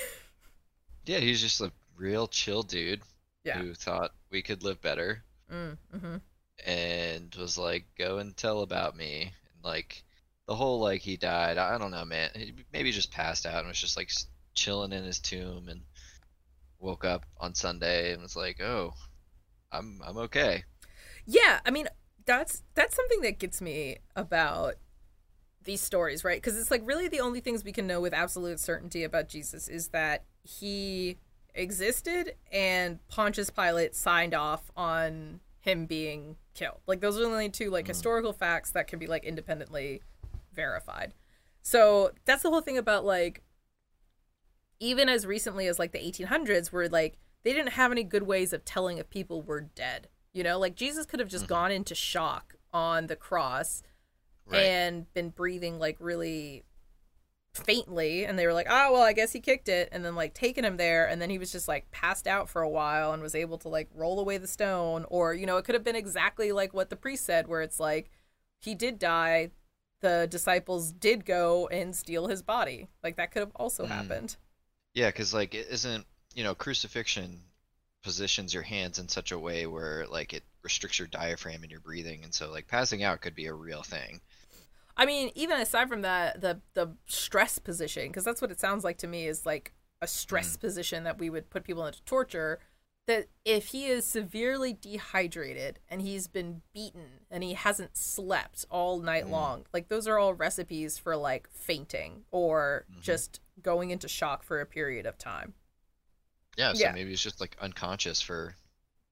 Yeah, 1.05 1.19
he's 1.19 1.41
just 1.41 1.61
a 1.61 1.73
real 1.97 2.29
chill 2.29 2.63
dude 2.63 3.03
yeah 3.45 3.59
who 3.59 3.75
thought 3.75 4.13
we 4.31 4.41
could 4.43 4.63
live 4.63 4.81
better 4.81 5.25
mm, 5.53 5.77
hmm 5.93 6.17
and 6.65 7.35
was 7.35 7.59
like, 7.59 7.87
go 7.99 8.19
and 8.19 8.37
tell 8.37 8.61
about 8.63 8.97
me. 8.97 9.23
And 9.23 9.65
like 9.65 10.05
the 10.47 10.55
whole 10.55 10.81
like 10.81 11.03
he 11.03 11.17
died. 11.17 11.59
I 11.59 11.79
don't 11.79 11.91
know, 11.91 12.05
man. 12.05 12.31
He 12.35 12.55
maybe 12.73 12.93
just 12.93 13.13
passed 13.13 13.47
out 13.47 13.61
and 13.61 13.69
was 13.69 13.81
just 13.81 13.97
like 13.97 14.11
chilling 14.55 14.93
in 14.93 15.05
his 15.05 15.19
tomb 15.19 15.69
and 15.69 15.83
woke 16.79 17.05
up 17.05 17.25
on 17.39 17.55
Sunday 17.55 18.13
and 18.13 18.23
was 18.23 18.37
like, 18.37 18.61
oh, 18.61 18.93
I'm 19.71 20.01
I'm 20.05 20.19
okay. 20.19 20.65
Yeah, 21.25 21.61
I 21.65 21.71
mean, 21.71 21.89
that's 22.27 22.63
that's 22.75 22.97
something 22.97 23.21
that 23.23 23.39
gets 23.39 23.61
me 23.61 23.99
about 24.17 24.75
these 25.65 25.81
stories, 25.81 26.25
right? 26.25 26.41
Because 26.41 26.59
it's 26.59 26.71
like 26.71 26.83
really 26.85 27.09
the 27.09 27.21
only 27.21 27.41
things 27.41 27.65
we 27.65 27.73
can 27.73 27.87
know 27.87 28.01
with 28.01 28.13
absolute 28.13 28.59
certainty 28.59 29.05
about 29.05 29.29
Jesus 29.29 29.69
is 29.69 29.89
that 29.89 30.25
he 30.43 31.19
existed 31.55 32.35
and 32.51 32.99
Pontius 33.09 33.51
Pilate 33.51 33.95
signed 33.95 34.35
off 34.35 34.71
on 34.77 35.41
him 35.61 35.87
being 35.87 36.37
killed. 36.55 36.79
Like 36.87 37.01
those 37.01 37.17
are 37.17 37.21
the 37.21 37.27
only 37.27 37.49
two 37.49 37.71
like 37.71 37.85
mm. 37.85 37.89
historical 37.89 38.33
facts 38.33 38.73
that 38.73 38.89
can 38.89 38.99
be 38.99 39.07
like 39.07 39.25
independently 39.25 40.03
verified. 40.55 41.15
So 41.63 42.13
that's 42.25 42.43
the 42.43 42.51
whole 42.51 42.61
thing 42.61 42.79
about 42.79 43.05
like 43.05 43.43
even 44.81 45.09
as 45.09 45.27
recently 45.27 45.67
as 45.69 45.79
like 45.79 45.93
the 45.93 45.99
1800s 45.99 46.73
where 46.73 46.89
like 46.89 47.19
they 47.45 47.53
didn't 47.53 47.73
have 47.73 47.93
any 47.93 48.05
good 48.05 48.25
ways 48.25 48.53
of 48.53 48.65
telling 48.65 48.99
if 48.99 49.09
people 49.11 49.43
were 49.43 49.61
dead. 49.61 50.09
You 50.33 50.43
know, 50.43 50.59
like 50.59 50.75
Jesus 50.75 51.07
could 51.07 51.21
have 51.21 51.29
just 51.29 51.45
mm-hmm. 51.45 51.55
gone 51.55 51.71
into 51.73 51.95
shock 51.95 52.55
on 52.73 53.07
the 53.07 53.17
cross 53.17 53.83
Right. 54.47 54.65
and 54.65 55.13
been 55.15 55.31
breathing 55.31 55.79
like 55.79 55.97
really 56.01 56.65
faintly 57.55 58.25
and 58.25 58.39
they 58.39 58.47
were 58.47 58.53
like 58.55 58.67
oh 58.69 58.93
well 58.93 59.03
i 59.03 59.13
guess 59.13 59.33
he 59.33 59.41
kicked 59.41 59.69
it 59.69 59.89
and 59.93 60.05
then 60.05 60.15
like 60.15 60.33
taking 60.33 60.65
him 60.65 60.79
there 60.79 61.07
and 61.07 61.21
then 61.21 61.29
he 61.29 61.39
was 61.39 61.53
just 61.53 61.69
like 61.69 61.91
passed 61.91 62.27
out 62.27 62.49
for 62.49 62.63
a 62.63 62.69
while 62.69 63.13
and 63.13 63.23
was 63.23 63.35
able 63.35 63.59
to 63.59 63.69
like 63.69 63.89
roll 63.95 64.19
away 64.19 64.39
the 64.39 64.47
stone 64.47 65.05
or 65.11 65.35
you 65.35 65.45
know 65.45 65.59
it 65.59 65.65
could 65.65 65.75
have 65.75 65.85
been 65.85 65.95
exactly 65.95 66.51
like 66.51 66.73
what 66.73 66.89
the 66.89 66.97
priest 66.97 67.27
said 67.27 67.47
where 67.47 67.61
it's 67.61 67.79
like 67.79 68.11
he 68.61 68.75
did 68.75 68.99
die 68.99 69.51
the 70.03 70.29
disciples 70.31 70.93
did 70.93 71.25
go 71.27 71.69
and 71.69 71.97
steal 71.97 72.29
his 72.29 72.43
body 72.43 72.89
like 73.03 73.17
that 73.17 73.33
could 73.33 73.41
have 73.41 73.53
also 73.57 73.87
Mm. 73.87 73.87
happened 73.87 74.37
Yeah, 74.95 75.09
because 75.11 75.35
like 75.35 75.55
it 75.55 75.69
isn't 75.71 76.07
you 76.35 76.45
know 76.45 76.55
crucifixion 76.55 77.45
positions 78.03 78.55
your 78.55 78.63
hands 78.65 78.99
in 78.99 79.09
such 79.09 79.33
a 79.33 79.39
way 79.39 79.67
where 79.67 80.07
like 80.09 80.33
it 80.35 80.45
restricts 80.63 80.99
your 80.99 81.09
diaphragm 81.09 81.63
and 81.63 81.71
your 81.71 81.81
breathing, 81.81 82.25
and 82.25 82.35
so 82.35 82.51
like 82.51 82.69
passing 82.69 83.03
out 83.05 83.21
could 83.23 83.35
be 83.35 83.47
a 83.47 83.55
real 83.55 83.83
thing. 83.85 84.21
I 84.97 85.07
mean, 85.07 85.31
even 85.35 85.59
aside 85.61 85.89
from 85.89 86.03
that, 86.03 86.41
the 86.41 86.61
the 86.75 86.97
stress 87.07 87.59
position, 87.59 88.09
because 88.09 88.25
that's 88.25 88.43
what 88.43 88.51
it 88.51 88.61
sounds 88.61 88.85
like 88.85 88.99
to 88.99 89.07
me, 89.07 89.27
is 89.27 89.47
like 89.47 89.73
a 90.03 90.07
stress 90.07 90.57
position 90.57 91.05
that 91.05 91.19
we 91.19 91.31
would 91.31 91.49
put 91.51 91.65
people 91.65 91.87
into 91.87 92.03
torture. 92.03 92.61
That 93.07 93.27
if 93.45 93.69
he 93.69 93.87
is 93.87 94.07
severely 94.07 94.73
dehydrated 94.73 95.81
and 95.89 96.01
he's 96.01 96.29
been 96.29 96.63
beaten 96.73 97.21
and 97.31 97.43
he 97.43 97.55
hasn't 97.55 97.97
slept 97.97 98.65
all 98.71 99.01
night 99.01 99.27
mm. 99.27 99.31
long, 99.31 99.65
like 99.73 99.89
those 99.89 100.07
are 100.07 100.19
all 100.19 100.35
recipes 100.35 100.99
for 100.99 101.17
like 101.17 101.49
fainting 101.51 102.23
or 102.31 102.85
mm-hmm. 102.91 103.01
just 103.01 103.41
going 103.61 103.91
into 103.91 104.07
shock 104.07 104.45
for 104.45 104.61
a 104.61 104.67
period 104.67 105.05
of 105.05 105.19
time. 105.19 105.55
Yeah, 106.57 106.75
so 106.75 106.81
Yeah. 106.81 106.93
maybe 106.93 107.11
he's 107.11 107.21
just 107.21 107.41
like 107.41 107.57
unconscious 107.61 108.21
for 108.21 108.55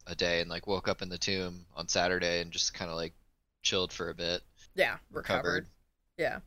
a 0.07 0.14
day 0.14 0.41
and 0.41 0.49
like 0.51 0.66
woke 0.66 0.88
up 0.88 1.03
in 1.03 1.09
the 1.09 1.18
tomb 1.18 1.66
on 1.74 1.88
Saturday 1.88 2.41
and 2.41 2.53
just 2.53 2.74
kind 2.74 2.91
of 2.91 2.97
like 2.97 3.14
chilled 3.62 3.93
for 3.93 4.11
a 4.11 4.14
bit, 4.14 4.43
Yeah, 4.74 4.99
recovered, 5.11 5.66
Yeah, 6.16 6.41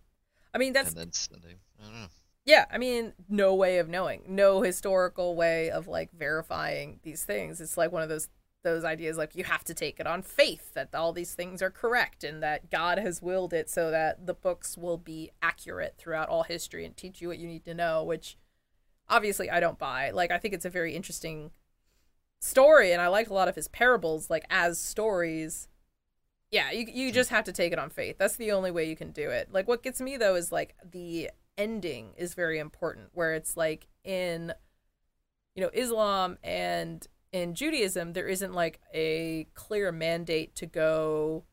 I 0.53 0.57
mean 0.59 0.73
that's 0.73 0.89
and 0.89 0.97
then 0.97 1.11
Sunday. 1.11 1.55
I 1.79 1.83
don't 1.83 1.93
know. 1.93 2.07
Yeah, 2.45 2.65
I 2.69 2.77
mean, 2.77 3.13
no 3.29 3.55
way 3.55 3.77
of 3.79 3.87
knowing, 3.87 4.23
no 4.27 4.61
historical 4.61 5.35
way 5.35 5.69
of 5.69 5.87
like 5.87 6.11
verifying 6.11 6.99
these 7.03 7.23
things. 7.23 7.61
It's 7.61 7.77
like 7.77 7.91
one 7.91 8.03
of 8.03 8.09
those 8.09 8.27
those 8.63 8.85
ideas 8.85 9.17
like 9.17 9.35
you 9.35 9.43
have 9.43 9.63
to 9.65 9.73
take 9.73 9.99
it 9.99 10.07
on 10.07 10.21
faith 10.21 10.73
that 10.73 10.95
all 10.95 11.11
these 11.11 11.33
things 11.33 11.61
are 11.61 11.69
correct 11.69 12.23
and 12.23 12.41
that 12.41 12.71
God 12.71 12.97
has 12.97 13.21
willed 13.21 13.51
it 13.51 13.69
so 13.69 13.91
that 13.91 14.25
the 14.25 14.33
books 14.33 14.77
will 14.77 14.97
be 14.97 15.31
accurate 15.41 15.95
throughout 15.97 16.29
all 16.29 16.43
history 16.43 16.85
and 16.85 16.95
teach 16.95 17.21
you 17.21 17.27
what 17.27 17.39
you 17.39 17.47
need 17.47 17.65
to 17.65 17.73
know, 17.73 18.03
which 18.05 18.37
obviously 19.09 19.49
I 19.49 19.59
don't 19.59 19.77
buy. 19.77 20.11
Like 20.11 20.31
I 20.31 20.37
think 20.37 20.53
it's 20.53 20.65
a 20.65 20.69
very 20.69 20.95
interesting 20.95 21.51
story 22.39 22.91
and 22.93 23.01
I 23.01 23.07
like 23.07 23.29
a 23.29 23.33
lot 23.33 23.47
of 23.49 23.55
his 23.55 23.67
parables 23.67 24.29
like 24.29 24.45
as 24.49 24.79
stories. 24.79 25.67
Yeah, 26.51 26.71
you 26.71 26.85
you 26.89 27.11
just 27.11 27.31
have 27.31 27.45
to 27.45 27.51
take 27.51 27.73
it 27.73 27.79
on 27.79 27.89
faith. 27.89 28.17
That's 28.17 28.35
the 28.37 28.51
only 28.51 28.71
way 28.71 28.87
you 28.87 28.95
can 28.95 29.11
do 29.11 29.29
it. 29.29 29.49
Like 29.51 29.67
what 29.67 29.83
gets 29.83 29.99
me 29.99 30.17
though 30.17 30.35
is 30.35 30.51
like 30.51 30.75
the 30.89 31.31
ending 31.57 32.13
is 32.17 32.33
very 32.33 32.59
important 32.59 33.09
where 33.13 33.33
it's 33.33 33.55
like 33.55 33.87
in 34.03 34.53
you 35.55 35.61
know 35.61 35.69
Islam 35.73 36.37
and 36.43 37.07
in 37.31 37.55
Judaism 37.55 38.13
there 38.13 38.27
isn't 38.27 38.53
like 38.53 38.79
a 38.93 39.47
clear 39.53 39.91
mandate 39.91 40.55
to 40.55 40.65
go 40.65 41.43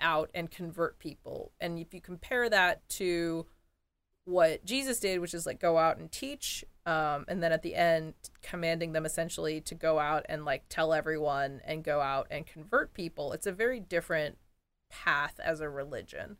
out 0.00 0.30
and 0.34 0.50
convert 0.50 0.98
people. 0.98 1.52
And 1.60 1.78
if 1.78 1.92
you 1.92 2.00
compare 2.00 2.48
that 2.48 2.88
to 2.90 3.46
what 4.24 4.64
Jesus 4.64 5.00
did, 5.00 5.20
which 5.20 5.34
is 5.34 5.46
like 5.46 5.60
go 5.60 5.78
out 5.78 5.98
and 5.98 6.10
teach, 6.10 6.64
um, 6.86 7.24
and 7.28 7.42
then 7.42 7.52
at 7.52 7.62
the 7.62 7.74
end 7.74 8.14
commanding 8.42 8.92
them 8.92 9.04
essentially 9.04 9.60
to 9.62 9.74
go 9.74 9.98
out 9.98 10.24
and 10.28 10.44
like 10.44 10.64
tell 10.68 10.92
everyone 10.92 11.60
and 11.64 11.84
go 11.84 12.00
out 12.00 12.26
and 12.30 12.46
convert 12.46 12.94
people, 12.94 13.32
it's 13.32 13.46
a 13.46 13.52
very 13.52 13.80
different 13.80 14.38
path 14.90 15.38
as 15.42 15.60
a 15.60 15.68
religion. 15.68 16.36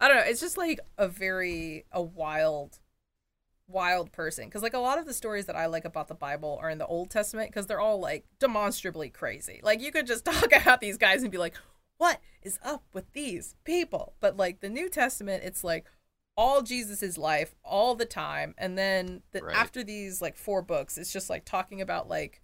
I 0.00 0.08
don't 0.08 0.16
know. 0.18 0.24
It's 0.24 0.40
just 0.40 0.56
like 0.56 0.80
a 0.98 1.08
very 1.08 1.84
a 1.92 2.02
wild, 2.02 2.78
wild 3.68 4.12
person. 4.12 4.46
Because 4.46 4.62
like 4.62 4.74
a 4.74 4.78
lot 4.78 4.98
of 4.98 5.06
the 5.06 5.14
stories 5.14 5.46
that 5.46 5.56
I 5.56 5.66
like 5.66 5.84
about 5.84 6.08
the 6.08 6.14
Bible 6.14 6.58
are 6.60 6.70
in 6.70 6.78
the 6.78 6.86
Old 6.86 7.10
Testament 7.10 7.50
because 7.50 7.66
they're 7.66 7.80
all 7.80 7.98
like 8.00 8.24
demonstrably 8.38 9.08
crazy. 9.10 9.60
Like 9.62 9.80
you 9.80 9.92
could 9.92 10.06
just 10.06 10.24
talk 10.26 10.52
about 10.54 10.80
these 10.80 10.98
guys 10.98 11.22
and 11.22 11.32
be 11.32 11.38
like, 11.38 11.54
"What 11.98 12.20
is 12.42 12.58
up 12.64 12.84
with 12.92 13.12
these 13.12 13.54
people?" 13.64 14.14
But 14.20 14.36
like 14.36 14.60
the 14.60 14.68
New 14.68 14.88
Testament, 14.88 15.44
it's 15.44 15.64
like 15.64 15.86
all 16.36 16.62
Jesus's 16.62 17.16
life 17.16 17.54
all 17.64 17.94
the 17.94 18.04
time, 18.04 18.54
and 18.58 18.76
then 18.76 19.22
the, 19.30 19.40
Right. 19.40 19.56
after 19.56 19.84
these 19.84 20.20
like 20.20 20.36
four 20.36 20.62
books, 20.62 20.98
it's 20.98 21.12
just 21.12 21.30
like 21.30 21.44
talking 21.44 21.80
about 21.80 22.08
like 22.08 22.42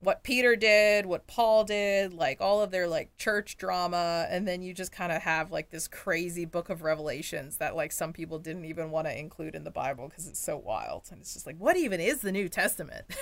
what 0.00 0.22
Peter 0.22 0.56
did, 0.56 1.04
what 1.04 1.26
Paul 1.26 1.64
did, 1.64 2.14
like 2.14 2.40
all 2.40 2.62
of 2.62 2.70
their 2.70 2.88
like 2.88 3.16
church 3.16 3.56
drama, 3.56 4.26
and 4.30 4.48
then 4.48 4.62
you 4.62 4.72
just 4.72 4.92
kind 4.92 5.12
of 5.12 5.22
have 5.22 5.52
like 5.52 5.70
this 5.70 5.86
crazy 5.88 6.46
book 6.46 6.70
of 6.70 6.82
revelations 6.82 7.58
that 7.58 7.76
like 7.76 7.92
some 7.92 8.12
people 8.12 8.38
didn't 8.38 8.64
even 8.64 8.90
want 8.90 9.06
to 9.06 9.18
include 9.18 9.54
in 9.54 9.64
the 9.64 9.70
Bible 9.70 10.08
because 10.08 10.26
it's 10.26 10.40
so 10.40 10.56
wild. 10.56 11.04
And 11.10 11.20
it's 11.20 11.34
just 11.34 11.46
like, 11.46 11.56
what 11.58 11.76
even 11.76 12.00
is 12.00 12.20
the 12.20 12.32
New 12.32 12.48
Testament? 12.48 13.06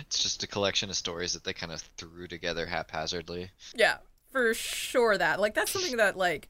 It's 0.00 0.22
just 0.22 0.42
a 0.42 0.46
collection 0.46 0.90
of 0.90 0.96
stories 0.96 1.32
that 1.32 1.42
they 1.44 1.52
kind 1.52 1.72
of 1.72 1.80
threw 1.96 2.28
together 2.28 2.66
haphazardly. 2.66 3.50
yeah, 3.74 3.96
for 4.30 4.54
sure 4.54 5.18
that. 5.18 5.40
Like 5.40 5.54
that's 5.54 5.72
something 5.72 5.96
that 5.96 6.16
like 6.16 6.48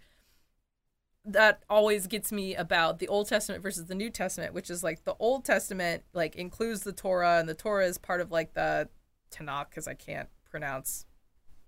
that 1.25 1.63
always 1.71 2.07
gets 2.07 2.33
me 2.33 2.55
about 2.55 2.99
the 2.99 3.09
Old 3.09 3.29
Testament 3.29 3.63
versus 3.63 3.87
the 3.87 3.95
New 3.95 4.11
Testament, 4.11 4.55
which 4.55 4.71
is 4.71 4.83
like 4.83 5.05
the 5.05 5.15
Old 5.19 5.45
Testament 5.45 6.03
like 6.13 6.35
includes 6.37 6.83
the 6.83 6.93
Torah 6.93 7.39
and 7.39 7.49
the 7.49 7.55
Torah 7.55 7.87
is 7.87 7.99
part 7.99 8.21
of 8.21 8.31
like 8.31 8.55
the 8.55 8.89
Tanakh 9.31 9.71
because 9.71 9.87
I 9.87 9.95
can't 9.95 10.29
pronounce 10.51 11.07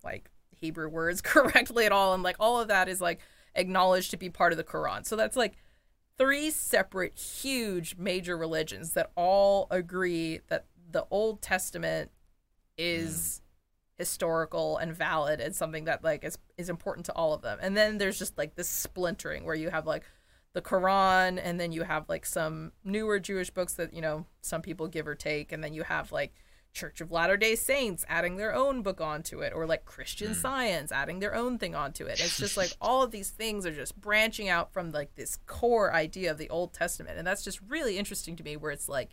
like 0.02 0.30
Hebrew 0.50 0.88
words 0.88 1.20
correctly 1.22 1.86
at 1.86 1.92
all 1.92 2.14
and 2.14 2.22
like 2.22 2.36
all 2.40 2.60
of 2.60 2.68
that 2.68 2.88
is 2.88 3.00
like 3.00 3.20
acknowledged 3.54 4.10
to 4.10 4.16
be 4.16 4.28
part 4.28 4.52
of 4.52 4.58
the 4.58 4.64
Quran. 4.64 5.06
So 5.06 5.14
that's 5.14 5.36
like 5.36 5.54
three 6.18 6.50
separate 6.50 7.16
huge 7.16 7.96
major 7.96 8.36
religions 8.36 8.92
that 8.92 9.10
all 9.16 9.68
agree 9.70 10.40
that 10.48 10.66
the 10.90 11.06
Old 11.10 11.42
Testament 11.42 12.10
is 12.76 13.40
mm. 13.40 13.43
Historical 13.98 14.76
and 14.78 14.94
valid 14.94 15.40
and 15.40 15.54
something 15.54 15.84
that 15.84 16.02
like 16.02 16.24
is 16.24 16.38
is 16.56 16.68
important 16.68 17.06
to 17.06 17.12
all 17.12 17.32
of 17.32 17.42
them. 17.42 17.58
And 17.60 17.76
then 17.76 17.98
there's 17.98 18.18
just 18.18 18.36
like 18.36 18.56
this 18.56 18.68
splintering 18.68 19.44
where 19.44 19.54
you 19.54 19.70
have 19.70 19.86
like 19.86 20.04
the 20.52 20.62
Quran 20.62 21.40
and 21.42 21.60
then 21.60 21.72
you 21.72 21.82
have 21.82 22.08
like 22.08 22.26
some 22.26 22.72
newer 22.84 23.18
Jewish 23.18 23.50
books 23.50 23.74
that, 23.74 23.92
you 23.92 24.00
know, 24.00 24.26
some 24.40 24.62
people 24.62 24.88
give 24.88 25.06
or 25.06 25.14
take 25.14 25.52
and 25.52 25.62
then 25.62 25.74
you 25.74 25.82
have 25.82 26.12
like 26.12 26.34
Church 26.72 27.00
of 27.00 27.12
Latter-day 27.12 27.54
Saints 27.54 28.04
adding 28.08 28.36
their 28.36 28.52
own 28.52 28.82
book 28.82 29.00
onto 29.00 29.40
it 29.40 29.52
or 29.54 29.64
like 29.64 29.84
Christian 29.84 30.28
hmm. 30.28 30.34
Science 30.34 30.90
adding 30.90 31.20
their 31.20 31.34
own 31.34 31.58
thing 31.58 31.76
onto 31.76 32.06
it. 32.06 32.20
It's 32.20 32.36
just 32.36 32.56
like 32.56 32.72
all 32.80 33.02
of 33.02 33.12
these 33.12 33.30
things 33.30 33.64
are 33.64 33.74
just 33.74 34.00
branching 34.00 34.48
out 34.48 34.72
from 34.72 34.90
like 34.90 35.14
this 35.14 35.38
core 35.46 35.92
idea 35.92 36.32
of 36.32 36.38
the 36.38 36.50
Old 36.50 36.72
Testament 36.72 37.16
and 37.16 37.26
that's 37.26 37.44
just 37.44 37.60
really 37.68 37.96
interesting 37.96 38.34
to 38.36 38.42
me 38.44 38.56
where 38.56 38.72
it's 38.72 38.88
like 38.88 39.10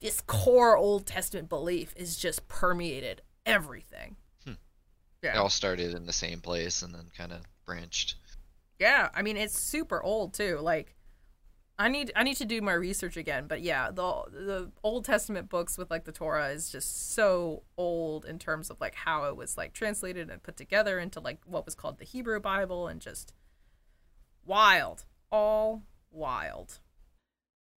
this 0.00 0.20
core 0.20 0.76
Old 0.76 1.06
Testament 1.06 1.48
belief 1.48 1.92
is 1.96 2.16
just 2.16 2.46
permeated 2.46 3.22
everything. 3.46 4.16
Hmm. 4.44 4.52
They 5.20 5.28
Yeah. 5.28 5.34
It 5.34 5.38
all 5.38 5.50
started 5.50 5.94
in 5.94 6.06
the 6.06 6.12
same 6.12 6.40
place 6.40 6.82
and 6.82 6.94
then 6.94 7.10
kind 7.16 7.32
of 7.32 7.40
branched. 7.64 8.16
Yeah, 8.78 9.08
I 9.14 9.22
mean 9.22 9.36
it's 9.36 9.58
super 9.58 10.02
old 10.02 10.34
too. 10.34 10.58
Like 10.60 10.94
I 11.78 11.88
need 11.88 12.12
I 12.14 12.22
need 12.22 12.36
to 12.36 12.44
do 12.44 12.60
my 12.60 12.74
research 12.74 13.16
again, 13.16 13.46
but 13.48 13.62
yeah, 13.62 13.90
the 13.90 14.22
the 14.30 14.72
Old 14.82 15.04
Testament 15.04 15.48
books 15.48 15.78
with 15.78 15.90
like 15.90 16.04
the 16.04 16.12
Torah 16.12 16.50
is 16.50 16.70
just 16.70 17.12
so 17.12 17.62
old 17.76 18.24
in 18.24 18.38
terms 18.38 18.70
of 18.70 18.80
like 18.80 18.94
how 18.94 19.24
it 19.24 19.36
was 19.36 19.56
like 19.56 19.72
translated 19.72 20.30
and 20.30 20.42
put 20.42 20.56
together 20.56 20.98
into 20.98 21.18
like 21.18 21.40
what 21.44 21.64
was 21.64 21.74
called 21.74 21.98
the 21.98 22.04
Hebrew 22.04 22.40
Bible 22.40 22.86
and 22.88 23.00
just 23.00 23.32
wild. 24.44 25.04
All 25.30 25.82
wild. 26.10 26.78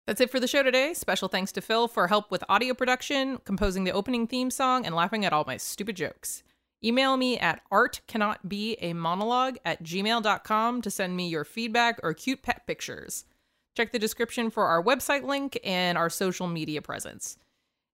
That's 0.07 0.21
it 0.21 0.29
for 0.29 0.39
the 0.39 0.47
show 0.47 0.61
today. 0.61 0.93
Special 0.93 1.27
thanks 1.27 1.51
to 1.53 1.61
Phil 1.61 1.87
for 1.87 2.07
help 2.07 2.29
with 2.29 2.43
audio 2.47 2.75
production, 2.75 3.39
composing 3.43 3.85
the 3.85 3.91
opening 3.91 4.27
theme 4.27 4.51
song, 4.51 4.85
and 4.85 4.93
laughing 4.93 5.25
at 5.25 5.33
all 5.33 5.45
my 5.47 5.57
stupid 5.57 5.95
jokes. 5.95 6.43
Email 6.83 7.17
me 7.17 7.39
at 7.39 7.61
artcannotbeamonologue 7.71 9.57
at 9.65 9.81
gmail.com 9.81 10.81
to 10.83 10.91
send 10.91 11.17
me 11.17 11.27
your 11.27 11.43
feedback 11.43 11.99
or 12.03 12.13
cute 12.13 12.43
pet 12.43 12.67
pictures. 12.67 13.25
Check 13.75 13.91
the 13.91 13.97
description 13.97 14.51
for 14.51 14.65
our 14.65 14.83
website 14.83 15.23
link 15.23 15.59
and 15.63 15.97
our 15.97 16.11
social 16.11 16.45
media 16.45 16.83
presence. 16.83 17.37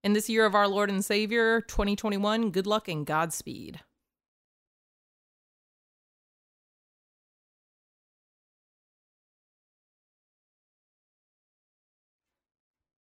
In 0.04 0.12
this 0.12 0.30
year 0.30 0.46
of 0.46 0.56
our 0.56 0.68
Lord 0.68 0.90
and 0.90 1.06
Savior, 1.06 1.62
2021, 1.62 2.52
good 2.52 2.68
luck 2.68 2.90
and 2.90 3.06
Godspeed. 3.06 3.80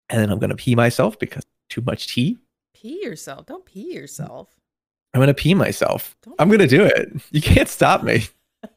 And 0.08 0.20
then 0.20 0.30
I'm 0.30 0.38
gonna 0.38 0.56
pee 0.56 0.74
myself 0.74 1.18
because 1.18 1.44
too 1.68 1.82
much 1.82 2.08
tea. 2.08 2.38
Pee 2.74 3.00
yourself. 3.02 3.46
Don't 3.46 3.64
pee 3.64 3.92
yourself. 3.92 4.54
I'm 5.14 5.20
gonna 5.20 5.34
pee 5.34 5.54
myself. 5.54 6.16
Don't 6.22 6.36
I'm 6.38 6.50
gonna 6.50 6.66
do 6.66 6.84
it. 6.84 7.08
You 7.30 7.42
can't 7.42 7.68
stop 7.68 8.02
me. 8.02 8.24